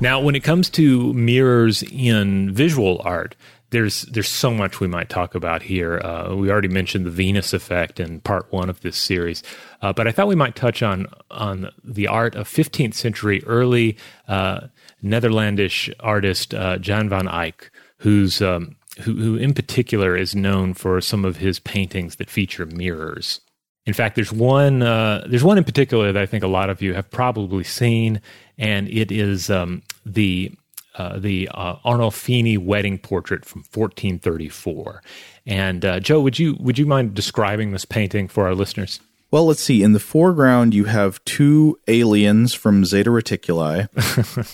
Now, 0.00 0.20
when 0.20 0.34
it 0.34 0.44
comes 0.44 0.68
to 0.70 1.12
mirrors 1.14 1.82
in 1.82 2.52
visual 2.52 3.00
art, 3.02 3.34
there's 3.70 4.02
there's 4.02 4.28
so 4.28 4.52
much 4.52 4.78
we 4.78 4.86
might 4.86 5.08
talk 5.08 5.34
about 5.34 5.62
here. 5.62 5.98
Uh, 5.98 6.34
we 6.34 6.50
already 6.50 6.68
mentioned 6.68 7.06
the 7.06 7.10
Venus 7.10 7.52
effect 7.52 7.98
in 7.98 8.20
part 8.20 8.52
one 8.52 8.68
of 8.68 8.80
this 8.82 8.96
series, 8.96 9.42
uh, 9.82 9.92
but 9.92 10.06
I 10.06 10.12
thought 10.12 10.28
we 10.28 10.34
might 10.34 10.54
touch 10.54 10.82
on 10.82 11.06
on 11.30 11.70
the 11.82 12.06
art 12.06 12.34
of 12.34 12.46
15th 12.46 12.94
century 12.94 13.42
early 13.44 13.96
uh, 14.28 14.68
Netherlandish 15.02 15.90
artist 16.00 16.54
uh, 16.54 16.78
Jan 16.78 17.08
van 17.08 17.26
Eyck, 17.26 17.70
who's 17.98 18.40
um, 18.42 18.76
who, 19.00 19.14
who 19.14 19.36
in 19.36 19.54
particular 19.54 20.16
is 20.16 20.36
known 20.36 20.74
for 20.74 21.00
some 21.00 21.24
of 21.24 21.38
his 21.38 21.58
paintings 21.58 22.16
that 22.16 22.30
feature 22.30 22.66
mirrors. 22.66 23.40
In 23.86 23.94
fact, 23.94 24.16
there's 24.16 24.32
one 24.32 24.82
uh, 24.82 25.24
there's 25.28 25.44
one 25.44 25.58
in 25.58 25.64
particular 25.64 26.12
that 26.12 26.22
I 26.22 26.26
think 26.26 26.44
a 26.44 26.48
lot 26.48 26.70
of 26.70 26.82
you 26.82 26.94
have 26.94 27.10
probably 27.10 27.64
seen, 27.64 28.20
and 28.58 28.88
it 28.88 29.10
is 29.10 29.50
um, 29.50 29.82
the 30.04 30.52
uh, 30.96 31.18
the 31.18 31.48
uh, 31.52 31.76
Arnolfini 31.84 32.58
wedding 32.58 32.98
portrait 32.98 33.44
from 33.44 33.60
1434. 33.60 35.02
And 35.44 35.84
uh, 35.84 36.00
Joe, 36.00 36.20
would 36.20 36.38
you 36.38 36.56
would 36.58 36.78
you 36.78 36.86
mind 36.86 37.14
describing 37.14 37.72
this 37.72 37.84
painting 37.84 38.28
for 38.28 38.46
our 38.46 38.54
listeners? 38.54 39.00
Well, 39.30 39.46
let's 39.46 39.60
see. 39.60 39.82
In 39.82 39.92
the 39.92 40.00
foreground, 40.00 40.72
you 40.72 40.84
have 40.84 41.22
two 41.24 41.78
aliens 41.88 42.54
from 42.54 42.84
Zeta 42.84 43.10
Reticuli. 43.10 43.88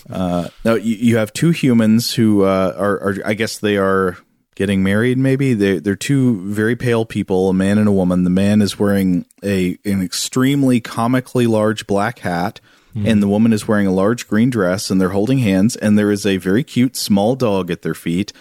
uh, 0.09 0.49
no, 0.65 0.75
you, 0.75 0.95
you, 0.95 1.17
have 1.17 1.31
two 1.31 1.51
humans 1.51 2.15
who 2.15 2.43
uh, 2.43 2.73
are, 2.75 2.99
are, 2.99 3.15
I 3.23 3.35
guess, 3.35 3.59
they 3.59 3.77
are 3.77 4.17
getting 4.55 4.83
married. 4.83 5.17
Maybe 5.17 5.53
they 5.53 5.79
they're 5.79 5.95
two 5.95 6.41
very 6.51 6.75
pale 6.75 7.05
people, 7.05 7.49
a 7.49 7.53
man 7.53 7.77
and 7.77 7.87
a 7.87 7.91
woman. 7.91 8.23
The 8.23 8.29
man 8.29 8.61
is 8.61 8.79
wearing 8.79 9.25
a 9.43 9.77
an 9.85 10.01
extremely 10.01 10.81
comically 10.81 11.47
large 11.47 11.87
black 11.87 12.19
hat. 12.19 12.59
Mm. 12.95 13.07
And 13.09 13.23
the 13.23 13.27
woman 13.27 13.53
is 13.53 13.67
wearing 13.67 13.87
a 13.87 13.91
large 13.91 14.27
green 14.27 14.49
dress, 14.49 14.89
and 14.89 14.99
they're 14.99 15.09
holding 15.09 15.39
hands. 15.39 15.75
And 15.75 15.97
there 15.97 16.11
is 16.11 16.25
a 16.25 16.37
very 16.37 16.63
cute 16.63 16.95
small 16.95 17.35
dog 17.35 17.71
at 17.71 17.81
their 17.81 17.95
feet. 17.95 18.33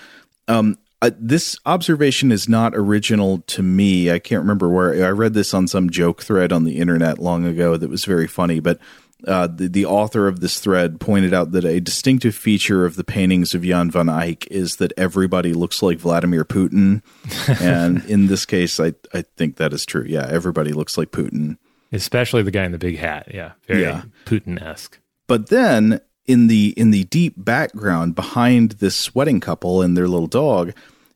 Um, 0.48 0.78
uh, 1.00 1.10
this 1.18 1.58
observation 1.66 2.30
is 2.30 2.48
not 2.48 2.76
original 2.76 3.38
to 3.48 3.62
me. 3.62 4.10
I 4.10 4.20
can't 4.20 4.42
remember 4.42 4.68
where 4.68 5.04
I 5.04 5.10
read 5.10 5.34
this 5.34 5.52
on 5.52 5.66
some 5.66 5.90
joke 5.90 6.22
thread 6.22 6.52
on 6.52 6.64
the 6.64 6.78
internet 6.78 7.18
long 7.18 7.44
ago 7.44 7.76
that 7.76 7.90
was 7.90 8.04
very 8.04 8.28
funny, 8.28 8.60
but 8.60 8.78
uh, 9.26 9.46
the, 9.46 9.68
the 9.68 9.84
author 9.84 10.26
of 10.26 10.40
this 10.40 10.60
thread 10.60 11.00
pointed 11.00 11.32
out 11.32 11.52
that 11.52 11.64
a 11.64 11.80
distinctive 11.80 12.34
feature 12.34 12.84
of 12.84 12.96
the 12.96 13.04
paintings 13.04 13.54
of 13.54 13.62
Jan 13.62 13.90
van 13.90 14.08
Eyck 14.08 14.46
is 14.48 14.76
that 14.76 14.92
everybody 14.96 15.52
looks 15.52 15.82
like 15.82 15.98
Vladimir 15.98 16.44
Putin. 16.44 17.02
and 17.60 18.04
in 18.06 18.26
this 18.26 18.46
case, 18.46 18.80
I, 18.80 18.94
I 19.12 19.22
think 19.36 19.56
that 19.56 19.72
is 19.72 19.86
true. 19.86 20.04
Yeah, 20.06 20.26
everybody 20.28 20.72
looks 20.72 20.98
like 20.98 21.10
Putin. 21.10 21.56
Especially 21.92 22.42
the 22.42 22.50
guy 22.50 22.64
in 22.64 22.72
the 22.72 22.78
big 22.78 22.98
hat. 22.98 23.28
Yeah, 23.32 23.52
very 23.66 23.82
yeah. 23.82 24.02
Putin 24.24 24.60
esque. 24.60 24.98
But 25.26 25.48
then 25.48 26.00
in 26.26 26.46
the 26.46 26.72
in 26.76 26.90
the 26.90 27.04
deep 27.04 27.34
background 27.36 28.14
behind 28.14 28.72
this 28.72 28.96
sweating 28.96 29.40
couple 29.40 29.82
and 29.82 29.96
their 29.96 30.08
little 30.08 30.26
dog 30.26 30.72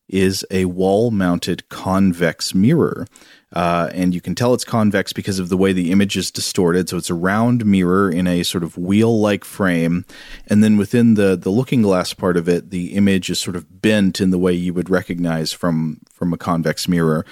is 0.08 0.44
a 0.50 0.66
wall 0.66 1.10
mounted 1.10 1.68
convex 1.68 2.54
mirror. 2.54 3.06
Uh, 3.52 3.90
and 3.92 4.14
you 4.14 4.20
can 4.20 4.34
tell 4.34 4.54
it's 4.54 4.64
convex 4.64 5.12
because 5.12 5.38
of 5.38 5.48
the 5.48 5.56
way 5.56 5.72
the 5.72 5.90
image 5.90 6.16
is 6.16 6.30
distorted. 6.30 6.88
So 6.88 6.96
it's 6.96 7.10
a 7.10 7.14
round 7.14 7.64
mirror 7.64 8.10
in 8.10 8.26
a 8.26 8.42
sort 8.42 8.62
of 8.62 8.76
wheel 8.76 9.20
like 9.20 9.44
frame. 9.44 10.04
And 10.46 10.62
then 10.62 10.76
within 10.76 11.14
the, 11.14 11.36
the 11.36 11.50
looking 11.50 11.82
glass 11.82 12.12
part 12.12 12.36
of 12.36 12.48
it, 12.48 12.70
the 12.70 12.94
image 12.94 13.30
is 13.30 13.40
sort 13.40 13.56
of 13.56 13.80
bent 13.82 14.20
in 14.20 14.30
the 14.30 14.38
way 14.38 14.52
you 14.52 14.74
would 14.74 14.90
recognize 14.90 15.52
from, 15.52 16.00
from 16.12 16.32
a 16.32 16.38
convex 16.38 16.86
mirror. 16.86 17.24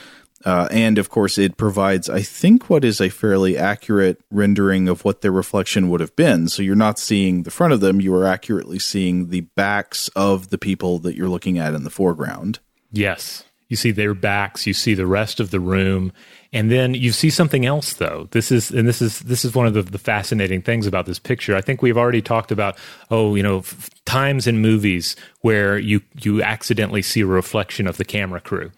Uh, 0.45 0.69
and 0.71 0.99
of 0.99 1.09
course, 1.09 1.39
it 1.39 1.57
provides, 1.57 2.11
I 2.11 2.21
think, 2.21 2.69
what 2.69 2.85
is 2.85 3.01
a 3.01 3.09
fairly 3.09 3.57
accurate 3.57 4.21
rendering 4.31 4.89
of 4.89 5.05
what 5.05 5.23
their 5.23 5.33
reflection 5.33 5.89
would 5.89 6.01
have 6.01 6.15
been. 6.17 6.49
So 6.49 6.63
you're 6.63 6.77
not 6.77 6.99
seeing 6.99 7.45
the 7.45 7.51
front 7.51 7.73
of 7.73 7.81
them, 7.81 8.01
you 8.01 8.15
are 8.15 8.27
accurately 8.27 8.79
seeing 8.79 9.31
the 9.31 9.41
backs 9.41 10.09
of 10.09 10.51
the 10.51 10.59
people 10.59 10.99
that 11.01 11.17
you're 11.17 11.29
looking 11.29 11.59
at 11.59 11.75
in 11.75 11.85
the 11.85 11.91
foreground. 11.91 12.59
Yes. 12.93 13.45
You 13.69 13.77
see 13.77 13.93
their 13.93 14.15
backs, 14.15 14.67
you 14.67 14.75
see 14.75 14.95
the 14.95 15.07
rest 15.07 15.41
of 15.41 15.51
the 15.51 15.59
room, 15.59 16.13
and 16.53 16.71
then 16.71 16.95
you 16.95 17.11
see 17.11 17.31
something 17.31 17.65
else 17.65 17.95
though. 17.95 18.29
This 18.31 18.53
is 18.53 18.71
and 18.71 18.87
this 18.87 19.01
is 19.01 19.21
this 19.21 19.45
is 19.45 19.55
one 19.55 19.67
of 19.67 19.75
the, 19.75 19.83
the 19.83 19.99
fascinating 19.99 20.61
things 20.61 20.87
about 20.87 21.07
this 21.07 21.19
picture. 21.19 21.57
I 21.57 21.63
think 21.63 21.81
we've 21.81 21.97
already 21.97 22.23
talked 22.23 22.53
about 22.53 22.79
oh, 23.11 23.35
you 23.35 23.43
know, 23.43 23.59
f- 23.59 23.91
times 24.05 24.47
in 24.47 24.59
movies 24.59 25.17
where 25.41 25.79
you 25.79 26.03
you 26.21 26.43
accidentally 26.43 27.03
see 27.03 27.23
a 27.23 27.27
reflection 27.27 27.89
of 27.89 27.97
the 27.97 28.05
camera 28.05 28.41
crew. 28.41 28.71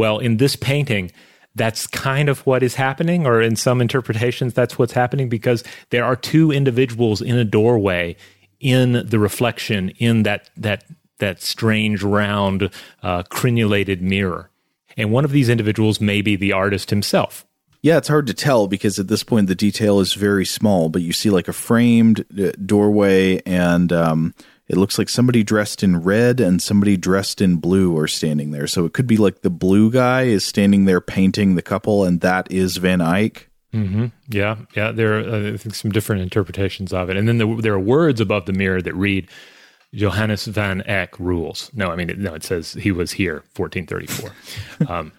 Well, 0.00 0.18
in 0.18 0.38
this 0.38 0.56
painting, 0.56 1.12
that's 1.54 1.86
kind 1.86 2.30
of 2.30 2.46
what 2.46 2.62
is 2.62 2.74
happening, 2.74 3.26
or 3.26 3.42
in 3.42 3.54
some 3.54 3.82
interpretations, 3.82 4.54
that's 4.54 4.78
what's 4.78 4.94
happening 4.94 5.28
because 5.28 5.62
there 5.90 6.06
are 6.06 6.16
two 6.16 6.50
individuals 6.50 7.20
in 7.20 7.36
a 7.36 7.44
doorway 7.44 8.16
in 8.60 9.06
the 9.06 9.18
reflection 9.18 9.90
in 9.98 10.22
that 10.22 10.48
that 10.56 10.84
that 11.18 11.42
strange 11.42 12.02
round 12.02 12.70
uh, 13.02 13.24
crenulated 13.24 14.00
mirror. 14.00 14.48
And 14.96 15.12
one 15.12 15.26
of 15.26 15.32
these 15.32 15.50
individuals 15.50 16.00
may 16.00 16.22
be 16.22 16.34
the 16.34 16.52
artist 16.52 16.88
himself. 16.88 17.44
Yeah, 17.82 17.98
it's 17.98 18.08
hard 18.08 18.26
to 18.28 18.34
tell 18.34 18.68
because 18.68 18.98
at 18.98 19.08
this 19.08 19.22
point 19.22 19.48
the 19.48 19.54
detail 19.54 20.00
is 20.00 20.14
very 20.14 20.46
small, 20.46 20.88
but 20.88 21.02
you 21.02 21.12
see 21.12 21.28
like 21.28 21.46
a 21.46 21.52
framed 21.52 22.24
uh, 22.42 22.52
doorway 22.64 23.42
and 23.44 23.92
um, 23.92 24.34
it 24.70 24.76
looks 24.76 24.98
like 24.98 25.08
somebody 25.08 25.42
dressed 25.42 25.82
in 25.82 26.00
red 26.00 26.38
and 26.38 26.62
somebody 26.62 26.96
dressed 26.96 27.40
in 27.40 27.56
blue 27.56 27.98
are 27.98 28.06
standing 28.06 28.52
there. 28.52 28.68
So 28.68 28.84
it 28.84 28.92
could 28.92 29.08
be 29.08 29.16
like 29.16 29.42
the 29.42 29.50
blue 29.50 29.90
guy 29.90 30.22
is 30.22 30.44
standing 30.44 30.84
there 30.84 31.00
painting 31.00 31.56
the 31.56 31.62
couple, 31.62 32.04
and 32.04 32.20
that 32.20 32.48
is 32.52 32.76
Van 32.76 33.00
Eyck. 33.00 33.50
Mm-hmm. 33.74 34.06
Yeah, 34.28 34.58
yeah. 34.76 34.92
There 34.92 35.18
are 35.18 35.28
uh, 35.28 35.52
I 35.54 35.56
think 35.56 35.74
some 35.74 35.90
different 35.90 36.22
interpretations 36.22 36.92
of 36.92 37.10
it, 37.10 37.16
and 37.16 37.26
then 37.26 37.38
the, 37.38 37.52
there 37.56 37.72
are 37.74 37.80
words 37.80 38.20
above 38.20 38.46
the 38.46 38.52
mirror 38.52 38.80
that 38.80 38.94
read 38.94 39.28
Johannes 39.92 40.44
van 40.44 40.82
Eyck 40.82 41.18
rules. 41.18 41.72
No, 41.74 41.90
I 41.90 41.96
mean 41.96 42.14
no. 42.18 42.34
It 42.34 42.44
says 42.44 42.74
he 42.74 42.92
was 42.92 43.10
here, 43.10 43.42
1434. 43.56 44.88
um, 44.88 45.10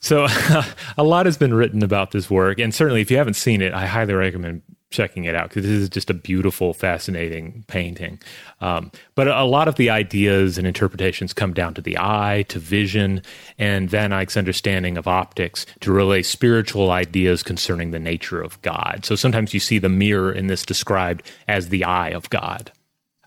so 0.00 0.26
a 0.96 1.04
lot 1.04 1.26
has 1.26 1.36
been 1.36 1.52
written 1.52 1.82
about 1.82 2.12
this 2.12 2.30
work, 2.30 2.58
and 2.58 2.74
certainly 2.74 3.02
if 3.02 3.10
you 3.10 3.18
haven't 3.18 3.34
seen 3.34 3.60
it, 3.60 3.74
I 3.74 3.84
highly 3.84 4.14
recommend 4.14 4.62
checking 4.94 5.24
it 5.24 5.34
out 5.34 5.48
because 5.48 5.64
this 5.64 5.72
is 5.72 5.88
just 5.88 6.08
a 6.08 6.14
beautiful, 6.14 6.72
fascinating 6.72 7.64
painting. 7.66 8.18
Um, 8.60 8.90
but 9.14 9.28
a 9.28 9.44
lot 9.44 9.68
of 9.68 9.74
the 9.74 9.90
ideas 9.90 10.56
and 10.56 10.66
interpretations 10.66 11.32
come 11.32 11.52
down 11.52 11.74
to 11.74 11.82
the 11.82 11.98
eye, 11.98 12.44
to 12.48 12.58
vision, 12.58 13.22
and 13.58 13.90
Van 13.90 14.12
Eyck's 14.12 14.36
understanding 14.36 14.96
of 14.96 15.06
optics 15.06 15.66
to 15.80 15.92
relay 15.92 16.22
spiritual 16.22 16.90
ideas 16.90 17.42
concerning 17.42 17.90
the 17.90 17.98
nature 17.98 18.40
of 18.40 18.60
God. 18.62 19.04
So 19.04 19.16
sometimes 19.16 19.52
you 19.52 19.60
see 19.60 19.78
the 19.78 19.88
mirror 19.88 20.32
in 20.32 20.46
this 20.46 20.64
described 20.64 21.22
as 21.48 21.68
the 21.68 21.84
eye 21.84 22.10
of 22.10 22.30
God. 22.30 22.72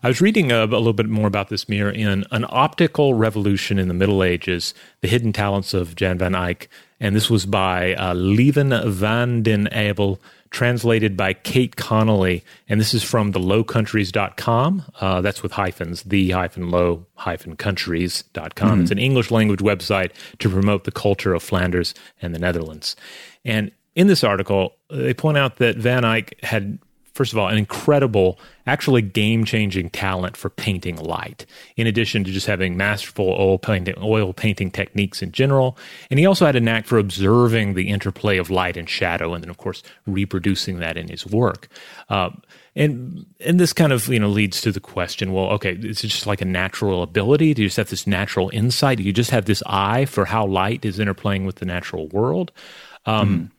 I 0.00 0.06
was 0.06 0.20
reading 0.20 0.52
a, 0.52 0.62
a, 0.62 0.66
little 0.66 0.92
bit 0.92 1.08
more 1.08 1.26
about 1.26 1.48
this 1.48 1.68
mirror 1.68 1.90
in 1.90 2.24
An 2.30 2.44
Optical 2.48 3.14
Revolution 3.14 3.80
in 3.80 3.88
the 3.88 3.94
Middle 3.94 4.22
Ages, 4.22 4.72
The 5.00 5.08
Hidden 5.08 5.32
Talents 5.32 5.74
of 5.74 5.96
Jan 5.96 6.18
van 6.18 6.36
Eyck. 6.36 6.68
And 7.00 7.16
this 7.16 7.28
was 7.28 7.46
by 7.46 7.94
uh, 7.94 8.14
Lieven 8.14 8.92
van 8.92 9.42
den 9.42 9.68
Abel, 9.72 10.20
translated 10.50 11.16
by 11.16 11.32
Kate 11.32 11.76
Connolly. 11.76 12.44
And 12.68 12.80
this 12.80 12.94
is 12.94 13.02
from 13.02 13.32
the 13.32 13.40
lowcountries.com. 13.40 14.84
Uh, 15.00 15.20
that's 15.20 15.42
with 15.42 15.52
hyphens, 15.52 16.02
the 16.02 16.30
hyphen 16.30 16.70
low 16.70 17.06
hyphen 17.14 17.56
countries.com. 17.56 18.50
Mm-hmm. 18.50 18.80
It's 18.82 18.90
an 18.90 18.98
English 18.98 19.30
language 19.30 19.60
website 19.60 20.12
to 20.38 20.48
promote 20.48 20.84
the 20.84 20.92
culture 20.92 21.34
of 21.34 21.42
Flanders 21.42 21.94
and 22.22 22.34
the 22.34 22.38
Netherlands. 22.38 22.96
And 23.44 23.70
in 23.94 24.06
this 24.06 24.22
article, 24.22 24.76
they 24.90 25.14
point 25.14 25.38
out 25.38 25.56
that 25.56 25.76
Van 25.76 26.04
Eyck 26.04 26.38
had 26.42 26.78
first 27.18 27.32
of 27.32 27.38
all, 27.38 27.48
an 27.48 27.58
incredible, 27.58 28.38
actually 28.64 29.02
game 29.02 29.44
changing 29.44 29.90
talent 29.90 30.36
for 30.36 30.48
painting 30.48 30.94
light, 30.94 31.46
in 31.76 31.84
addition 31.88 32.22
to 32.22 32.30
just 32.30 32.46
having 32.46 32.76
masterful 32.76 33.30
oil 33.30 33.58
painting, 33.58 33.96
oil 34.00 34.32
painting 34.32 34.70
techniques 34.70 35.20
in 35.20 35.32
general. 35.32 35.76
And 36.10 36.20
he 36.20 36.26
also 36.26 36.46
had 36.46 36.54
a 36.54 36.60
knack 36.60 36.86
for 36.86 36.96
observing 36.96 37.74
the 37.74 37.88
interplay 37.88 38.38
of 38.38 38.50
light 38.50 38.76
and 38.76 38.88
shadow, 38.88 39.34
and 39.34 39.42
then, 39.42 39.50
of 39.50 39.56
course, 39.56 39.82
reproducing 40.06 40.78
that 40.78 40.96
in 40.96 41.08
his 41.08 41.26
work. 41.26 41.66
Uh, 42.08 42.30
and 42.76 43.26
and 43.40 43.58
this 43.58 43.72
kind 43.72 43.92
of 43.92 44.06
you 44.06 44.20
know 44.20 44.28
leads 44.28 44.60
to 44.60 44.70
the 44.70 44.78
question: 44.78 45.32
Well, 45.32 45.46
okay, 45.54 45.72
is 45.72 46.04
it 46.04 46.08
just 46.08 46.28
like 46.28 46.40
a 46.40 46.44
natural 46.44 47.02
ability. 47.02 47.52
Do 47.54 47.62
you 47.62 47.68
just 47.68 47.78
have 47.78 47.90
this 47.90 48.06
natural 48.06 48.48
insight? 48.52 48.98
Do 48.98 49.02
you 49.02 49.12
just 49.12 49.32
have 49.32 49.46
this 49.46 49.64
eye 49.66 50.04
for 50.04 50.24
how 50.24 50.46
light 50.46 50.84
is 50.84 51.00
interplaying 51.00 51.46
with 51.46 51.56
the 51.56 51.66
natural 51.66 52.06
world? 52.08 52.52
Um, 53.06 53.28
mm 53.28 53.57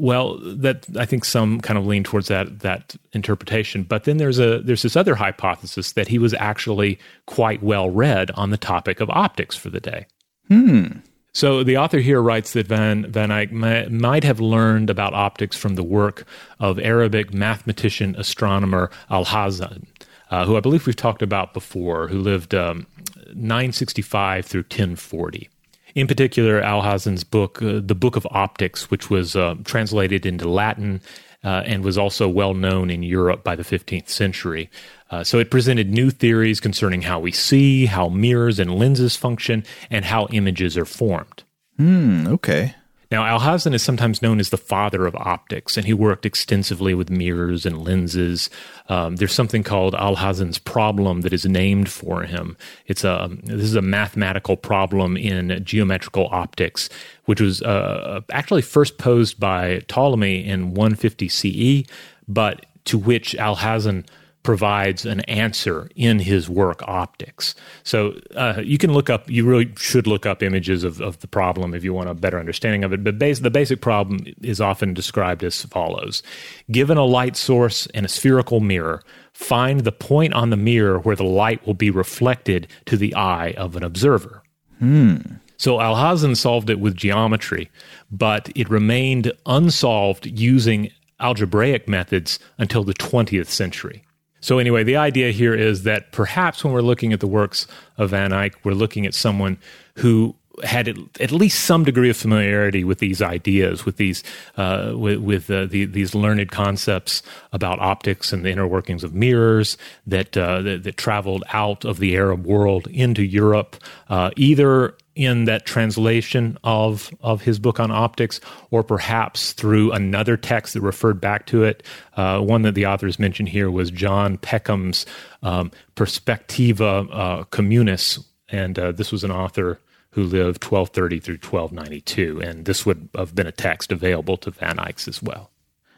well, 0.00 0.38
that 0.42 0.86
I 0.96 1.04
think 1.04 1.26
some 1.26 1.60
kind 1.60 1.78
of 1.78 1.86
lean 1.86 2.04
towards 2.04 2.28
that 2.28 2.60
that 2.60 2.96
interpretation. 3.12 3.82
But 3.82 4.04
then 4.04 4.16
there's 4.16 4.38
a 4.38 4.60
there's 4.60 4.82
this 4.82 4.96
other 4.96 5.14
hypothesis 5.14 5.92
that 5.92 6.08
he 6.08 6.18
was 6.18 6.32
actually 6.34 6.98
quite 7.26 7.62
well 7.62 7.90
read 7.90 8.30
on 8.32 8.50
the 8.50 8.56
topic 8.56 9.00
of 9.00 9.10
optics 9.10 9.56
for 9.56 9.68
the 9.68 9.80
day. 9.80 10.06
Hmm. 10.48 10.86
So 11.32 11.62
the 11.62 11.76
author 11.76 11.98
here 11.98 12.22
writes 12.22 12.54
that 12.54 12.66
Van 12.66 13.10
Van 13.12 13.30
Eyck 13.30 13.52
might 13.52 14.24
have 14.24 14.40
learned 14.40 14.88
about 14.88 15.12
optics 15.12 15.56
from 15.56 15.74
the 15.74 15.84
work 15.84 16.24
of 16.58 16.78
Arabic 16.78 17.34
mathematician 17.34 18.16
astronomer 18.16 18.90
Alhazen, 19.10 19.86
uh, 20.30 20.46
who 20.46 20.56
I 20.56 20.60
believe 20.60 20.86
we've 20.86 20.96
talked 20.96 21.22
about 21.22 21.52
before, 21.52 22.08
who 22.08 22.18
lived 22.18 22.54
um, 22.54 22.86
965 23.34 24.46
through 24.46 24.62
1040 24.62 25.49
in 25.94 26.06
particular, 26.06 26.60
Alhazen's 26.62 27.24
book, 27.24 27.62
uh, 27.62 27.80
The 27.84 27.94
Book 27.94 28.16
of 28.16 28.26
Optics, 28.30 28.90
which 28.90 29.10
was 29.10 29.36
uh, 29.36 29.56
translated 29.64 30.26
into 30.26 30.48
Latin 30.48 31.00
uh, 31.42 31.62
and 31.64 31.82
was 31.82 31.96
also 31.96 32.28
well 32.28 32.54
known 32.54 32.90
in 32.90 33.02
Europe 33.02 33.42
by 33.42 33.56
the 33.56 33.62
15th 33.62 34.08
century. 34.08 34.70
Uh, 35.10 35.24
so 35.24 35.38
it 35.38 35.50
presented 35.50 35.90
new 35.90 36.10
theories 36.10 36.60
concerning 36.60 37.02
how 37.02 37.18
we 37.18 37.32
see, 37.32 37.86
how 37.86 38.08
mirrors 38.08 38.58
and 38.58 38.74
lenses 38.74 39.16
function, 39.16 39.64
and 39.90 40.04
how 40.04 40.26
images 40.32 40.76
are 40.76 40.84
formed. 40.84 41.42
Hmm, 41.76 42.26
okay. 42.28 42.74
Now, 43.10 43.24
Alhazen 43.24 43.74
is 43.74 43.82
sometimes 43.82 44.22
known 44.22 44.38
as 44.38 44.50
the 44.50 44.56
father 44.56 45.04
of 45.04 45.16
optics, 45.16 45.76
and 45.76 45.84
he 45.84 45.92
worked 45.92 46.24
extensively 46.24 46.94
with 46.94 47.10
mirrors 47.10 47.66
and 47.66 47.82
lenses. 47.82 48.48
Um, 48.88 49.16
there's 49.16 49.32
something 49.32 49.64
called 49.64 49.94
Alhazen's 49.94 50.60
problem 50.60 51.22
that 51.22 51.32
is 51.32 51.44
named 51.44 51.88
for 51.88 52.22
him. 52.22 52.56
It's 52.86 53.02
a 53.02 53.28
this 53.42 53.64
is 53.64 53.74
a 53.74 53.82
mathematical 53.82 54.56
problem 54.56 55.16
in 55.16 55.60
geometrical 55.64 56.28
optics, 56.30 56.88
which 57.24 57.40
was 57.40 57.62
uh, 57.62 58.20
actually 58.30 58.62
first 58.62 58.98
posed 58.98 59.40
by 59.40 59.80
Ptolemy 59.88 60.44
in 60.44 60.74
150 60.74 61.28
CE, 61.28 61.90
but 62.28 62.64
to 62.84 62.96
which 62.96 63.34
Alhazen 63.34 64.06
provides 64.42 65.04
an 65.04 65.20
answer 65.20 65.88
in 65.94 66.18
his 66.18 66.48
work 66.48 66.82
optics 66.88 67.54
so 67.82 68.18
uh, 68.34 68.60
you 68.62 68.78
can 68.78 68.92
look 68.92 69.10
up 69.10 69.28
you 69.30 69.44
really 69.44 69.72
should 69.76 70.06
look 70.06 70.24
up 70.24 70.42
images 70.42 70.82
of, 70.84 71.00
of 71.00 71.18
the 71.20 71.26
problem 71.26 71.74
if 71.74 71.84
you 71.84 71.92
want 71.92 72.08
a 72.08 72.14
better 72.14 72.38
understanding 72.38 72.82
of 72.82 72.92
it 72.92 73.04
but 73.04 73.18
base, 73.18 73.40
the 73.40 73.50
basic 73.50 73.80
problem 73.80 74.20
is 74.42 74.60
often 74.60 74.94
described 74.94 75.44
as 75.44 75.64
follows 75.64 76.22
given 76.70 76.96
a 76.96 77.04
light 77.04 77.36
source 77.36 77.86
and 77.94 78.06
a 78.06 78.08
spherical 78.08 78.60
mirror 78.60 79.02
find 79.32 79.80
the 79.80 79.92
point 79.92 80.32
on 80.34 80.50
the 80.50 80.56
mirror 80.56 80.98
where 80.98 81.16
the 81.16 81.24
light 81.24 81.64
will 81.66 81.74
be 81.74 81.90
reflected 81.90 82.66
to 82.86 82.96
the 82.96 83.14
eye 83.14 83.52
of 83.56 83.76
an 83.76 83.82
observer 83.82 84.42
hmm. 84.78 85.16
So 85.60 85.76
Alhazen 85.76 86.38
solved 86.38 86.70
it 86.70 86.80
with 86.80 86.96
geometry, 86.96 87.70
but 88.10 88.48
it 88.56 88.70
remained 88.70 89.30
unsolved 89.44 90.24
using 90.24 90.90
algebraic 91.20 91.86
methods 91.86 92.38
until 92.58 92.82
the 92.82 92.94
20th 92.94 93.48
century. 93.48 94.02
So, 94.40 94.58
anyway, 94.58 94.84
the 94.84 94.96
idea 94.96 95.32
here 95.32 95.54
is 95.54 95.82
that 95.84 96.12
perhaps 96.12 96.64
when 96.64 96.72
we're 96.72 96.80
looking 96.80 97.12
at 97.12 97.20
the 97.20 97.26
works 97.26 97.66
of 97.98 98.10
Van 98.10 98.32
Eyck, 98.32 98.54
we're 98.64 98.72
looking 98.72 99.06
at 99.06 99.14
someone 99.14 99.58
who 99.96 100.34
had 100.64 100.88
at 100.88 101.32
least 101.32 101.64
some 101.64 101.84
degree 101.84 102.10
of 102.10 102.16
familiarity 102.16 102.84
with 102.84 102.98
these 102.98 103.22
ideas, 103.22 103.84
with 103.84 103.96
these 103.96 104.22
uh, 104.56 104.92
with, 104.94 105.18
with 105.18 105.50
uh, 105.50 105.66
the, 105.66 105.84
these 105.86 106.14
learned 106.14 106.50
concepts 106.50 107.22
about 107.52 107.78
optics 107.80 108.32
and 108.32 108.44
the 108.44 108.50
inner 108.50 108.66
workings 108.66 109.04
of 109.04 109.14
mirrors 109.14 109.76
that, 110.06 110.36
uh, 110.36 110.60
that, 110.62 110.82
that 110.82 110.96
traveled 110.96 111.44
out 111.52 111.84
of 111.84 111.98
the 111.98 112.16
Arab 112.16 112.44
world 112.44 112.86
into 112.88 113.22
Europe, 113.22 113.76
uh, 114.08 114.30
either 114.36 114.96
in 115.20 115.44
that 115.44 115.66
translation 115.66 116.56
of 116.64 117.14
of 117.20 117.42
his 117.42 117.58
book 117.58 117.78
on 117.78 117.90
optics, 117.90 118.40
or 118.70 118.82
perhaps 118.82 119.52
through 119.52 119.92
another 119.92 120.34
text 120.34 120.72
that 120.72 120.80
referred 120.80 121.20
back 121.20 121.44
to 121.44 121.62
it. 121.62 121.82
Uh, 122.16 122.40
one 122.40 122.62
that 122.62 122.74
the 122.74 122.86
authors 122.86 123.18
mentioned 123.18 123.50
here 123.50 123.70
was 123.70 123.90
John 123.90 124.38
Peckham's 124.38 125.04
um, 125.42 125.70
Perspectiva 125.94 127.06
uh, 127.12 127.44
Communis, 127.50 128.24
and 128.48 128.78
uh, 128.78 128.92
this 128.92 129.12
was 129.12 129.22
an 129.22 129.30
author 129.30 129.78
who 130.12 130.22
lived 130.22 130.64
1230 130.64 131.20
through 131.20 131.34
1292, 131.34 132.40
and 132.40 132.64
this 132.64 132.86
would 132.86 133.10
have 133.14 133.34
been 133.34 133.46
a 133.46 133.52
text 133.52 133.92
available 133.92 134.38
to 134.38 134.50
Van 134.50 134.78
Eyck's 134.78 135.06
as 135.06 135.22
well. 135.22 135.50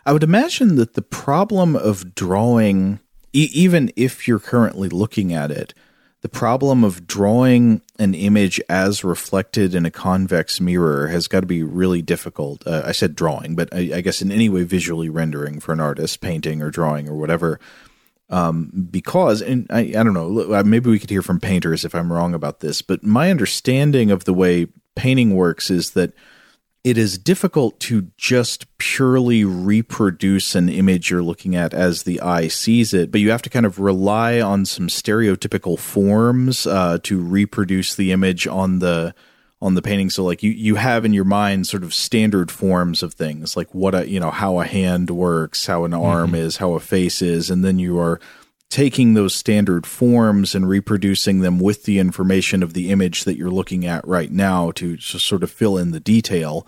I 0.04 0.12
would 0.12 0.24
imagine 0.24 0.74
that 0.76 0.94
the 0.94 1.02
problem 1.02 1.76
of 1.76 2.16
drawing, 2.16 2.98
e- 3.32 3.50
even 3.52 3.92
if 3.94 4.26
you're 4.26 4.40
currently 4.40 4.88
looking 4.88 5.32
at 5.32 5.52
it, 5.52 5.74
the 6.22 6.28
problem 6.28 6.84
of 6.84 7.06
drawing 7.06 7.82
an 7.98 8.14
image 8.14 8.60
as 8.68 9.02
reflected 9.02 9.74
in 9.74 9.84
a 9.84 9.90
convex 9.90 10.60
mirror 10.60 11.08
has 11.08 11.26
got 11.26 11.40
to 11.40 11.46
be 11.46 11.64
really 11.64 12.00
difficult. 12.00 12.64
Uh, 12.66 12.82
I 12.86 12.92
said 12.92 13.16
drawing, 13.16 13.56
but 13.56 13.68
I, 13.74 13.90
I, 13.96 14.00
guess 14.00 14.22
in 14.22 14.30
any 14.30 14.48
way 14.48 14.62
visually 14.62 15.08
rendering 15.08 15.58
for 15.58 15.72
an 15.72 15.80
artist, 15.80 16.20
painting 16.20 16.62
or 16.62 16.70
drawing 16.70 17.08
or 17.08 17.16
whatever. 17.16 17.58
Um, 18.30 18.88
because, 18.90 19.42
and 19.42 19.66
I, 19.68 19.80
I 19.80 20.02
don't 20.04 20.14
know, 20.14 20.54
uh, 20.54 20.62
maybe 20.64 20.90
we 20.90 21.00
could 21.00 21.10
hear 21.10 21.22
from 21.22 21.40
painters 21.40 21.84
if 21.84 21.94
I'm 21.94 22.12
wrong 22.12 22.34
about 22.34 22.60
this, 22.60 22.82
but 22.82 23.02
my 23.02 23.30
understanding 23.30 24.12
of 24.12 24.24
the 24.24 24.32
way 24.32 24.68
painting 24.94 25.34
works 25.34 25.70
is 25.70 25.90
that 25.90 26.12
it 26.84 26.98
is 26.98 27.16
difficult 27.16 27.78
to 27.78 28.08
just 28.16 28.66
purely 28.78 29.44
reproduce 29.44 30.56
an 30.56 30.68
image 30.68 31.10
you're 31.10 31.22
looking 31.22 31.54
at 31.54 31.72
as 31.72 32.02
the 32.02 32.20
eye 32.20 32.48
sees 32.48 32.92
it, 32.92 33.12
but 33.12 33.20
you 33.20 33.30
have 33.30 33.42
to 33.42 33.50
kind 33.50 33.64
of 33.64 33.78
rely 33.78 34.40
on 34.40 34.66
some 34.66 34.88
stereotypical 34.88 35.78
forms 35.78 36.66
uh, 36.66 36.98
to 37.04 37.20
reproduce 37.20 37.94
the 37.94 38.10
image 38.10 38.46
on 38.48 38.80
the 38.80 39.14
on 39.60 39.74
the 39.74 39.82
painting. 39.82 40.10
So 40.10 40.24
like 40.24 40.42
you 40.42 40.50
you 40.50 40.74
have 40.74 41.04
in 41.04 41.12
your 41.12 41.24
mind 41.24 41.68
sort 41.68 41.84
of 41.84 41.94
standard 41.94 42.50
forms 42.50 43.04
of 43.04 43.14
things, 43.14 43.56
like 43.56 43.72
what 43.72 43.94
a 43.94 44.08
you 44.08 44.18
know 44.18 44.32
how 44.32 44.58
a 44.58 44.64
hand 44.64 45.08
works, 45.10 45.66
how 45.66 45.84
an 45.84 45.94
arm 45.94 46.28
mm-hmm. 46.32 46.46
is, 46.46 46.56
how 46.56 46.74
a 46.74 46.80
face 46.80 47.22
is, 47.22 47.48
and 47.48 47.64
then 47.64 47.78
you 47.78 47.96
are 48.00 48.18
taking 48.72 49.12
those 49.12 49.34
standard 49.34 49.86
forms 49.86 50.54
and 50.54 50.66
reproducing 50.66 51.40
them 51.40 51.60
with 51.60 51.84
the 51.84 51.98
information 51.98 52.62
of 52.62 52.72
the 52.72 52.90
image 52.90 53.24
that 53.24 53.36
you're 53.36 53.50
looking 53.50 53.84
at 53.84 54.06
right 54.08 54.32
now 54.32 54.70
to 54.70 54.96
just 54.96 55.26
sort 55.26 55.42
of 55.42 55.50
fill 55.50 55.76
in 55.76 55.90
the 55.90 56.00
detail. 56.00 56.66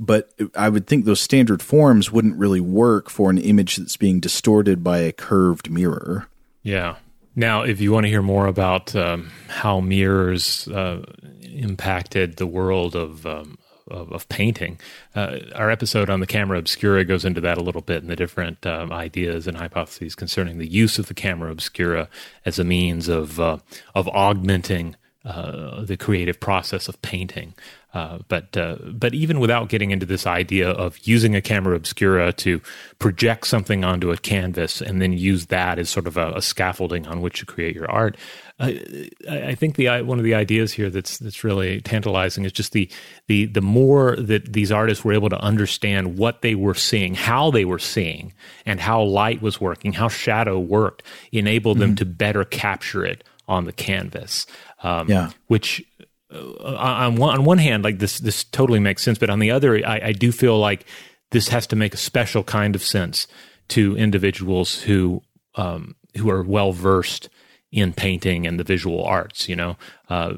But 0.00 0.32
I 0.56 0.68
would 0.68 0.88
think 0.88 1.04
those 1.04 1.20
standard 1.20 1.62
forms 1.62 2.10
wouldn't 2.10 2.36
really 2.36 2.60
work 2.60 3.08
for 3.08 3.30
an 3.30 3.38
image 3.38 3.76
that's 3.76 3.96
being 3.96 4.18
distorted 4.18 4.82
by 4.82 4.98
a 4.98 5.12
curved 5.12 5.70
mirror. 5.70 6.26
Yeah. 6.64 6.96
Now, 7.36 7.62
if 7.62 7.80
you 7.80 7.92
want 7.92 8.02
to 8.06 8.10
hear 8.10 8.20
more 8.20 8.48
about 8.48 8.96
um, 8.96 9.30
how 9.46 9.78
mirrors 9.78 10.66
uh, 10.66 11.04
impacted 11.40 12.36
the 12.36 12.48
world 12.48 12.96
of 12.96 13.24
um, 13.26 13.58
of, 13.90 14.12
of 14.12 14.28
painting. 14.28 14.78
Uh, 15.14 15.38
our 15.54 15.70
episode 15.70 16.10
on 16.10 16.20
the 16.20 16.26
camera 16.26 16.58
obscura 16.58 17.04
goes 17.04 17.24
into 17.24 17.40
that 17.40 17.58
a 17.58 17.62
little 17.62 17.80
bit 17.80 18.02
and 18.02 18.10
the 18.10 18.16
different 18.16 18.66
um, 18.66 18.92
ideas 18.92 19.46
and 19.46 19.56
hypotheses 19.56 20.14
concerning 20.14 20.58
the 20.58 20.68
use 20.68 20.98
of 20.98 21.06
the 21.06 21.14
camera 21.14 21.50
obscura 21.50 22.08
as 22.44 22.58
a 22.58 22.64
means 22.64 23.08
of 23.08 23.40
uh, 23.40 23.58
of 23.94 24.08
augmenting 24.08 24.96
uh, 25.24 25.82
the 25.82 25.96
creative 25.96 26.40
process 26.40 26.88
of 26.88 27.00
painting. 27.02 27.54
Uh, 27.94 28.18
but 28.28 28.54
uh, 28.54 28.76
but 28.92 29.14
even 29.14 29.40
without 29.40 29.70
getting 29.70 29.90
into 29.90 30.04
this 30.04 30.26
idea 30.26 30.68
of 30.68 30.98
using 31.04 31.34
a 31.34 31.40
camera 31.40 31.74
obscura 31.74 32.32
to 32.34 32.60
project 32.98 33.46
something 33.46 33.82
onto 33.82 34.10
a 34.10 34.16
canvas 34.18 34.82
and 34.82 35.00
then 35.00 35.14
use 35.14 35.46
that 35.46 35.78
as 35.78 35.88
sort 35.88 36.06
of 36.06 36.18
a, 36.18 36.32
a 36.32 36.42
scaffolding 36.42 37.06
on 37.06 37.22
which 37.22 37.38
to 37.38 37.46
create 37.46 37.74
your 37.74 37.90
art, 37.90 38.14
I, 38.60 39.08
I 39.30 39.54
think 39.54 39.76
the 39.76 40.02
one 40.02 40.18
of 40.18 40.24
the 40.24 40.34
ideas 40.34 40.72
here 40.72 40.90
that's 40.90 41.18
that's 41.18 41.44
really 41.44 41.80
tantalizing 41.80 42.44
is 42.44 42.52
just 42.52 42.72
the 42.72 42.90
the 43.26 43.46
the 43.46 43.60
more 43.60 44.16
that 44.16 44.52
these 44.52 44.72
artists 44.72 45.04
were 45.04 45.12
able 45.12 45.30
to 45.30 45.40
understand 45.40 46.18
what 46.18 46.42
they 46.42 46.54
were 46.54 46.74
seeing, 46.74 47.14
how 47.14 47.50
they 47.50 47.64
were 47.64 47.78
seeing, 47.78 48.32
and 48.66 48.80
how 48.80 49.02
light 49.02 49.40
was 49.40 49.60
working, 49.60 49.92
how 49.92 50.08
shadow 50.08 50.58
worked, 50.58 51.04
enabled 51.30 51.76
mm-hmm. 51.76 51.86
them 51.86 51.96
to 51.96 52.04
better 52.04 52.44
capture 52.44 53.04
it 53.04 53.22
on 53.46 53.64
the 53.64 53.72
canvas. 53.72 54.46
Um, 54.82 55.08
yeah, 55.08 55.30
which 55.46 55.84
on 56.30 57.16
one 57.16 57.38
on 57.38 57.44
one 57.44 57.58
hand, 57.58 57.84
like 57.84 57.98
this 57.98 58.18
this 58.18 58.44
totally 58.44 58.80
makes 58.80 59.02
sense, 59.02 59.18
but 59.18 59.30
on 59.30 59.38
the 59.38 59.50
other, 59.50 59.76
I, 59.86 60.00
I 60.04 60.12
do 60.12 60.32
feel 60.32 60.58
like 60.58 60.86
this 61.30 61.48
has 61.48 61.66
to 61.68 61.76
make 61.76 61.94
a 61.94 61.98
special 61.98 62.42
kind 62.42 62.74
of 62.74 62.82
sense 62.82 63.26
to 63.68 63.96
individuals 63.96 64.82
who 64.82 65.22
um, 65.54 65.96
who 66.16 66.30
are 66.30 66.42
well 66.42 66.72
versed 66.72 67.28
in 67.70 67.92
painting 67.92 68.46
and 68.46 68.58
the 68.58 68.64
visual 68.64 69.04
arts, 69.04 69.48
you 69.48 69.54
know, 69.54 69.76
uh, 70.08 70.34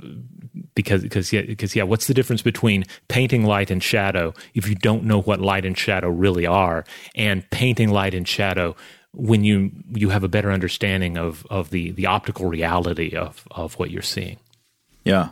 because 0.75 1.03
because 1.03 1.33
yeah, 1.33 1.43
because 1.43 1.77
yeah, 1.77 1.83
what's 1.83 2.07
the 2.07 2.15
difference 2.15 2.43
between 2.43 2.85
painting 3.09 3.45
light 3.45 3.71
and 3.71 3.83
shadow 3.83 4.35
if 4.55 4.69
you 4.69 4.75
don't 4.75 5.05
know 5.05 5.21
what 5.21 5.41
light 5.41 5.65
and 5.65 5.79
shadow 5.79 6.09
really 6.09 6.47
are, 6.47 6.85
and 7.15 7.49
painting 7.51 7.91
light 7.91 8.15
and 8.15 8.27
shadow 8.27 8.75
when 9.13 9.45
you 9.45 9.71
you 9.93 10.11
have 10.11 10.25
a 10.25 10.29
better 10.29 10.51
understanding 10.51 11.17
of 11.19 11.47
of 11.51 11.71
the 11.71 11.91
the 11.93 12.07
optical 12.07 12.47
reality 12.47 13.15
of 13.15 13.47
of 13.51 13.75
what 13.79 13.91
you're 13.91 14.03
seeing. 14.03 14.39
Yeah. 15.05 15.31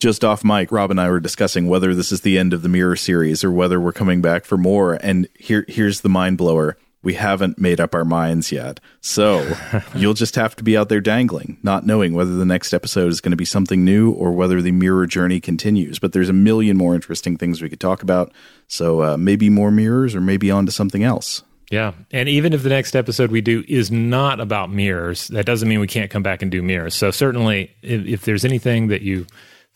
Just 0.00 0.24
off 0.24 0.42
mic, 0.42 0.72
Rob 0.72 0.90
and 0.90 0.98
I 0.98 1.10
were 1.10 1.20
discussing 1.20 1.68
whether 1.68 1.94
this 1.94 2.10
is 2.10 2.22
the 2.22 2.38
end 2.38 2.54
of 2.54 2.62
the 2.62 2.70
mirror 2.70 2.96
series 2.96 3.44
or 3.44 3.52
whether 3.52 3.78
we're 3.78 3.92
coming 3.92 4.22
back 4.22 4.46
for 4.46 4.56
more. 4.56 4.94
And 4.94 5.28
here 5.38 5.66
here's 5.68 6.00
the 6.00 6.08
mind 6.08 6.38
blower 6.38 6.78
we 7.02 7.14
haven't 7.14 7.58
made 7.58 7.80
up 7.80 7.94
our 7.94 8.04
minds 8.04 8.50
yet. 8.50 8.80
So 9.00 9.56
you'll 9.94 10.14
just 10.14 10.34
have 10.36 10.56
to 10.56 10.64
be 10.64 10.76
out 10.76 10.88
there 10.88 11.00
dangling, 11.00 11.58
not 11.62 11.86
knowing 11.86 12.14
whether 12.14 12.34
the 12.34 12.44
next 12.44 12.72
episode 12.72 13.10
is 13.10 13.20
going 13.20 13.30
to 13.30 13.36
be 13.36 13.44
something 13.44 13.84
new 13.84 14.10
or 14.10 14.32
whether 14.32 14.60
the 14.60 14.72
mirror 14.72 15.06
journey 15.06 15.40
continues. 15.40 15.98
But 15.98 16.12
there's 16.12 16.28
a 16.28 16.34
million 16.34 16.76
more 16.76 16.94
interesting 16.94 17.36
things 17.36 17.60
we 17.60 17.68
could 17.68 17.80
talk 17.80 18.02
about. 18.02 18.32
So 18.68 19.02
uh, 19.02 19.16
maybe 19.18 19.50
more 19.50 19.70
mirrors 19.70 20.14
or 20.14 20.20
maybe 20.20 20.50
on 20.50 20.66
to 20.66 20.72
something 20.72 21.04
else. 21.04 21.42
Yeah. 21.70 21.92
And 22.10 22.28
even 22.28 22.52
if 22.52 22.62
the 22.62 22.68
next 22.68 22.96
episode 22.96 23.30
we 23.30 23.42
do 23.42 23.64
is 23.68 23.90
not 23.90 24.40
about 24.40 24.70
mirrors, 24.70 25.28
that 25.28 25.46
doesn't 25.46 25.68
mean 25.68 25.80
we 25.80 25.86
can't 25.86 26.10
come 26.10 26.22
back 26.22 26.42
and 26.42 26.50
do 26.50 26.62
mirrors. 26.62 26.94
So 26.94 27.10
certainly, 27.10 27.70
if, 27.82 28.06
if 28.06 28.24
there's 28.24 28.44
anything 28.44 28.88
that 28.88 29.02
you 29.02 29.26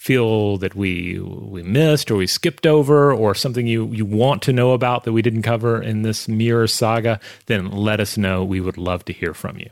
feel 0.05 0.59
that 0.59 0.75
we 0.75 1.19
we 1.19 1.63
missed 1.63 2.11
or 2.11 2.17
we 2.17 2.27
skipped 2.27 2.67
over 2.67 3.11
or 3.11 3.35
something 3.35 3.67
you 3.67 3.87
you 3.87 4.05
want 4.05 4.43
to 4.43 4.53
know 4.53 4.73
about 4.73 5.05
that 5.05 5.15
we 5.15 5.23
didn't 5.23 5.41
cover 5.41 5.81
in 5.81 6.03
this 6.03 6.29
mirror 6.29 6.67
saga 6.67 7.19
then 7.47 7.71
let 7.71 8.01
us 8.01 8.19
know. 8.19 8.45
We 8.45 8.61
would 8.61 8.77
love 8.77 9.07
to 9.07 9.15
hear 9.15 9.33
from 9.33 9.59
you 9.59 9.71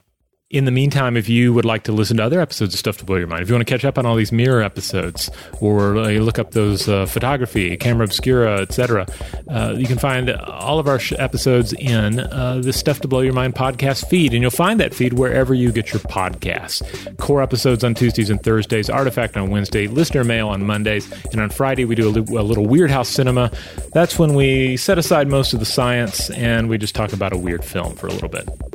in 0.53 0.67
the 0.67 0.71
meantime, 0.71 1.17
if 1.17 1.31
you 1.31 1.55
would 1.55 1.65
like 1.65 1.85
to 1.85 1.93
listen 1.93 2.19
to 2.19 2.23
other 2.23 2.39
episodes 2.39 2.75
of 2.75 2.79
Stuff 2.79 2.99
to 2.99 3.07
Blow 3.07 3.17
Your 3.17 3.27
Mind, 3.27 3.43
if 3.43 3.49
you 3.49 3.55
want 3.55 3.67
to 3.67 3.73
catch 3.73 3.87
up 3.87 3.97
on 3.97 4.05
all 4.05 4.15
these 4.15 4.33
mirror 4.33 4.63
episodes 4.63 5.31
or 5.63 5.97
uh, 5.97 6.11
look 6.11 6.39
up 6.39 6.51
those 6.51 6.87
uh, 6.91 7.07
photography, 7.07 7.75
camera 7.79 8.05
obscura, 8.05 8.61
etc., 8.61 9.07
uh, 9.49 9.75
you 9.75 9.87
can 9.87 9.97
find 9.97 10.31
all 10.31 10.79
of 10.79 10.87
our 10.87 10.99
sh- 10.99 11.15
episodes 11.19 11.73
in 11.73 12.21
uh, 12.21 12.61
the 12.63 12.73
Stuff 12.73 13.01
to 13.01 13.09
Blow 13.09 13.21
Your 13.21 13.33
Mind 13.33 13.55
podcast 13.55 14.09
feed. 14.09 14.35
And 14.35 14.43
you'll 14.43 14.51
find 14.51 14.79
that 14.79 14.95
feed 14.95 15.15
wherever 15.15 15.55
you 15.55 15.73
get 15.73 15.91
your 15.91 16.01
podcasts. 16.01 16.83
Core 17.17 17.43
episodes 17.43 17.83
on 17.83 17.95
Tuesdays 17.95 18.29
and 18.29 18.43
Thursdays, 18.43 18.91
Artifact 18.91 19.39
on 19.39 19.49
Wednesday, 19.49 19.87
listener 19.87 20.23
mail 20.23 20.49
on 20.49 20.67
Mondays, 20.67 21.11
and 21.33 21.41
on 21.41 21.49
Friday 21.49 21.87
we 21.87 21.95
do 21.95 22.09
a, 22.09 22.11
li- 22.11 22.37
a 22.37 22.43
little 22.43 22.67
Weirdhouse 22.67 23.07
cinema. 23.07 23.51
That's 23.95 24.19
when 24.19 24.35
we 24.35 24.77
set 24.77 24.99
aside 24.99 25.29
most 25.29 25.55
of 25.55 25.61
the 25.61 25.67
science 25.67 26.29
and 26.29 26.69
we 26.69 26.77
just 26.77 26.95
talk 26.95 27.15
about 27.15 27.33
a 27.33 27.39
weird 27.39 27.65
film 27.65 27.97
for 27.97 28.07
a 28.07 28.13
little 28.13 28.29
bit. 28.29 28.47